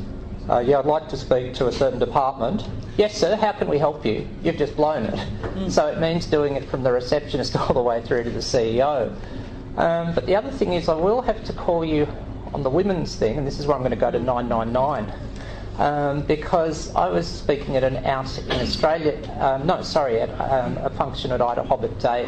uh, 0.52 0.60
yeah, 0.60 0.80
I'd 0.80 0.86
like 0.86 1.08
to 1.10 1.18
speak 1.18 1.54
to 1.56 1.68
a 1.68 1.72
certain 1.72 1.97
department. 1.97 2.68
Yes, 2.97 3.18
sir, 3.18 3.38
how 3.38 3.54
can 3.54 3.70
we 3.70 3.78
help 3.78 4.06
you? 4.06 4.28
You've 4.43 4.58
just 4.58 4.76
blown 4.76 5.06
it. 5.06 5.14
Mm. 5.14 5.72
So 5.72 5.88
it 5.88 5.99
means 5.99 6.26
doing 6.26 6.58
it 6.58 6.66
from 6.66 6.84
the 6.84 6.91
receptionist 6.91 7.56
all 7.60 7.74
the 7.74 7.82
way 7.82 8.02
through 8.02 8.26
to 8.26 8.30
the 8.30 8.39
CEO. 8.39 9.16
Um, 9.78 10.14
but 10.14 10.26
the 10.26 10.36
other 10.36 10.52
thing 10.52 10.74
is, 10.74 10.89
I 10.89 10.95
will 10.95 11.22
have 11.22 11.41
to 11.45 11.54
call 11.54 11.86
you 11.86 12.06
on 12.54 12.64
the 12.64 12.70
women's 12.70 13.16
thing, 13.16 13.38
and 13.38 13.47
this 13.47 13.60
is 13.60 13.66
where 13.66 13.78
I'm 13.78 13.82
going 13.82 13.91
to 13.91 13.95
go 13.95 14.12
to 14.12 14.20
999. 14.20 15.14
Um, 15.78 16.22
because 16.24 16.93
I 16.95 17.08
was 17.08 17.26
speaking 17.26 17.78
at 17.78 17.84
an 17.86 18.06
out 18.06 18.38
in 18.38 18.52
Australia, 18.52 19.18
um, 19.39 19.66
no, 19.66 19.82
sorry, 19.82 20.20
at 20.20 20.30
um, 20.41 20.78
a 20.80 20.89
function 20.89 21.32
at 21.32 21.39
IDAHOBIT 21.39 22.02
Day, 22.02 22.28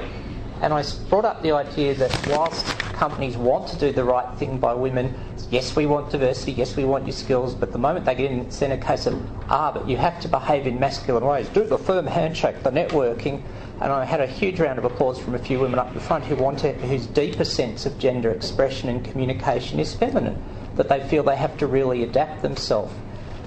and 0.61 0.73
I 0.73 0.81
brought 1.09 1.25
up 1.25 1.43
the 1.43 1.51
idea 1.51 1.93
that 1.95 2.27
whilst 2.29 2.65
companies 3.03 3.35
want 3.35 3.67
to 3.67 3.75
do 3.75 3.91
the 3.91 4.01
right 4.01 4.33
thing 4.37 4.57
by 4.57 4.73
women, 4.73 5.13
yes, 5.51 5.75
we 5.75 5.85
want 5.85 6.09
diversity, 6.09 6.53
yes, 6.53 6.77
we 6.77 6.85
want 6.85 7.05
your 7.05 7.11
skills, 7.11 7.53
but 7.53 7.73
the 7.73 7.77
moment 7.77 8.05
they 8.05 8.15
get 8.15 8.31
in, 8.31 8.39
it's 8.39 8.61
in 8.61 8.71
a 8.71 8.77
case 8.77 9.05
of, 9.05 9.21
ah, 9.49 9.73
but 9.73 9.89
you 9.89 9.97
have 9.97 10.21
to 10.21 10.29
behave 10.29 10.65
in 10.65 10.79
masculine 10.79 11.25
ways. 11.25 11.49
Do 11.49 11.65
the 11.65 11.77
firm 11.77 12.07
handshake, 12.07 12.63
the 12.63 12.71
networking. 12.71 13.43
And 13.81 13.91
I 13.91 14.05
had 14.05 14.21
a 14.21 14.25
huge 14.25 14.57
round 14.57 14.79
of 14.79 14.85
applause 14.85 15.19
from 15.19 15.35
a 15.35 15.37
few 15.37 15.59
women 15.59 15.79
up 15.79 15.93
the 15.93 15.99
front 15.99 16.23
who 16.23 16.37
want 16.37 16.59
to, 16.59 16.71
whose 16.71 17.05
deeper 17.07 17.43
sense 17.43 17.85
of 17.85 17.99
gender 17.99 18.31
expression 18.31 18.87
and 18.87 19.03
communication 19.03 19.81
is 19.81 19.93
feminine, 19.93 20.41
that 20.75 20.87
they 20.87 21.05
feel 21.09 21.23
they 21.23 21.35
have 21.35 21.57
to 21.57 21.67
really 21.67 22.03
adapt 22.03 22.41
themselves. 22.41 22.93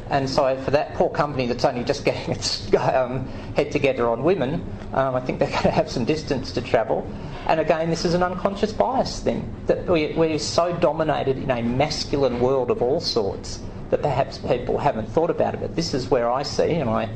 And 0.09 0.31
so, 0.31 0.57
for 0.63 0.71
that 0.71 0.95
poor 0.95 1.11
company 1.11 1.47
that's 1.47 1.65
only 1.65 1.83
just 1.83 2.05
getting 2.05 2.35
its 2.37 2.73
um, 2.75 3.27
head 3.57 3.73
together 3.73 4.09
on 4.09 4.23
women, 4.23 4.65
um, 4.93 5.15
I 5.15 5.21
think 5.21 5.39
they're 5.39 5.51
going 5.51 5.63
to 5.63 5.71
have 5.71 5.91
some 5.91 6.05
distance 6.05 6.53
to 6.53 6.63
travel. 6.63 7.11
And 7.47 7.61
again, 7.61 7.91
this 7.91 8.05
is 8.05 8.15
an 8.15 8.23
unconscious 8.23 8.73
bias 8.73 9.21
thing 9.21 9.53
that 9.67 9.87
we, 9.87 10.13
we're 10.15 10.39
so 10.39 10.73
dominated 10.77 11.39
in 11.39 11.51
a 11.51 11.63
masculine 11.63 12.41
world 12.41 12.71
of 12.71 12.83
all 12.83 13.01
sorts 13.01 13.61
that 13.91 14.03
perhaps 14.03 14.39
people 14.39 14.79
haven't 14.79 15.09
thought 15.09 15.31
about 15.31 15.55
it. 15.55 15.61
But 15.61 15.77
this 15.77 15.95
is 15.95 16.09
where 16.09 16.31
I 16.31 16.43
see, 16.43 16.73
and 16.75 16.91
I, 16.91 17.09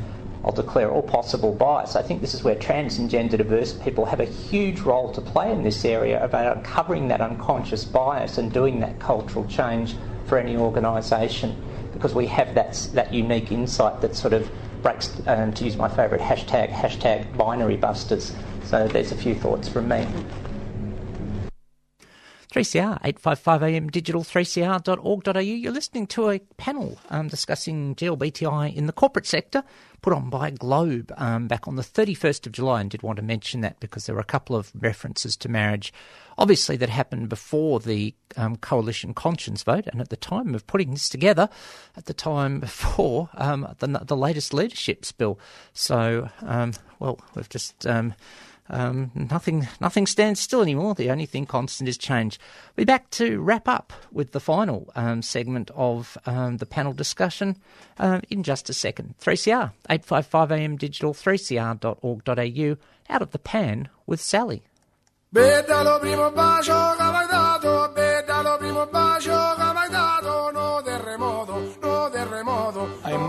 I'll 0.45 0.53
declare 0.53 0.91
all 0.91 1.03
possible 1.03 1.53
bias. 1.53 1.95
I 1.95 2.03
think 2.03 2.21
this 2.21 2.35
is 2.35 2.43
where 2.43 2.55
trans 2.57 2.99
and 2.99 3.11
gender 3.11 3.37
diverse 3.37 3.73
people 3.73 4.05
have 4.05 4.21
a 4.21 4.25
huge 4.25 4.81
role 4.81 5.13
to 5.13 5.21
play 5.21 5.53
in 5.53 5.63
this 5.63 5.85
area 5.85 6.23
about 6.25 6.57
uncovering 6.57 7.09
that 7.09 7.21
unconscious 7.21 7.85
bias 7.85 8.39
and 8.39 8.53
doing 8.53 8.81
that 8.81 8.99
cultural 8.99 9.45
change 9.47 9.95
for 10.27 10.39
any 10.39 10.57
organisation 10.57 11.57
because 11.93 12.15
we 12.15 12.27
have 12.27 12.55
that, 12.55 12.89
that 12.95 13.13
unique 13.13 13.53
insight 13.53 14.01
that 14.01 14.15
sort 14.15 14.33
of 14.33 14.51
breaks, 14.83 15.21
um, 15.27 15.53
to 15.53 15.65
use 15.65 15.77
my 15.77 15.89
favourite 15.89 16.23
hashtag, 16.23 16.71
hashtag 16.71 17.37
binary 17.37 17.77
busters. 17.77 18.35
So 18.65 18.87
there's 18.89 19.13
a 19.13 19.17
few 19.17 19.35
thoughts 19.35 19.69
from 19.69 19.89
me. 19.89 20.07
3CR, 22.53 23.01
855am 23.03 23.93
digital, 23.93 24.25
3cr.org.au. 24.25 25.39
You're 25.39 25.73
listening 25.73 26.09
to 26.09 26.31
a 26.31 26.41
panel 26.57 26.99
um, 27.09 27.29
discussing 27.29 27.95
GLBTI 27.95 28.75
in 28.75 28.87
the 28.87 28.93
corporate 28.93 29.27
sector 29.27 29.63
put 30.03 30.13
on 30.13 30.31
by 30.31 30.51
Globe 30.51 31.13
um, 31.17 31.47
back 31.47 31.69
on 31.69 31.77
the 31.77 31.83
31st 31.83 32.47
of 32.47 32.53
July 32.53 32.81
and 32.81 32.91
did 32.91 33.03
want 33.03 33.17
to 33.19 33.23
mention 33.23 33.61
that 33.61 33.79
because 33.79 34.07
there 34.07 34.15
were 34.15 34.21
a 34.21 34.25
couple 34.25 34.57
of 34.57 34.73
references 34.75 35.37
to 35.37 35.49
marriage, 35.49 35.93
obviously, 36.39 36.77
that 36.77 36.89
happened 36.89 37.29
before 37.29 37.79
the 37.79 38.15
um, 38.37 38.57
coalition 38.57 39.15
conscience 39.15 39.63
vote 39.63 39.87
and 39.87 40.01
at 40.01 40.09
the 40.09 40.17
time 40.17 40.53
of 40.55 40.67
putting 40.67 40.91
this 40.91 41.09
together, 41.09 41.49
at 41.97 42.07
the 42.07 42.15
time 42.15 42.59
before 42.61 43.29
um, 43.35 43.73
the, 43.79 43.87
the 43.87 44.17
latest 44.17 44.53
leadership 44.53 45.05
spill. 45.05 45.39
So, 45.73 46.29
um, 46.43 46.73
well, 46.99 47.21
we've 47.37 47.49
just 47.49 47.87
um, 48.71 49.11
nothing, 49.15 49.69
nothing 49.81 50.07
stands 50.07 50.41
still 50.41 50.63
anymore. 50.63 50.95
The 50.95 51.11
only 51.11 51.27
thing 51.27 51.47
constant 51.47 51.89
is 51.89 51.99
change. 51.99 52.39
We'll 52.77 52.83
be 52.83 52.87
back 52.87 53.11
to 53.11 53.41
wrap 53.41 53.69
up 53.69 53.93
with 54.13 54.33
the 54.33 54.41
final 54.41 54.91
um, 54.95 55.23
segment 55.23 55.71
of 55.75 56.17
um, 56.27 56.57
the 56.59 56.67
panel 56.67 56.93
discussion 56.93 57.57
uh, 57.99 58.21
in 58.31 58.43
just 58.43 58.71
a 58.71 58.73
second. 58.73 59.15
3CR, 59.21 59.73
855am 59.89 60.79
digital, 60.79 61.13
3cr.org.au, 61.13 62.77
out 63.09 63.23
of 63.23 63.31
the 63.33 63.39
pan 63.39 63.89
with 64.07 64.21
Sally. 64.21 64.63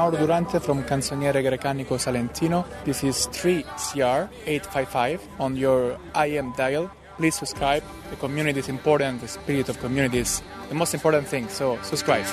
Mauro 0.01 0.17
Durante 0.17 0.59
from 0.59 0.83
Canzoniere 0.83 1.43
Grecanico 1.43 1.95
Salentino. 1.99 2.65
This 2.83 3.03
is 3.03 3.27
3CR 3.27 4.29
855 4.47 5.21
on 5.37 5.55
your 5.55 5.95
IM 6.15 6.53
dial. 6.57 6.89
Please 7.17 7.35
subscribe. 7.35 7.83
The 8.09 8.15
community 8.15 8.61
is 8.61 8.67
important. 8.67 9.21
The 9.21 9.27
spirit 9.27 9.69
of 9.69 9.79
community 9.79 10.17
is 10.17 10.41
the 10.69 10.73
most 10.73 10.95
important 10.95 11.27
thing. 11.27 11.47
So 11.49 11.77
subscribe. 11.83 12.25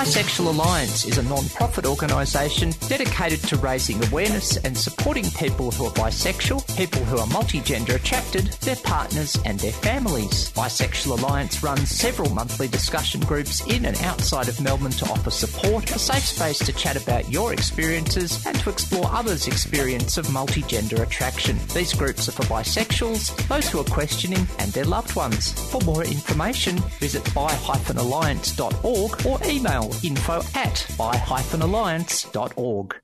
Bisexual 0.00 0.46
Alliance 0.46 1.04
is 1.04 1.18
a 1.18 1.22
non 1.24 1.46
profit 1.50 1.84
organisation 1.84 2.72
dedicated 2.88 3.38
to 3.40 3.58
raising 3.58 4.02
awareness 4.06 4.56
and 4.56 4.74
supporting 4.74 5.30
people 5.32 5.70
who 5.72 5.84
are 5.84 5.90
bisexual, 5.90 6.64
people 6.74 7.04
who 7.04 7.18
are 7.18 7.26
multigender 7.26 7.96
attracted, 7.96 8.46
their 8.62 8.76
partners, 8.76 9.38
and 9.44 9.60
their 9.60 9.72
families. 9.72 10.52
Bisexual 10.52 11.18
Alliance 11.18 11.62
runs 11.62 11.90
several 11.90 12.30
monthly 12.30 12.66
discussion 12.66 13.20
groups 13.20 13.60
in 13.66 13.84
and 13.84 14.00
outside 14.00 14.48
of 14.48 14.58
Melbourne 14.58 14.90
to 14.92 15.04
offer 15.10 15.28
support, 15.28 15.94
a 15.94 15.98
safe 15.98 16.24
space 16.24 16.60
to 16.60 16.72
chat 16.72 16.96
about 16.96 17.30
your 17.30 17.52
experiences, 17.52 18.46
and 18.46 18.58
to 18.60 18.70
explore 18.70 19.04
others' 19.12 19.48
experience 19.48 20.16
of 20.16 20.26
multigender 20.28 21.00
attraction. 21.02 21.58
These 21.74 21.92
groups 21.92 22.26
are 22.26 22.32
for 22.32 22.44
bisexuals, 22.44 23.36
those 23.48 23.68
who 23.68 23.80
are 23.80 23.84
questioning, 23.84 24.48
and 24.60 24.72
their 24.72 24.86
loved 24.86 25.14
ones. 25.14 25.52
For 25.70 25.82
more 25.82 26.04
information, 26.04 26.78
visit 27.00 27.22
bi-alliance.org 27.34 29.26
or 29.26 29.38
email 29.44 29.89
info 30.02 30.42
at 30.54 30.86
bi-alliance.org. 30.96 32.96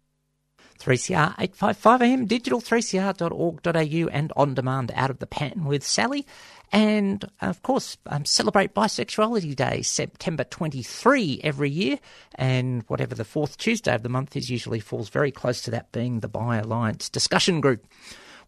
3CR 0.78 1.37
855am, 1.37 2.28
digital 2.28 2.61
3cr.org.au 2.61 4.09
and 4.09 4.32
on 4.37 4.55
demand 4.55 4.93
out 4.95 5.11
of 5.11 5.18
the 5.18 5.26
pan 5.26 5.64
with 5.64 5.84
Sally. 5.84 6.26
And 6.72 7.24
of 7.41 7.62
course, 7.62 7.97
um, 8.07 8.24
celebrate 8.24 8.74
Bisexuality 8.74 9.55
Day, 9.55 9.82
September 9.82 10.45
23 10.45 11.41
every 11.43 11.70
year. 11.70 11.99
And 12.34 12.82
whatever 12.89 13.14
the 13.14 13.24
fourth 13.24 13.57
Tuesday 13.57 13.95
of 13.95 14.03
the 14.03 14.09
month 14.09 14.37
is, 14.37 14.51
usually 14.51 14.80
falls 14.80 15.09
very 15.09 15.30
close 15.30 15.62
to 15.62 15.70
that 15.72 15.93
being 15.93 16.20
the 16.20 16.28
Bi 16.28 16.59
Alliance 16.59 17.09
discussion 17.09 17.61
group. 17.61 17.87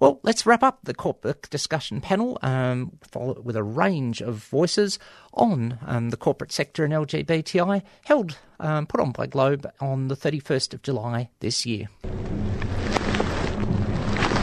Well, 0.00 0.20
let's 0.22 0.46
wrap 0.46 0.62
up 0.62 0.78
the 0.84 0.94
corporate 0.94 1.50
discussion 1.50 2.00
panel 2.00 2.38
um, 2.40 2.98
with 3.42 3.56
a 3.56 3.64
range 3.64 4.20
of 4.20 4.36
voices 4.36 4.96
on 5.34 5.78
um, 5.84 6.10
the 6.10 6.16
corporate 6.16 6.52
sector 6.52 6.84
and 6.84 6.92
LGBTI, 6.92 7.82
held, 8.04 8.38
um, 8.60 8.86
put 8.86 9.00
on 9.00 9.10
by 9.10 9.26
Globe 9.26 9.68
on 9.80 10.06
the 10.06 10.14
31st 10.14 10.74
of 10.74 10.82
July 10.82 11.30
this 11.40 11.66
year. 11.66 11.88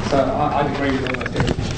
So 0.10 0.18
I, 0.18 0.62
I 0.62 0.74
agree 0.74 0.92
with 0.92 1.10
almost 1.10 1.36
everything 1.38 1.76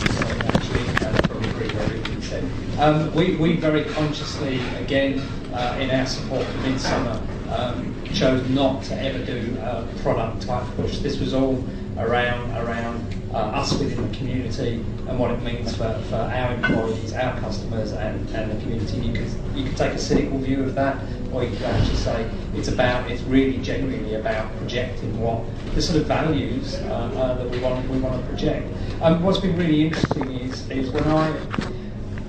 said. 2.22 2.80
Um, 2.80 3.14
we, 3.14 3.36
we 3.36 3.58
very 3.58 3.84
consciously, 3.86 4.60
again, 4.78 5.20
uh, 5.54 5.78
in 5.80 5.92
our 5.92 6.06
support 6.08 6.44
for 6.46 6.58
Midsummer, 6.60 7.22
um, 7.52 8.04
chose 8.06 8.48
not 8.50 8.84
to 8.86 9.00
ever 9.00 9.24
do 9.24 9.56
a 9.62 9.88
product 10.02 10.42
type 10.48 10.66
push. 10.76 10.98
This 10.98 11.20
was 11.20 11.34
all 11.36 11.64
around 12.00 12.52
around 12.58 13.02
uh, 13.34 13.60
us 13.60 13.74
within 13.74 14.10
the 14.10 14.18
community 14.18 14.84
and 15.08 15.20
what 15.20 15.32
it 15.32 15.42
means 15.44 15.76
for, 15.76 15.94
for 16.10 16.16
our 16.16 16.54
employees, 16.54 17.14
our 17.14 17.38
customers, 17.40 17.92
and, 17.92 18.30
and 18.32 18.52
the 18.52 18.62
community. 18.62 18.98
You 18.98 19.14
could 19.14 19.30
you 19.56 19.66
could 19.66 19.78
take 19.78 19.94
a 19.94 19.98
cynical 19.98 20.38
view 20.40 20.64
of 20.64 20.76
that, 20.76 20.98
or 21.32 21.44
you 21.44 21.50
could 21.50 21.64
actually 21.64 21.98
say 21.98 22.30
it's 22.56 22.68
about 22.68 23.10
it's 23.12 23.22
really 23.24 23.58
genuinely 23.58 24.16
about 24.16 24.56
projecting 24.58 25.20
what 25.20 25.44
the 25.76 25.82
sort 25.82 26.00
of 26.00 26.08
values 26.08 26.76
uh, 26.76 27.12
uh, 27.16 27.34
that 27.36 27.50
we 27.50 27.60
want 27.60 27.88
we 27.90 28.00
want 28.00 28.22
to 28.22 28.28
project. 28.28 28.72
Um, 29.02 29.22
what's 29.24 29.40
been 29.40 29.58
really 29.58 29.86
interesting 29.86 30.32
is 30.40 30.70
is 30.70 30.90
when 30.92 31.04
I 31.06 31.30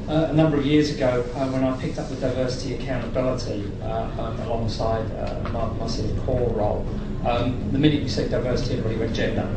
uh, 0.09 0.29
a 0.31 0.33
number 0.33 0.57
of 0.57 0.64
years 0.64 0.91
ago, 0.91 1.23
uh, 1.35 1.47
when 1.49 1.62
I 1.62 1.77
picked 1.77 1.99
up 1.99 2.09
the 2.09 2.16
diversity 2.16 2.75
accountability 2.75 3.71
uh, 3.83 4.09
um, 4.19 4.41
alongside 4.41 5.05
uh, 5.12 5.51
my, 5.51 5.71
my 5.75 5.87
sort 5.87 6.11
of 6.11 6.25
core 6.25 6.49
role, 6.49 6.87
um, 7.27 7.71
the 7.73 7.79
minute 7.79 8.03
you 8.03 8.09
say 8.09 8.29
diversity, 8.29 8.79
everybody 8.79 8.99
went 8.99 9.14
gender, 9.14 9.49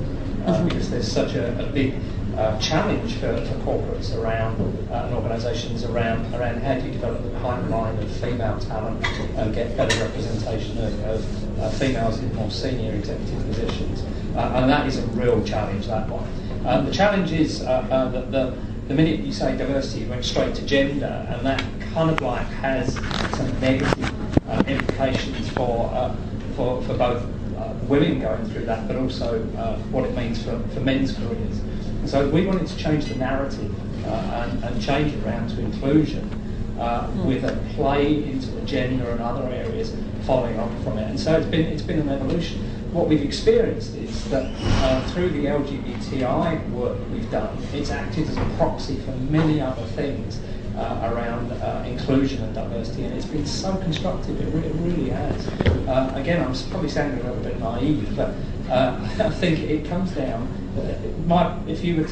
uh, 0.46 0.64
because 0.64 0.90
there's 0.90 1.12
such 1.12 1.36
a, 1.36 1.68
a 1.68 1.72
big 1.72 1.94
uh, 2.38 2.58
challenge 2.60 3.16
for, 3.16 3.36
for 3.46 3.56
corporates 3.66 4.18
around 4.18 4.60
and 4.90 5.14
organisations 5.14 5.84
around 5.84 6.34
around 6.34 6.62
how 6.62 6.76
do 6.76 6.86
you 6.86 6.92
develop 6.92 7.22
the 7.24 7.40
pipeline 7.42 7.98
of 8.00 8.10
female 8.18 8.58
talent 8.60 9.06
and 9.06 9.54
get 9.54 9.76
better 9.76 10.00
representation 10.04 10.78
of, 10.78 11.60
of 11.60 11.74
females 11.78 12.20
in 12.20 12.34
more 12.36 12.50
senior 12.50 12.94
executive 12.94 13.46
positions, 13.48 14.02
and 14.36 14.70
that 14.70 14.88
is 14.88 14.98
a 14.98 15.06
real 15.08 15.44
challenge. 15.44 15.88
That 15.88 16.08
one. 16.10 16.28
Um, 16.66 16.86
the 16.86 16.92
challenge 16.92 17.32
is 17.32 17.60
that 17.60 18.32
the 18.32 18.58
the 18.92 19.04
minute 19.04 19.22
you 19.22 19.32
say 19.32 19.56
diversity, 19.58 20.02
you 20.02 20.10
went 20.10 20.26
straight 20.26 20.54
to 20.56 20.66
gender, 20.66 21.26
and 21.30 21.46
that 21.46 21.64
kind 21.94 22.10
of 22.10 22.20
like 22.22 22.46
has 22.48 22.94
some 22.96 23.60
negative 23.62 24.50
uh, 24.50 24.64
implications 24.68 25.50
for, 25.50 25.90
uh, 25.94 26.16
for, 26.56 26.82
for 26.84 26.94
both 26.96 27.24
uh, 27.24 27.41
women 27.88 28.20
going 28.20 28.46
through 28.46 28.66
that, 28.66 28.88
but 28.88 28.96
also 28.96 29.48
uh, 29.58 29.78
what 29.90 30.06
it 30.06 30.16
means 30.16 30.42
for, 30.44 30.60
for 30.70 30.80
men's 30.80 31.14
careers. 31.14 31.60
And 31.60 32.10
so 32.10 32.30
we 32.30 32.46
wanted 32.46 32.68
to 32.68 32.78
change 32.78 33.06
the 33.06 33.16
narrative 33.16 33.74
uh, 34.06 34.10
and, 34.10 34.64
and, 34.64 34.82
change 34.82 35.14
it 35.14 35.24
around 35.24 35.50
to 35.50 35.62
inclusion 35.62 36.28
mm. 36.76 37.26
with 37.26 37.44
a 37.44 37.56
play 37.76 38.24
into 38.24 38.50
the 38.52 38.62
gender 38.62 39.10
and 39.12 39.22
other 39.22 39.48
areas 39.50 39.96
following 40.26 40.60
on 40.60 40.84
from 40.84 40.98
it. 40.98 41.10
And 41.10 41.20
so 41.20 41.38
it's 41.38 41.48
been, 41.48 41.66
it's 41.68 41.84
been 41.84 42.00
an 42.00 42.10
evolution 42.10 42.68
what 42.92 43.08
we've 43.08 43.24
experienced 43.24 43.96
is 43.96 44.30
that 44.30 44.54
uh, 44.84 45.02
through 45.12 45.30
the 45.30 45.46
LGBTI 45.46 46.70
work 46.72 46.98
we've 47.12 47.30
done, 47.32 47.58
it's 47.74 47.90
acted 47.90 48.28
as 48.28 48.36
a 48.36 48.46
proxy 48.58 48.98
for 49.00 49.12
many 49.12 49.62
other 49.62 49.86
things 49.96 50.42
uh, 50.78 51.12
around 51.14 51.52
uh, 51.52 51.84
inclusion 51.88 52.44
and 52.44 52.54
diversity, 52.54 53.04
and 53.04 53.14
it's 53.14 53.26
been 53.26 53.46
so 53.46 53.76
constructive. 53.78 54.40
It, 54.40 54.54
re- 54.54 54.68
it 54.68 54.74
really 54.76 55.10
has. 55.10 55.48
Uh, 55.88 56.14
again, 56.16 56.42
I'm 56.42 56.54
probably 56.70 56.90
sounding 56.90 57.20
a 57.20 57.24
little 57.24 57.44
bit 57.44 57.60
naive, 57.60 58.16
but 58.16 58.34
uh, 58.70 58.98
I 59.20 59.30
think 59.30 59.60
it 59.60 59.86
comes 59.86 60.12
down. 60.12 60.48
Uh, 60.78 60.96
my, 61.26 61.58
if 61.68 61.84
you 61.84 61.98
would, 61.98 62.12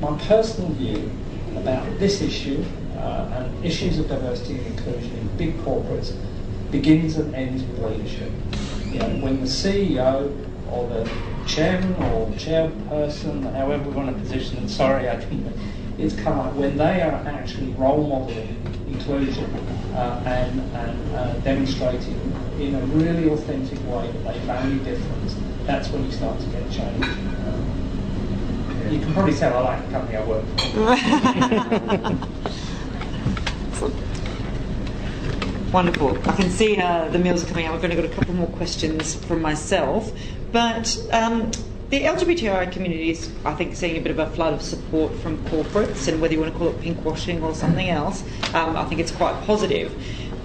my 0.00 0.16
personal 0.18 0.70
view 0.70 1.10
about 1.56 1.98
this 1.98 2.20
issue 2.20 2.64
and 2.98 3.64
issues 3.64 3.98
of 3.98 4.08
diversity 4.08 4.58
and 4.58 4.66
inclusion 4.66 5.16
in 5.16 5.36
big 5.36 5.56
corporates 5.58 6.12
begins 6.70 7.16
and 7.16 7.32
ends 7.34 7.62
with 7.62 7.78
leadership 7.82 8.32
you 8.92 8.98
know, 8.98 9.08
when 9.24 9.40
the 9.40 9.46
CEO 9.46 10.34
or 10.70 10.88
the 10.88 11.10
chairman 11.46 11.94
or 12.12 12.26
chairperson, 12.32 13.52
however 13.54 13.84
we 13.84 13.94
want 13.94 14.14
to 14.14 14.20
position 14.20 14.62
it, 14.64 14.68
sorry, 14.68 15.08
I 15.08 15.16
think 15.18 15.46
it's 15.98 16.14
come 16.14 16.38
up 16.38 16.54
when 16.54 16.76
they 16.76 17.02
are 17.02 17.14
actually 17.26 17.72
role 17.72 18.06
modelling 18.06 18.56
inclusion 18.86 19.52
uh, 19.94 20.22
and, 20.24 20.60
and 20.76 21.14
uh, 21.14 21.32
demonstrating 21.40 22.14
in 22.58 22.74
a 22.74 22.80
really 22.86 23.28
authentic 23.30 23.78
way 23.86 24.10
that 24.10 24.34
they 24.34 24.38
value 24.40 24.78
difference, 24.80 25.36
that's 25.64 25.88
when 25.90 26.04
you 26.04 26.12
start 26.12 26.38
to 26.40 26.46
get 26.46 26.70
change. 26.70 27.04
Uh, 27.04 28.88
you 28.90 29.00
can 29.00 29.12
probably 29.12 29.34
tell 29.34 29.56
I 29.56 29.60
like 29.60 29.84
the 29.86 29.92
company 29.92 30.16
I 30.16 30.24
work 30.24 30.44
for. 33.74 33.90
Wonderful. 35.72 36.16
I 36.26 36.32
can 36.34 36.50
see 36.50 36.78
uh, 36.78 37.08
the 37.10 37.18
meals 37.18 37.44
are 37.44 37.46
coming 37.48 37.66
up. 37.66 37.74
I've 37.74 37.84
only 37.84 37.96
got 37.96 38.06
a 38.06 38.08
couple 38.08 38.34
more 38.34 38.48
questions 38.48 39.14
from 39.26 39.42
myself. 39.42 40.10
But 40.50 40.96
um, 41.12 41.50
the 41.90 42.02
LGBTI 42.02 42.70
community 42.70 43.10
is, 43.10 43.30
I 43.44 43.54
think, 43.54 43.74
seeing 43.74 43.96
a 43.96 44.00
bit 44.00 44.10
of 44.10 44.18
a 44.18 44.28
flood 44.30 44.52
of 44.52 44.62
support 44.62 45.14
from 45.16 45.38
corporates, 45.46 46.06
and 46.06 46.20
whether 46.20 46.34
you 46.34 46.40
want 46.40 46.52
to 46.52 46.58
call 46.58 46.68
it 46.68 46.80
pinkwashing 46.80 47.42
or 47.42 47.54
something 47.54 47.88
else, 47.88 48.22
um, 48.54 48.76
I 48.76 48.84
think 48.84 49.00
it's 49.00 49.12
quite 49.12 49.34
positive. 49.44 49.94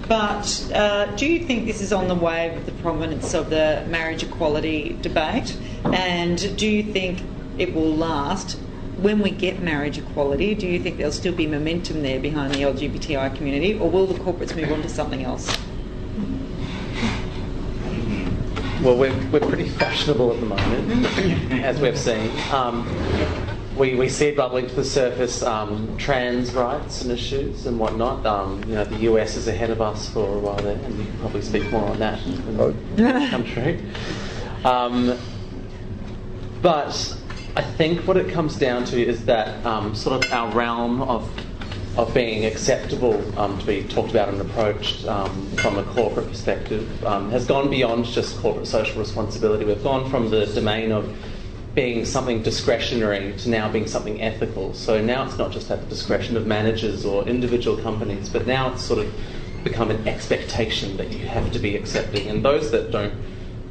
But 0.08 0.70
uh, 0.74 1.06
do 1.16 1.26
you 1.26 1.46
think 1.46 1.66
this 1.66 1.80
is 1.80 1.92
on 1.92 2.08
the 2.08 2.14
wave 2.14 2.56
of 2.56 2.66
the 2.66 2.72
prominence 2.72 3.34
of 3.34 3.50
the 3.50 3.84
marriage 3.88 4.22
equality 4.22 4.98
debate? 5.00 5.56
And 5.84 6.56
do 6.56 6.66
you 6.66 6.82
think 6.82 7.22
it 7.58 7.74
will 7.74 7.94
last 7.94 8.58
when 8.96 9.20
we 9.20 9.30
get 9.30 9.60
marriage 9.60 9.98
equality, 9.98 10.54
do 10.54 10.66
you 10.66 10.80
think 10.80 10.96
there'll 10.96 11.12
still 11.12 11.34
be 11.34 11.46
momentum 11.46 12.02
there 12.02 12.20
behind 12.20 12.54
the 12.54 12.62
LGBTI 12.62 13.36
community, 13.36 13.78
or 13.78 13.90
will 13.90 14.06
the 14.06 14.14
corporates 14.14 14.54
move 14.56 14.70
on 14.72 14.82
to 14.82 14.88
something 14.88 15.24
else? 15.24 15.54
Well, 18.84 18.98
we're, 18.98 19.16
we're 19.30 19.40
pretty 19.40 19.66
fashionable 19.66 20.34
at 20.34 20.40
the 20.40 20.44
moment, 20.44 21.06
as 21.64 21.80
we've 21.80 21.98
seen. 21.98 22.30
Um, 22.52 22.86
we, 23.78 23.94
we 23.94 24.10
see 24.10 24.26
it 24.26 24.36
bubbling 24.36 24.66
to 24.66 24.74
the 24.74 24.84
surface, 24.84 25.42
um, 25.42 25.96
trans 25.96 26.52
rights 26.52 27.00
and 27.00 27.10
issues 27.10 27.64
and 27.64 27.78
whatnot. 27.78 28.26
Um, 28.26 28.62
you 28.68 28.74
know, 28.74 28.84
the 28.84 28.98
US 29.10 29.36
is 29.36 29.48
ahead 29.48 29.70
of 29.70 29.80
us 29.80 30.10
for 30.10 30.36
a 30.36 30.38
while 30.38 30.56
there, 30.56 30.76
and 30.76 30.98
you 30.98 31.04
can 31.06 31.18
probably 31.20 31.40
speak 31.40 31.70
more 31.72 31.88
on 31.88 31.98
that 32.00 32.18
when 32.18 33.30
come 33.30 33.44
true. 33.44 33.78
Um, 34.66 35.18
but 36.60 37.16
I 37.56 37.62
think 37.62 38.06
what 38.06 38.18
it 38.18 38.28
comes 38.28 38.58
down 38.58 38.84
to 38.84 39.02
is 39.02 39.24
that 39.24 39.64
um, 39.64 39.94
sort 39.94 40.22
of 40.22 40.30
our 40.30 40.52
realm 40.52 41.00
of 41.00 41.26
of 41.96 42.12
being 42.12 42.44
acceptable 42.44 43.22
um, 43.38 43.58
to 43.58 43.66
be 43.66 43.84
talked 43.84 44.10
about 44.10 44.28
and 44.28 44.40
approached 44.40 45.06
um, 45.06 45.46
from 45.56 45.78
a 45.78 45.84
corporate 45.84 46.26
perspective 46.28 47.04
um, 47.04 47.30
has 47.30 47.46
gone 47.46 47.70
beyond 47.70 48.04
just 48.04 48.36
corporate 48.38 48.66
social 48.66 48.98
responsibility. 48.98 49.64
We've 49.64 49.82
gone 49.82 50.10
from 50.10 50.30
the 50.30 50.46
domain 50.46 50.90
of 50.90 51.16
being 51.74 52.04
something 52.04 52.42
discretionary 52.42 53.34
to 53.38 53.48
now 53.48 53.70
being 53.70 53.86
something 53.86 54.20
ethical. 54.22 54.74
So 54.74 55.00
now 55.00 55.24
it's 55.24 55.38
not 55.38 55.52
just 55.52 55.70
at 55.70 55.80
the 55.80 55.86
discretion 55.86 56.36
of 56.36 56.46
managers 56.46 57.04
or 57.04 57.26
individual 57.26 57.76
companies, 57.76 58.28
but 58.28 58.46
now 58.46 58.72
it's 58.72 58.82
sort 58.82 59.00
of 59.00 59.12
become 59.64 59.90
an 59.90 60.06
expectation 60.06 60.96
that 60.96 61.10
you 61.10 61.26
have 61.26 61.50
to 61.52 61.58
be 61.58 61.74
accepting, 61.74 62.28
and 62.28 62.44
those 62.44 62.70
that 62.70 62.90
don't 62.90 63.14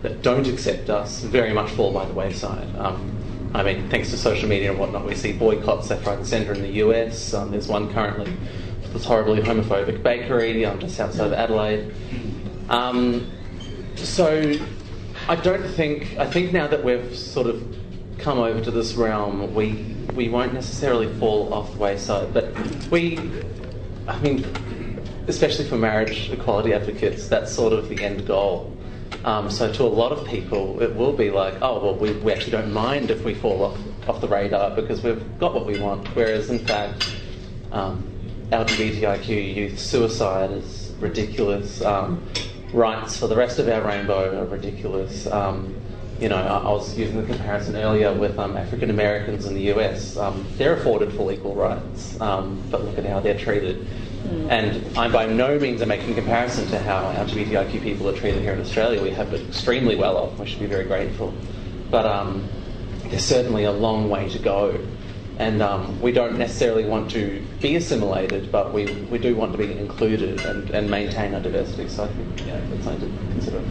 that 0.02 0.22
don't 0.22 0.48
accept 0.48 0.90
us 0.90 1.22
very 1.22 1.54
much 1.54 1.72
fall 1.72 1.94
by 1.94 2.04
the 2.06 2.14
wayside. 2.14 2.68
Um, 2.76 3.23
I 3.54 3.62
mean, 3.62 3.88
thanks 3.90 4.10
to 4.10 4.18
social 4.18 4.50
media 4.50 4.72
and 4.72 4.80
whatnot, 4.80 5.06
we 5.06 5.14
see 5.14 5.32
boycotts 5.32 5.90
left, 5.90 6.08
right, 6.08 6.18
and 6.18 6.26
centre 6.26 6.54
in 6.54 6.62
the 6.62 6.72
US. 6.86 7.34
Um, 7.36 7.52
there's 7.52 7.68
one 7.68 7.92
currently 7.94 8.32
for 8.82 8.88
this 8.90 9.06
horribly 9.06 9.42
homophobic 9.42 10.02
bakery 10.02 10.66
um, 10.66 10.80
just 10.80 11.00
outside 11.00 11.28
of 11.28 11.34
Adelaide. 11.34 11.94
Um, 12.70 13.30
so 13.96 14.56
I 15.28 15.36
don't 15.36 15.68
think, 15.68 16.18
I 16.18 16.26
think 16.26 16.52
now 16.52 16.68
that 16.68 16.84
we've 16.84 17.16
sort 17.16 17.46
of 17.46 17.64
come 18.18 18.40
over 18.40 18.60
to 18.60 18.72
this 18.72 18.96
realm, 18.96 19.54
we, 19.54 19.86
we 20.16 20.30
won't 20.30 20.54
necessarily 20.54 21.14
fall 21.20 21.54
off 21.54 21.74
the 21.74 21.78
wayside. 21.78 22.34
But 22.34 22.56
we, 22.90 23.20
I 24.08 24.20
mean, 24.22 24.46
especially 25.28 25.66
for 25.66 25.78
marriage 25.78 26.32
equality 26.32 26.74
advocates, 26.74 27.28
that's 27.28 27.54
sort 27.54 27.74
of 27.74 27.88
the 27.88 28.04
end 28.04 28.26
goal. 28.26 28.76
Um, 29.26 29.50
so 29.50 29.72
to 29.72 29.84
a 29.84 29.86
lot 29.86 30.12
of 30.12 30.28
people, 30.28 30.82
it 30.82 30.96
will 30.96 31.14
be 31.14 31.32
like, 31.32 31.56
oh, 31.62 31.84
well, 31.84 31.96
we, 31.96 32.12
we 32.12 32.32
actually 32.32 32.52
don't 32.52 32.74
mind 32.74 33.10
if 33.10 33.24
we 33.24 33.34
fall 33.34 33.64
off, 33.64 33.80
off 34.08 34.20
the 34.20 34.28
radar 34.28 34.72
because 34.72 35.02
we've 35.02 35.40
got 35.40 35.54
what 35.54 35.66
we 35.66 35.80
want. 35.80 36.08
Whereas, 36.10 36.50
in 36.50 36.60
fact, 36.60 37.10
um, 37.72 38.10
LGBTIQ 38.52 39.56
youth 39.56 39.80
suicide 39.80 40.52
is 40.52 40.94
ridiculous. 41.00 41.82
Um, 41.82 42.28
rights 42.74 43.18
for 43.18 43.28
the 43.28 43.36
rest 43.36 43.60
of 43.60 43.70
our 43.70 43.82
rainbow 43.82 44.42
are 44.42 44.46
ridiculous. 44.46 45.26
Um, 45.28 45.80
you 46.20 46.30
know, 46.30 46.38
I, 46.38 46.58
I, 46.60 46.70
was 46.70 46.98
using 46.98 47.20
the 47.20 47.28
comparison 47.28 47.76
earlier 47.76 48.14
with 48.14 48.38
um, 48.38 48.58
African 48.58 48.90
Americans 48.90 49.46
in 49.46 49.56
the 49.56 49.74
US. 49.74 50.18
Um, 50.18 50.46
they're 50.58 50.76
afforded 50.76 51.14
full 51.14 51.32
equal 51.32 51.56
rights, 51.56 52.16
but 52.20 52.84
look 52.84 52.98
at 52.98 53.06
how 53.06 53.20
they're 53.20 53.38
treated. 53.38 53.88
And 54.50 54.98
I'm 54.98 55.12
by 55.12 55.26
no 55.26 55.60
means 55.60 55.82
a 55.82 55.86
making 55.86 56.16
comparison 56.16 56.68
to 56.70 56.80
how 56.80 57.12
LGBTIQ 57.14 57.82
people 57.82 58.10
are 58.10 58.16
treated 58.16 58.42
here 58.42 58.54
in 58.54 58.62
Australia. 58.62 59.02
We 59.02 59.12
have 59.12 59.34
it 59.34 59.48
extremely 59.48 59.96
well 59.96 60.18
off. 60.18 60.40
We 60.40 60.46
should 60.46 60.60
be 60.60 60.66
very 60.66 60.86
grateful. 60.86 61.34
But 61.92 62.06
um, 62.06 62.48
there's 63.06 63.26
certainly 63.26 63.66
a 63.66 63.72
long 63.72 64.10
way 64.10 64.30
to 64.30 64.40
go. 64.40 64.80
And 65.40 65.62
um, 65.62 66.00
we 66.00 66.12
don't 66.12 66.38
necessarily 66.38 66.86
want 66.86 67.10
to 67.12 67.44
be 67.60 67.76
assimilated, 67.76 68.52
but 68.52 68.72
we, 68.72 68.86
we 69.10 69.18
do 69.18 69.36
want 69.36 69.52
to 69.52 69.58
be 69.58 69.72
included 69.72 70.46
and, 70.46 70.70
and 70.70 70.90
maintain 70.90 71.34
our 71.34 71.42
diversity. 71.42 71.90
So 71.90 72.04
I 72.04 72.08
think 72.08 72.46
yeah, 72.46 72.62
that's 72.70 72.84
something 72.84 73.12
to 73.12 73.34
consider. 73.34 73.64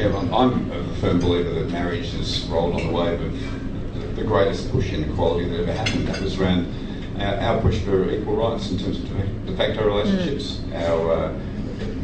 Yeah, 0.00 0.16
I'm 0.32 0.70
a 0.70 0.94
firm 0.96 1.18
believer 1.18 1.50
that 1.54 1.70
marriage 1.70 2.12
has 2.12 2.44
rolled 2.44 2.74
on 2.74 2.86
the 2.86 2.92
wave 2.92 3.20
of 3.20 4.16
the 4.16 4.22
greatest 4.22 4.70
push 4.70 4.92
inequality 4.92 5.48
that 5.48 5.60
ever 5.60 5.72
happened. 5.72 6.06
That 6.08 6.20
was 6.20 6.38
around 6.38 6.72
our, 7.20 7.34
our, 7.36 7.60
push 7.60 7.78
for 7.80 8.10
equal 8.10 8.36
rights 8.36 8.70
in 8.70 8.78
terms 8.78 8.98
of 8.98 9.46
de 9.46 9.56
facto 9.56 9.86
relationships, 9.86 10.54
mm. 10.54 10.88
our 10.88 11.12
uh, 11.12 11.38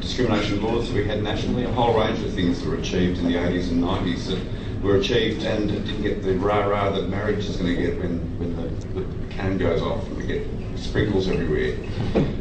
discrimination 0.00 0.62
laws 0.62 0.88
that 0.88 0.94
we 0.94 1.04
had 1.04 1.22
nationally, 1.22 1.64
a 1.64 1.72
whole 1.72 1.98
range 1.98 2.22
of 2.22 2.32
things 2.32 2.60
that 2.60 2.68
were 2.68 2.76
achieved 2.76 3.18
in 3.18 3.26
the 3.26 3.34
80s 3.34 3.70
and 3.70 3.82
90s 3.82 4.26
that 4.28 4.82
were 4.82 4.96
achieved 4.96 5.42
and 5.42 5.68
didn't 5.68 6.02
get 6.02 6.22
the 6.22 6.34
rah-rah 6.34 6.90
that 6.90 7.08
marriage 7.08 7.46
is 7.46 7.56
going 7.56 7.74
to 7.74 7.82
get 7.82 7.98
when, 7.98 8.18
when 8.38 8.56
the, 8.56 9.00
the 9.00 9.34
cannon 9.34 9.58
goes 9.58 9.82
off 9.82 10.06
and 10.06 10.16
we 10.16 10.26
get 10.26 10.46
sprinkles 10.76 11.28
everywhere. 11.28 11.76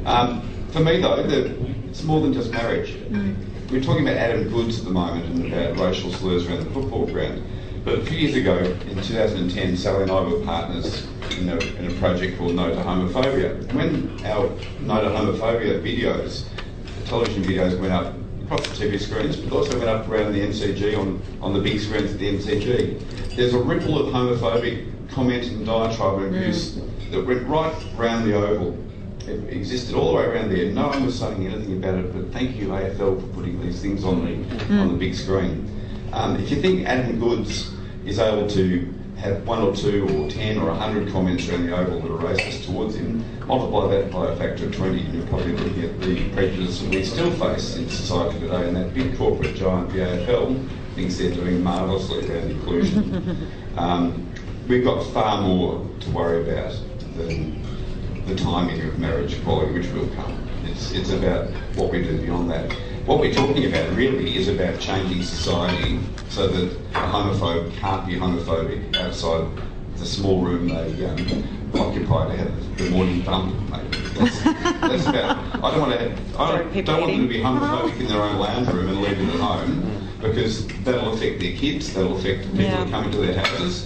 Um, 0.05 0.47
for 0.71 0.82
me, 0.82 1.01
though, 1.01 1.23
the, 1.23 1.55
it's 1.89 2.03
more 2.03 2.21
than 2.21 2.34
just 2.34 2.51
marriage. 2.51 2.91
Mm. 3.09 3.36
We're 3.71 3.82
talking 3.82 4.07
about 4.07 4.17
Adam 4.17 4.47
Goodes 4.49 4.80
at 4.80 4.86
the 4.86 4.91
moment 4.91 5.26
and 5.26 5.51
about 5.51 5.80
racial 5.80 6.11
slurs 6.11 6.47
around 6.47 6.59
the 6.59 6.71
football 6.71 7.07
ground. 7.07 7.43
But 7.84 7.99
a 7.99 8.05
few 8.05 8.17
years 8.17 8.36
ago, 8.36 8.57
in 8.57 9.01
2010, 9.01 9.78
Sally 9.78 10.03
and 10.03 10.11
I 10.11 10.19
were 10.21 10.43
partners 10.43 11.07
in 11.32 11.49
a, 11.49 11.57
in 11.57 11.91
a 11.91 11.99
project 11.99 12.38
called 12.38 12.55
No 12.55 12.69
to 12.69 12.76
Homophobia. 12.76 13.71
When 13.73 14.23
our 14.26 14.49
No 14.82 15.01
to 15.01 15.09
Homophobia 15.09 15.82
videos, 15.82 16.45
the 16.99 17.07
television 17.07 17.43
videos, 17.43 17.80
went 17.80 17.93
up 17.93 18.13
across 18.43 18.67
the 18.67 18.86
TV 18.86 18.99
screens, 18.99 19.36
but 19.38 19.51
also 19.51 19.78
went 19.78 19.89
up 19.89 20.07
around 20.07 20.34
the 20.34 20.39
MCG 20.39 20.97
on, 20.97 21.21
on 21.41 21.53
the 21.53 21.59
big 21.59 21.80
screens 21.80 22.11
at 22.11 22.19
the 22.19 22.38
MCG, 22.38 23.36
there's 23.36 23.53
a 23.53 23.59
ripple 23.59 23.99
of 23.99 24.13
homophobic 24.13 24.91
comment 25.09 25.45
and 25.45 25.65
diatribe 25.65 26.19
and 26.19 26.36
abuse 26.36 26.76
mm. 26.76 27.11
that 27.11 27.26
went 27.26 27.47
right 27.47 27.76
around 27.97 28.28
the 28.28 28.36
oval. 28.36 28.78
It 29.28 29.51
existed 29.51 29.95
all 29.95 30.09
the 30.11 30.17
way 30.17 30.26
around 30.26 30.51
there. 30.51 30.71
No 30.71 30.88
one 30.88 31.05
was 31.05 31.17
saying 31.17 31.47
anything 31.47 31.78
about 31.78 31.95
it, 31.95 32.13
but 32.13 32.32
thank 32.32 32.55
you 32.57 32.67
AFL 32.67 33.19
for 33.19 33.28
putting 33.34 33.59
these 33.59 33.82
things 33.82 34.03
on 34.03 34.23
the 34.23 34.55
mm. 34.65 34.82
on 34.82 34.89
the 34.89 34.97
big 34.97 35.15
screen. 35.15 35.71
Um, 36.13 36.36
if 36.36 36.51
you 36.51 36.61
think 36.61 36.86
Adam 36.86 37.19
Goodes 37.19 37.71
is 38.05 38.19
able 38.19 38.47
to 38.49 38.93
have 39.18 39.47
one 39.47 39.61
or 39.61 39.76
two 39.76 40.07
or 40.09 40.30
ten 40.30 40.57
or 40.57 40.70
a 40.70 40.76
hundred 40.76 41.11
comments 41.11 41.47
around 41.47 41.68
the 41.68 41.76
oval 41.76 42.01
that 42.01 42.11
are 42.11 42.34
racist 42.34 42.66
towards 42.66 42.95
him, 42.95 43.24
multiply 43.47 43.88
that 43.88 44.11
by 44.11 44.32
a 44.32 44.36
factor 44.36 44.66
of 44.66 44.76
20 44.76 44.99
and 44.99 45.13
you're 45.16 45.28
probably 45.28 45.53
looking 45.53 45.84
at 45.84 45.99
the 46.01 46.30
prejudice 46.32 46.82
that 46.82 46.89
we 46.89 47.03
still 47.03 47.32
face 47.32 47.76
in 47.76 47.89
society 47.89 48.39
today 48.39 48.68
and 48.68 48.76
that 48.76 48.93
big 48.93 49.18
corporate 49.18 49.55
giant, 49.55 49.89
the 49.91 49.99
AFL, 49.99 50.68
thinks 50.95 51.18
they're 51.18 51.34
doing 51.34 51.63
marvellously 51.63 52.30
around 52.30 52.51
inclusion. 52.51 53.51
um, 53.78 54.34
we've 54.68 54.84
got 54.84 55.03
far 55.13 55.41
more 55.41 55.88
to 55.99 56.09
worry 56.11 56.49
about 56.49 56.78
than 57.16 57.61
the 58.26 58.36
timing 58.36 58.82
of 58.82 58.97
marriage 58.99 59.34
equality, 59.34 59.74
which 59.74 59.88
will 59.89 60.07
come. 60.16 60.47
It's, 60.66 60.91
it's 60.91 61.11
about 61.11 61.49
what 61.76 61.91
we 61.91 62.03
do 62.03 62.20
beyond 62.20 62.49
that. 62.51 62.76
What 63.06 63.20
we're 63.20 63.32
talking 63.32 63.66
about 63.68 63.95
really 63.95 64.36
is 64.36 64.47
about 64.47 64.80
changing 64.80 65.22
society 65.22 65.99
so 66.30 66.47
that 66.47 66.72
a 66.74 67.08
homophobe 67.08 67.72
can't 67.78 68.08
be 68.08 68.16
homophobic 68.16 68.95
outside 68.95 69.47
the 69.95 70.06
small 70.08 70.41
room 70.41 70.70
they 70.70 71.06
um, 71.06 71.70
occupy 71.76 72.30
to 72.30 72.36
have 72.36 72.78
the 72.80 72.89
morning 72.89 73.22
bump. 73.22 73.56
That's, 74.16 74.41
that's, 74.41 75.06
about. 75.06 75.38
I 75.64 75.70
don't 75.70 75.82
want 75.82 75.99
to. 75.99 76.39
I 76.39 76.58
don't, 76.58 76.86
don't 76.86 77.01
want 77.01 77.12
them 77.12 77.22
to 77.22 77.28
be 77.28 77.41
homophobic 77.41 77.99
in 77.99 78.08
their 78.08 78.24
own 78.24 78.38
lounge 78.38 78.70
room 78.70 78.89
and 78.89 78.99
leave 78.99 79.20
it 79.20 79.36
at 79.36 79.39
home 79.39 80.10
because 80.20 80.66
that'll 80.84 81.14
affect 81.14 81.41
their 81.41 81.56
kids. 81.56 81.93
That'll 81.93 82.18
affect 82.18 82.41
people 82.45 82.62
yeah. 82.62 82.84
that 82.84 82.89
come 82.89 83.06
into 83.06 83.18
their 83.18 83.38
houses. 83.38 83.84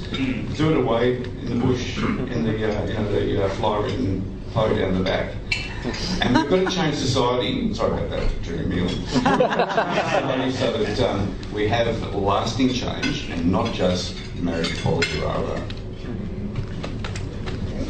Do 0.55 0.71
it 0.71 0.77
away 0.77 1.17
in 1.17 1.59
the 1.59 1.65
bush 1.65 1.97
in 1.97 2.45
the 2.45 2.53
uh, 2.53 2.85
you 2.85 2.93
know 2.93 3.11
the 3.11 3.45
uh, 3.45 3.49
fly-ridden 3.55 4.41
photo 4.53 4.77
down 4.79 4.97
the 4.97 5.03
back 5.03 5.33
And 6.21 6.35
we've 6.35 6.49
got 6.49 6.69
to 6.69 6.75
change 6.75 6.95
society. 6.95 7.73
Sorry 7.73 7.93
about 7.93 8.09
that, 8.09 8.41
during 8.43 8.63
a 8.63 8.67
meal. 8.67 8.89
so 8.89 10.73
that 10.73 10.99
um, 10.99 11.33
we 11.53 11.67
have 11.69 12.13
lasting 12.13 12.73
change 12.73 13.29
and 13.29 13.49
not 13.49 13.73
just 13.73 14.15
marriage 14.35 14.77
equality 14.77 15.19
rather. 15.21 15.63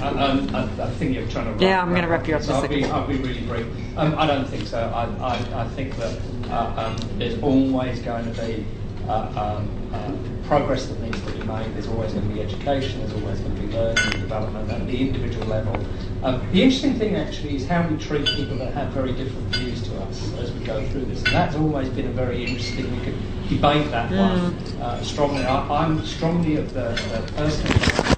Um, 0.01 0.55
I, 0.55 0.63
I, 0.83 0.89
think 0.91 1.15
you're 1.15 1.27
trying 1.27 1.45
to. 1.45 1.51
Wrap, 1.51 1.61
yeah, 1.61 1.81
I'm 1.81 1.89
going 1.89 2.03
to 2.03 2.07
wrap 2.07 2.27
you 2.27 2.35
up. 2.35 2.43
So 2.43 2.53
I'll 2.53 2.67
be, 2.67 2.85
I'll 2.85 3.07
be 3.07 3.17
really 3.17 3.41
brief. 3.41 3.65
Um, 3.97 4.15
I 4.17 4.27
don't 4.27 4.47
think 4.47 4.67
so. 4.67 4.79
I, 4.79 5.05
I, 5.21 5.63
I 5.63 5.67
think 5.69 5.95
that 5.97 6.19
uh, 6.49 6.73
um, 6.77 7.17
there's 7.17 7.41
always 7.41 7.99
going 7.99 8.33
to 8.33 8.41
be 8.41 8.65
uh, 9.09 9.57
um, 9.57 9.93
uh, 9.93 10.47
progress 10.47 10.85
that 10.85 10.99
needs 11.01 11.19
to 11.21 11.31
be 11.31 11.43
made. 11.43 11.73
There's 11.73 11.87
always 11.87 12.13
going 12.13 12.27
to 12.27 12.33
be 12.33 12.41
education. 12.41 12.99
There's 12.99 13.13
always 13.21 13.39
going 13.39 13.55
to 13.55 13.61
be 13.61 13.73
learning 13.73 13.97
and 14.03 14.13
development 14.13 14.69
at 14.69 14.85
the 14.85 15.01
individual 15.01 15.47
level. 15.47 15.75
Um, 16.23 16.39
the 16.51 16.61
interesting 16.61 16.93
thing 16.99 17.15
actually 17.15 17.55
is 17.55 17.67
how 17.67 17.87
we 17.87 17.97
treat 17.97 18.25
people 18.25 18.57
that 18.57 18.73
have 18.73 18.89
very 18.89 19.13
different 19.13 19.47
views 19.55 19.81
to 19.83 20.01
us 20.03 20.33
as 20.37 20.51
we 20.51 20.63
go 20.63 20.85
through 20.89 21.05
this, 21.05 21.23
and 21.23 21.33
that's 21.33 21.55
always 21.55 21.89
been 21.89 22.07
a 22.07 22.11
very 22.11 22.45
interesting. 22.45 22.95
We 22.99 23.05
could 23.05 23.49
debate 23.49 23.89
that 23.91 24.11
mm. 24.11 24.17
one 24.17 24.81
uh, 24.81 25.01
strongly. 25.03 25.43
I, 25.43 25.85
am 25.85 26.05
strongly 26.05 26.57
of 26.57 26.73
the, 26.73 26.89
the 26.89 27.33
personal 27.35 28.09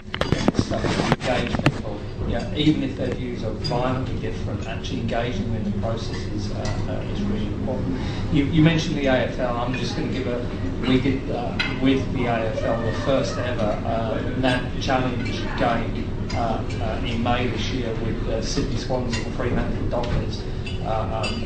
engage 0.71 1.60
people, 2.31 2.51
yeah, 2.51 2.55
even 2.55 2.83
if 2.83 2.97
their 2.97 3.13
views 3.13 3.43
are 3.43 3.51
violently 3.51 4.19
different, 4.19 4.67
actually 4.67 5.01
engaging 5.01 5.43
them 5.53 5.65
in 5.65 5.71
the 5.71 5.77
process 5.79 6.17
is, 6.17 6.51
uh, 6.51 6.57
uh, 6.89 7.13
is 7.13 7.21
really 7.23 7.47
important. 7.47 7.99
You, 8.31 8.45
you, 8.45 8.61
mentioned 8.61 8.95
the 8.97 9.05
AFL. 9.05 9.51
I'm 9.51 9.73
just 9.75 9.95
going 9.95 10.07
to 10.07 10.13
give 10.13 10.27
a. 10.27 10.45
We 10.81 10.99
did 10.99 11.29
uh, 11.29 11.57
with 11.81 12.11
the 12.13 12.19
AFL 12.19 12.91
the 12.91 13.01
first 13.01 13.37
ever 13.37 13.61
uh, 13.61 14.39
NAB 14.39 14.81
Challenge 14.81 15.31
game 15.59 16.09
uh, 16.33 16.63
uh, 16.81 17.05
in 17.05 17.21
May 17.21 17.47
this 17.47 17.69
year 17.71 17.93
with 17.95 18.27
uh, 18.27 18.41
Sydney 18.41 18.77
Swans 18.77 19.15
and 19.17 19.33
Fremantle 19.35 19.89
Dockers. 19.89 20.41
Uh, 20.83 21.23
um, 21.23 21.45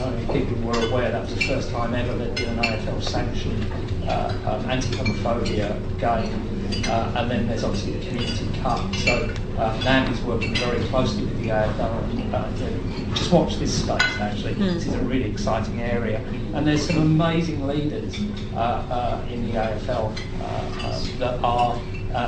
only 0.00 0.40
people 0.40 0.56
were 0.62 0.88
aware 0.88 1.10
that 1.10 1.22
was 1.22 1.34
the 1.34 1.42
first 1.42 1.70
time 1.70 1.92
ever 1.92 2.16
that 2.16 2.40
an 2.40 2.58
AFL 2.58 3.02
sanctioned 3.02 3.66
uh, 4.06 4.32
um, 4.46 4.70
anti-homophobia 4.70 5.98
game 5.98 6.57
uh, 6.86 7.12
and 7.16 7.30
then 7.30 7.48
there's 7.48 7.64
obviously 7.64 7.92
the 7.92 8.06
Community 8.06 8.48
Cup. 8.60 8.94
So 8.96 9.34
uh, 9.58 9.80
NAB 9.84 10.12
is 10.12 10.20
working 10.22 10.54
very 10.54 10.84
closely 10.84 11.24
with 11.24 11.40
the 11.42 11.48
AFL. 11.48 12.10
And, 12.10 12.34
uh, 12.34 13.14
just 13.14 13.32
watch 13.32 13.56
this 13.56 13.82
space, 13.82 14.02
actually. 14.20 14.54
Mm. 14.54 14.74
This 14.74 14.86
is 14.86 14.94
a 14.94 15.00
really 15.00 15.30
exciting 15.30 15.80
area. 15.80 16.18
And 16.54 16.66
there's 16.66 16.86
some 16.86 16.98
amazing 16.98 17.66
leaders 17.66 18.14
uh, 18.54 18.58
uh, 18.58 19.26
in 19.30 19.46
the 19.46 19.58
AFL 19.58 20.16
uh, 20.42 21.18
that 21.18 21.42
are, 21.42 21.80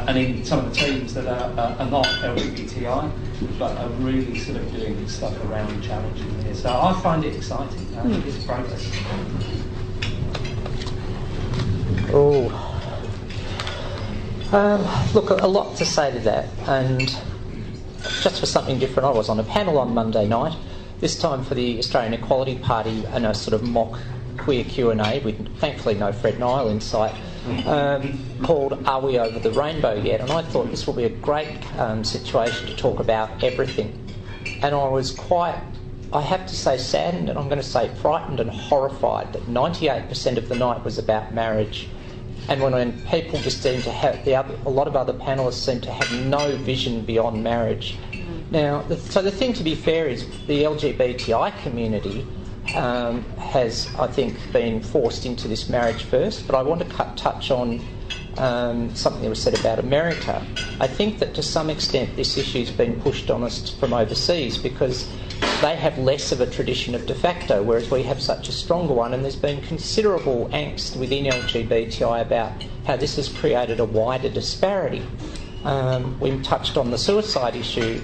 and 0.09 0.19
in 0.19 0.45
some 0.45 0.61
of 0.61 0.75
the 0.75 0.77
teams 0.77 1.15
that 1.15 1.27
are, 1.27 1.79
are 1.79 1.91
not 1.91 2.07
LGBTI, 2.07 3.59
but 3.59 3.77
are 3.77 3.89
really 4.01 4.39
sort 4.39 4.59
of 4.59 4.73
doing 4.73 5.07
stuff 5.09 5.37
around 5.45 5.83
challenging 5.83 6.43
here. 6.43 6.55
So 6.55 6.71
I 6.71 6.99
find 7.01 7.25
it 7.25 7.37
exciting. 7.37 7.97
I 7.97 8.03
think 8.03 8.27
it's 8.27 8.45
progress. 8.45 8.91
Oh. 12.13 12.71
Um, 14.53 14.85
look, 15.15 15.31
a 15.31 15.47
lot 15.47 15.77
to 15.77 15.85
say 15.85 16.11
to 16.11 16.19
that, 16.21 16.49
and 16.67 17.17
just 18.21 18.41
for 18.41 18.47
something 18.47 18.81
different, 18.81 19.07
I 19.07 19.13
was 19.13 19.29
on 19.29 19.39
a 19.39 19.45
panel 19.45 19.79
on 19.79 19.95
Monday 19.95 20.27
night, 20.27 20.57
this 20.99 21.17
time 21.17 21.45
for 21.45 21.55
the 21.55 21.79
Australian 21.79 22.15
Equality 22.15 22.59
Party, 22.59 23.05
and 23.13 23.27
a 23.27 23.33
sort 23.33 23.55
of 23.55 23.63
mock 23.63 24.01
queer 24.39 24.65
Q&A 24.65 25.21
with 25.21 25.57
thankfully 25.59 25.95
no 25.95 26.13
Fred 26.13 26.41
Nile 26.41 26.69
in 26.69 26.81
sight, 26.81 27.15
um, 27.65 28.19
called 28.43 28.85
Are 28.89 29.01
We 29.01 29.21
Over 29.21 29.39
the 29.39 29.53
Rainbow 29.53 29.95
Yet? 29.95 30.21
And 30.21 30.33
I 30.33 30.43
thought 30.43 30.69
this 30.73 30.85
will 30.85 30.95
be 30.95 31.05
a 31.05 31.11
great 31.11 31.65
um, 31.79 32.03
situation 32.03 32.67
to 32.67 32.75
talk 32.75 32.99
about 32.99 33.45
everything. 33.45 33.97
And 34.63 34.75
I 34.75 34.89
was 34.89 35.13
quite, 35.13 35.63
I 36.13 36.23
have 36.23 36.45
to 36.49 36.57
say, 36.57 36.77
saddened, 36.77 37.29
and 37.29 37.39
I'm 37.39 37.49
going 37.49 37.61
to 37.61 37.63
say 37.63 37.89
frightened 38.03 38.41
and 38.41 38.51
horrified 38.51 39.33
that 39.33 39.43
98% 39.43 40.39
of 40.39 40.49
the 40.49 40.57
night 40.57 40.85
was 40.85 40.99
about 40.99 41.33
marriage 41.33 41.89
and 42.49 42.61
when 42.61 43.01
people 43.07 43.39
just 43.41 43.63
seem 43.63 43.83
to 43.83 43.91
have 43.91 44.25
the 44.25 44.35
other, 44.35 44.55
a 44.67 44.71
lot 44.71 44.89
of 44.89 44.97
other 44.97 45.13
panelists 45.13 45.65
seem 45.65 45.81
to 45.83 45.93
have 45.93 46.27
no 46.27 46.57
vision 46.57 47.05
beyond 47.05 47.43
marriage. 47.43 47.97
Mm-hmm. 48.13 48.53
Now, 48.53 48.83
the, 48.83 48.97
so 48.97 49.23
the 49.23 49.31
thing 49.31 49.53
to 49.55 49.63
be 49.63 49.75
fair 49.75 50.09
is 50.09 50.27
the 50.47 50.65
LGBTI 50.65 51.63
community 51.63 52.27
um, 52.75 53.23
has, 53.37 53.89
I 53.97 54.07
think, 54.07 54.37
been 54.53 54.83
forced 54.83 55.27
into 55.27 55.49
this 55.49 55.69
marriage 55.69 56.05
first. 56.05 56.47
But 56.47 56.57
I 56.57 56.63
want 56.63 56.81
to 56.81 56.89
cut, 56.89 57.17
touch 57.17 57.51
on 57.51 57.81
um, 58.41 58.95
something 58.97 59.23
that 59.23 59.29
was 59.29 59.43
said 59.43 59.55
about 59.55 59.79
America. 59.79 60.45
I 60.81 60.87
think 60.87 61.19
that 61.19 61.35
to 61.35 61.43
some 61.43 61.69
extent 61.69 62.17
this 62.17 62.39
issue 62.39 62.61
has 62.61 62.71
been 62.71 62.99
pushed 63.03 63.31
on 63.31 63.43
us 63.43 63.69
from 63.69 63.93
overseas 63.93 64.57
because 64.57 65.07
they 65.61 65.77
have 65.77 65.99
less 65.99 66.33
of 66.33 66.41
a 66.41 66.47
tradition 66.47 66.95
of 66.95 67.05
de 67.05 67.15
facto, 67.15 67.63
whereas 67.63 67.91
we 67.91 68.03
have 68.05 68.21
such 68.21 68.49
a 68.49 68.53
stronger 68.53 68.95
one. 68.95 69.13
And 69.13 69.23
there's 69.23 69.37
been 69.37 69.61
considerable 69.61 70.49
angst 70.55 70.97
within 70.97 71.27
LGBTI 71.27 72.23
about 72.23 72.53
how 72.87 72.97
this 72.97 73.17
has 73.17 73.29
created 73.29 73.79
a 73.79 73.85
wider 73.85 74.31
disparity. 74.31 75.07
Um, 75.65 76.19
we 76.19 76.41
touched 76.41 76.79
on 76.79 76.91
the 76.91 76.99
suicide 76.99 77.55
issue. 77.55 78.01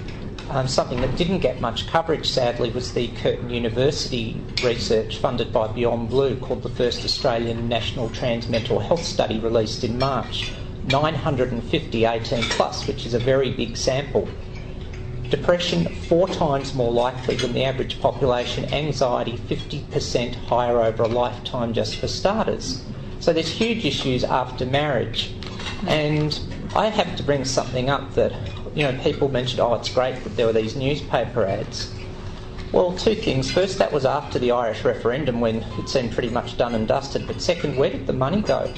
Um, 0.49 0.67
something 0.67 1.01
that 1.01 1.17
didn't 1.17 1.39
get 1.39 1.59
much 1.59 1.87
coverage, 1.87 2.29
sadly, 2.29 2.69
was 2.69 2.93
the 2.93 3.09
Curtin 3.09 3.49
University 3.49 4.39
research 4.63 5.17
funded 5.17 5.51
by 5.51 5.67
Beyond 5.67 6.09
Blue 6.09 6.37
called 6.37 6.63
the 6.63 6.69
First 6.69 7.03
Australian 7.03 7.67
National 7.67 8.09
Trans 8.09 8.47
Mental 8.47 8.79
Health 8.79 9.03
Study 9.03 9.39
released 9.39 9.83
in 9.83 9.99
March. 9.99 10.53
950 10.87 12.05
18 12.05 12.43
plus, 12.43 12.87
which 12.87 13.05
is 13.05 13.13
a 13.13 13.19
very 13.19 13.51
big 13.51 13.75
sample. 13.75 14.27
Depression 15.29 15.93
four 16.07 16.29
times 16.29 16.73
more 16.73 16.93
likely 16.93 17.35
than 17.35 17.51
the 17.51 17.65
average 17.65 17.99
population, 17.99 18.63
anxiety 18.73 19.37
50% 19.49 20.33
higher 20.35 20.79
over 20.79 21.03
a 21.03 21.07
lifetime 21.07 21.73
just 21.73 21.97
for 21.97 22.07
starters. 22.07 22.81
So 23.19 23.33
there's 23.33 23.49
huge 23.49 23.83
issues 23.83 24.23
after 24.23 24.65
marriage. 24.65 25.33
And 25.85 26.39
I 26.73 26.87
have 26.87 27.17
to 27.17 27.23
bring 27.23 27.43
something 27.43 27.89
up 27.89 28.13
that, 28.13 28.31
you 28.77 28.83
know, 28.83 28.95
people 29.01 29.27
mentioned, 29.27 29.59
oh, 29.59 29.73
it's 29.73 29.89
great 29.89 30.23
that 30.23 30.35
there 30.35 30.45
were 30.45 30.53
these 30.53 30.75
newspaper 30.75 31.43
ads. 31.43 31.91
Well, 32.71 32.95
two 32.95 33.15
things. 33.15 33.49
First, 33.49 33.79
that 33.79 33.91
was 33.91 34.05
after 34.05 34.37
the 34.37 34.51
Irish 34.51 34.83
referendum 34.85 35.39
when 35.39 35.63
it 35.79 35.89
seemed 35.89 36.11
pretty 36.11 36.29
much 36.29 36.57
done 36.57 36.75
and 36.75 36.87
dusted. 36.87 37.25
But 37.25 37.41
second, 37.41 37.75
where 37.75 37.89
did 37.89 38.05
the 38.05 38.13
money 38.13 38.39
go? 38.41 38.71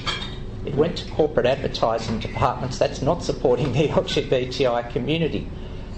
It 0.64 0.74
went 0.74 0.96
to 0.98 1.10
corporate 1.10 1.44
advertising 1.44 2.18
departments. 2.18 2.78
That's 2.78 3.02
not 3.02 3.22
supporting 3.22 3.72
the 3.72 3.88
LGBTI 3.88 4.90
community. 4.90 5.46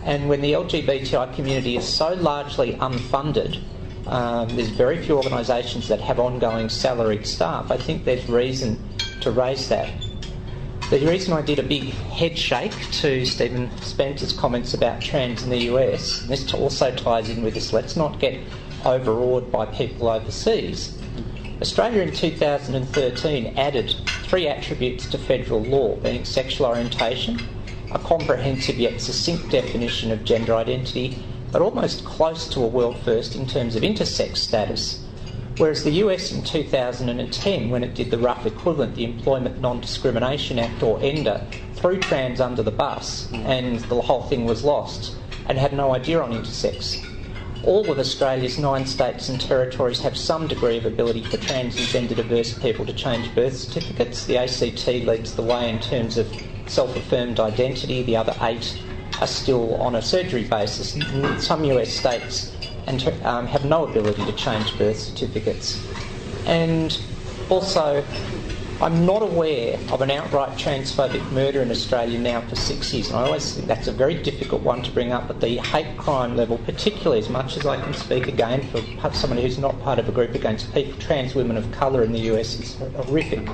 And 0.03 0.29
when 0.29 0.41
the 0.41 0.55
LGBTI 0.55 1.37
community 1.37 1.77
is 1.77 1.87
so 1.87 2.15
largely 2.15 2.73
unfunded, 2.75 3.63
um, 4.09 4.49
there's 4.49 4.71
very 4.71 5.01
few 5.01 5.17
organisations 5.17 5.87
that 5.87 6.01
have 6.01 6.19
ongoing 6.19 6.71
salaried 6.71 7.25
staff. 7.25 7.71
I 7.71 7.77
think 7.77 8.05
there's 8.05 8.29
reason 8.29 8.81
to 9.21 9.31
raise 9.31 9.69
that. 9.69 9.93
The 10.93 11.07
reason 11.07 11.33
I 11.33 11.41
did 11.41 11.59
a 11.59 11.63
big 11.63 11.85
head 11.85 12.37
shake 12.37 12.79
to 13.01 13.25
Stephen 13.25 13.71
Spencer's 13.81 14.35
comments 14.35 14.75
about 14.75 15.01
trans 15.01 15.43
in 15.43 15.49
the 15.49 15.71
US, 15.71 16.21
and 16.21 16.29
this 16.29 16.53
also 16.53 16.95
ties 16.95 17.31
in 17.31 17.43
with 17.43 17.55
this, 17.55 17.73
let's 17.73 17.97
not 17.97 18.21
get 18.21 18.39
overawed 18.85 19.51
by 19.51 19.65
people 19.65 20.11
overseas. 20.11 20.95
Australia 21.63 22.03
in 22.03 22.13
2013 22.13 23.55
added 23.57 23.95
three 24.25 24.47
attributes 24.47 25.07
to 25.07 25.17
federal 25.17 25.63
law, 25.63 25.97
being 25.97 26.27
sexual 26.27 26.67
orientation, 26.67 27.41
a 27.91 27.99
comprehensive 27.99 28.77
yet 28.77 29.01
succinct 29.01 29.49
definition 29.49 30.13
of 30.13 30.27
gender 30.27 30.55
identity, 30.55 31.17
but 31.51 31.63
almost 31.63 32.05
close 32.05 32.47
to 32.49 32.61
a 32.63 32.67
world 32.67 32.99
first 32.99 33.35
in 33.35 33.47
terms 33.47 33.77
of 33.77 33.83
intersex 33.83 34.37
status. 34.37 35.02
Whereas 35.63 35.85
the 35.85 35.93
US 36.03 36.33
in 36.33 36.43
2010, 36.43 37.71
when 37.71 37.85
it 37.85 37.95
did 37.95 38.11
the 38.11 38.19
rough 38.19 38.47
equivalent, 38.47 38.97
the 38.97 39.05
Employment 39.05 39.61
Non 39.61 39.81
Discrimination 39.81 40.59
Act 40.59 40.83
or 40.83 40.99
ENDA, 41.01 41.47
threw 41.75 42.01
trans 42.01 42.41
under 42.41 42.65
the 42.65 42.73
bus 42.73 43.31
and 43.33 43.79
the 43.79 44.01
whole 44.01 44.25
thing 44.25 44.45
was 44.45 44.65
lost 44.65 45.15
and 45.47 45.57
had 45.57 45.73
no 45.73 45.95
idea 45.95 46.21
on 46.21 46.33
intersex. 46.33 47.07
All 47.63 47.89
of 47.93 48.01
Australia's 48.01 48.59
nine 48.59 48.87
states 48.87 49.29
and 49.29 49.41
territories 49.41 50.01
have 50.01 50.17
some 50.17 50.49
degree 50.49 50.79
of 50.79 50.85
ability 50.85 51.23
for 51.23 51.37
trans 51.37 51.79
and 51.79 51.87
gender 51.87 52.17
diverse 52.17 52.59
people 52.59 52.85
to 52.85 52.93
change 52.93 53.33
birth 53.33 53.57
certificates. 53.57 54.25
The 54.27 54.39
ACT 54.39 54.89
leads 55.07 55.37
the 55.37 55.43
way 55.43 55.71
in 55.71 55.79
terms 55.79 56.19
of 56.19 56.27
self 56.67 56.97
affirmed 56.97 57.39
identity, 57.39 58.03
the 58.03 58.17
other 58.17 58.35
eight 58.43 58.83
are 59.21 59.29
still 59.29 59.77
on 59.77 59.95
a 59.95 60.03
surgery 60.03 60.43
basis. 60.43 60.99
Some 61.39 61.63
US 61.67 61.93
states 61.93 62.51
and, 62.87 63.03
um, 63.25 63.47
have 63.47 63.65
no 63.65 63.87
ability 63.87 64.25
to 64.25 64.33
change 64.33 64.77
birth 64.79 64.99
certificates. 64.99 65.85
And 66.47 66.99
also, 67.49 68.05
I'm 68.83 69.07
not 69.07 69.23
aware 69.23 69.79
of 69.93 70.01
an 70.01 70.11
outright 70.11 70.59
transphobic 70.59 71.31
murder 71.31 71.63
in 71.63 71.71
Australia 71.71 72.19
now 72.19 72.41
for 72.41 72.57
six 72.57 72.93
years, 72.93 73.11
and 73.11 73.17
I 73.17 73.23
always 73.23 73.55
think 73.55 73.69
that's 73.69 73.87
a 73.87 73.93
very 73.93 74.21
difficult 74.21 74.63
one 74.63 74.83
to 74.83 74.91
bring 74.91 75.13
up. 75.13 75.29
But 75.29 75.41
the 75.41 75.59
hate 75.59 75.97
crime 75.97 76.37
level, 76.37 76.59
particularly 76.59 77.21
as 77.21 77.29
much 77.29 77.57
as 77.57 77.65
I 77.65 77.81
can 77.81 77.95
speak 77.95 78.27
again 78.27 78.67
for 78.71 78.83
someone 79.15 79.39
who's 79.39 79.57
not 79.57 79.81
part 79.83 80.01
of 80.01 80.09
a 80.09 80.13
group 80.13 80.35
against 80.35 80.75
people, 80.75 80.99
trans 80.99 81.33
women 81.33 81.57
of 81.57 81.71
colour 81.71 82.03
in 82.03 82.11
the 82.11 82.33
US, 82.33 82.59
is 82.59 82.77
horrific. 83.07 83.49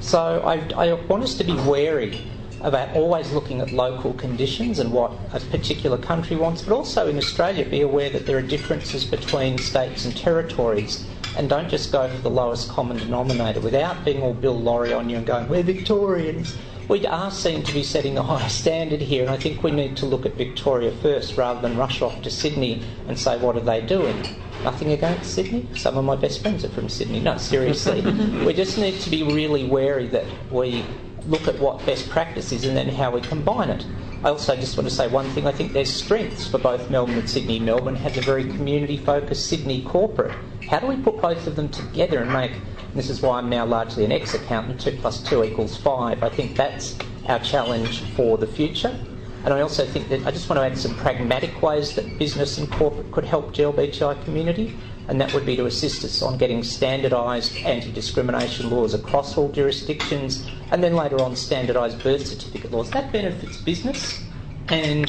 So 0.00 0.42
I, 0.44 0.88
I 0.88 0.92
want 1.04 1.22
us 1.22 1.34
to 1.34 1.44
be 1.44 1.54
wary 1.58 2.20
about 2.60 2.94
always 2.96 3.32
looking 3.32 3.60
at 3.60 3.72
local 3.72 4.12
conditions 4.14 4.78
and 4.78 4.92
what 4.92 5.12
a 5.32 5.40
particular 5.40 5.98
country 5.98 6.36
wants, 6.36 6.62
but 6.62 6.74
also 6.74 7.08
in 7.08 7.16
Australia 7.16 7.64
be 7.64 7.80
aware 7.80 8.10
that 8.10 8.26
there 8.26 8.38
are 8.38 8.42
differences 8.42 9.04
between 9.04 9.58
states 9.58 10.04
and 10.04 10.16
territories 10.16 11.04
and 11.36 11.48
don't 11.48 11.68
just 11.68 11.92
go 11.92 12.08
for 12.08 12.18
the 12.18 12.30
lowest 12.30 12.68
common 12.68 12.96
denominator 12.96 13.60
without 13.60 14.04
being 14.04 14.22
all 14.22 14.34
Bill 14.34 14.58
Lawry 14.58 14.92
on 14.92 15.08
you 15.08 15.16
and 15.16 15.26
going, 15.26 15.48
we're 15.48 15.62
Victorians. 15.62 16.56
We 16.88 17.06
are 17.06 17.30
seen 17.30 17.62
to 17.64 17.72
be 17.72 17.82
setting 17.82 18.14
the 18.14 18.22
highest 18.22 18.60
standard 18.60 19.02
here, 19.02 19.22
and 19.22 19.30
I 19.30 19.36
think 19.36 19.62
we 19.62 19.70
need 19.70 19.96
to 19.98 20.06
look 20.06 20.24
at 20.24 20.34
Victoria 20.34 20.90
first 20.90 21.36
rather 21.36 21.60
than 21.60 21.76
rush 21.76 22.00
off 22.00 22.22
to 22.22 22.30
Sydney 22.30 22.82
and 23.06 23.18
say, 23.18 23.38
what 23.38 23.56
are 23.56 23.60
they 23.60 23.82
doing? 23.82 24.16
Nothing 24.64 24.92
against 24.92 25.34
Sydney. 25.34 25.68
Some 25.76 25.96
of 25.96 26.04
my 26.04 26.16
best 26.16 26.40
friends 26.40 26.64
are 26.64 26.70
from 26.70 26.88
Sydney. 26.88 27.20
No, 27.20 27.36
seriously. 27.36 28.00
we 28.44 28.54
just 28.54 28.78
need 28.78 28.98
to 29.00 29.10
be 29.10 29.22
really 29.22 29.66
wary 29.66 30.08
that 30.08 30.24
we 30.50 30.84
look 31.28 31.46
at 31.46 31.58
what 31.58 31.84
best 31.84 32.08
practice 32.08 32.52
is 32.52 32.64
and 32.64 32.76
then 32.76 32.88
how 32.88 33.10
we 33.10 33.20
combine 33.20 33.68
it. 33.70 33.86
I 34.24 34.30
also 34.30 34.56
just 34.56 34.76
want 34.76 34.88
to 34.88 34.94
say 34.94 35.06
one 35.06 35.28
thing. 35.30 35.46
I 35.46 35.52
think 35.52 35.72
there's 35.72 35.92
strengths 35.92 36.48
for 36.48 36.58
both 36.58 36.90
Melbourne 36.90 37.18
and 37.18 37.30
Sydney. 37.30 37.60
Melbourne 37.60 37.94
has 37.96 38.16
a 38.16 38.22
very 38.22 38.44
community 38.44 38.96
focused 38.96 39.48
Sydney 39.48 39.82
corporate. 39.84 40.34
How 40.68 40.80
do 40.80 40.86
we 40.86 40.96
put 40.96 41.20
both 41.20 41.46
of 41.46 41.54
them 41.54 41.68
together 41.68 42.20
and 42.20 42.32
make, 42.32 42.52
and 42.52 42.94
this 42.94 43.10
is 43.10 43.20
why 43.22 43.38
I'm 43.38 43.48
now 43.48 43.64
largely 43.64 44.04
an 44.04 44.10
ex 44.10 44.34
accountant, 44.34 44.80
2 44.80 44.98
plus 45.00 45.22
2 45.22 45.44
equals 45.44 45.76
5. 45.76 46.22
I 46.22 46.28
think 46.30 46.56
that's 46.56 46.96
our 47.26 47.38
challenge 47.38 48.00
for 48.14 48.38
the 48.38 48.46
future. 48.46 48.98
And 49.44 49.54
I 49.54 49.60
also 49.60 49.86
think 49.86 50.08
that 50.08 50.26
I 50.26 50.30
just 50.30 50.48
want 50.48 50.58
to 50.58 50.64
add 50.64 50.76
some 50.76 50.96
pragmatic 50.96 51.62
ways 51.62 51.94
that 51.94 52.18
business 52.18 52.58
and 52.58 52.70
corporate 52.72 53.12
could 53.12 53.24
help 53.24 53.54
the 53.54 53.62
LBTI 53.64 54.24
community, 54.24 54.76
and 55.08 55.20
that 55.20 55.32
would 55.32 55.46
be 55.46 55.56
to 55.56 55.66
assist 55.66 56.04
us 56.04 56.22
on 56.22 56.36
getting 56.38 56.62
standardised 56.62 57.56
anti 57.64 57.90
discrimination 57.90 58.70
laws 58.70 58.94
across 58.94 59.36
all 59.36 59.50
jurisdictions, 59.50 60.46
and 60.70 60.84
then 60.84 60.94
later 60.94 61.20
on 61.20 61.34
standardised 61.34 62.02
birth 62.02 62.26
certificate 62.26 62.70
laws. 62.70 62.90
That 62.90 63.10
benefits 63.10 63.56
business 63.56 64.22
and 64.68 65.06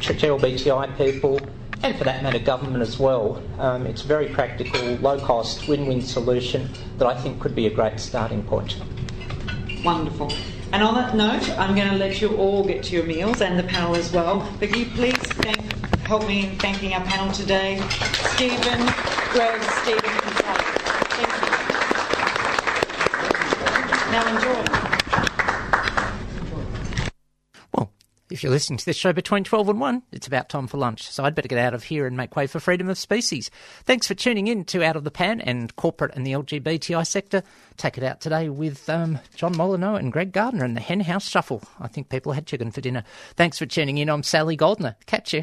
LBTI 0.00 0.96
people, 0.96 1.40
and 1.82 1.96
for 1.96 2.04
that 2.04 2.22
matter, 2.22 2.38
government 2.38 2.82
as 2.82 2.98
well. 2.98 3.42
Um, 3.58 3.86
it's 3.86 4.02
a 4.02 4.06
very 4.06 4.28
practical, 4.28 4.80
low 4.96 5.18
cost, 5.20 5.68
win 5.68 5.86
win 5.86 6.02
solution 6.02 6.68
that 6.98 7.06
I 7.06 7.14
think 7.20 7.40
could 7.40 7.54
be 7.54 7.66
a 7.66 7.70
great 7.70 8.00
starting 8.00 8.42
point. 8.42 8.76
Wonderful. 9.84 10.32
And 10.72 10.82
on 10.82 10.94
that 10.96 11.14
note, 11.14 11.48
I'm 11.58 11.76
going 11.76 11.88
to 11.88 11.96
let 11.96 12.20
you 12.20 12.36
all 12.36 12.64
get 12.64 12.82
to 12.84 12.96
your 12.96 13.04
meals 13.04 13.40
and 13.40 13.58
the 13.58 13.62
panel 13.62 13.94
as 13.94 14.12
well. 14.12 14.52
But 14.58 14.76
you 14.76 14.86
please 14.86 15.16
thank, 15.16 15.64
help 16.06 16.26
me 16.28 16.46
in 16.46 16.56
thanking 16.58 16.94
our 16.94 17.04
panel 17.04 17.32
today? 17.34 17.80
Stephen, 18.34 18.86
Greg, 19.32 19.60
Stephen, 19.82 20.04
and. 20.04 20.32
Thank 21.10 21.32
you. 21.32 21.50
Now 24.12 24.24
enjoy. 24.36 24.62
Well, 27.74 27.90
If 28.30 28.44
you're 28.44 28.52
listening 28.52 28.76
to 28.78 28.84
this 28.84 28.96
show 28.96 29.12
between 29.12 29.42
12 29.42 29.68
and 29.68 29.80
1, 29.80 30.02
it's 30.12 30.28
about 30.28 30.48
time 30.48 30.68
for 30.68 30.76
lunch, 30.76 31.10
so 31.10 31.24
I'd 31.24 31.34
better 31.34 31.48
get 31.48 31.58
out 31.58 31.74
of 31.74 31.82
here 31.82 32.06
and 32.06 32.16
make 32.16 32.36
way 32.36 32.46
for 32.46 32.60
freedom 32.60 32.88
of 32.88 32.98
species. 32.98 33.50
Thanks 33.82 34.06
for 34.06 34.14
tuning 34.14 34.46
in 34.46 34.64
to 34.66 34.84
Out 34.84 34.94
of 34.94 35.02
the 35.02 35.10
Pan 35.10 35.40
and 35.40 35.74
corporate 35.74 36.14
and 36.14 36.24
the 36.24 36.32
LGBTI 36.34 37.04
sector. 37.04 37.42
Take 37.76 37.98
it 37.98 38.04
out 38.04 38.20
today 38.20 38.48
with 38.48 38.88
um, 38.88 39.18
John 39.34 39.56
Molyneux 39.56 39.96
and 39.96 40.12
Greg 40.12 40.30
Gardner 40.30 40.64
and 40.64 40.76
the 40.76 40.80
Hen 40.80 41.00
House 41.00 41.28
Shuffle. 41.28 41.64
I 41.80 41.88
think 41.88 42.10
people 42.10 42.30
had 42.30 42.46
chicken 42.46 42.70
for 42.70 42.80
dinner. 42.80 43.02
Thanks 43.34 43.58
for 43.58 43.66
tuning 43.66 43.98
in. 43.98 44.08
I'm 44.08 44.22
Sally 44.22 44.54
Goldner. 44.54 44.94
Catch 45.06 45.34
you 45.34 45.42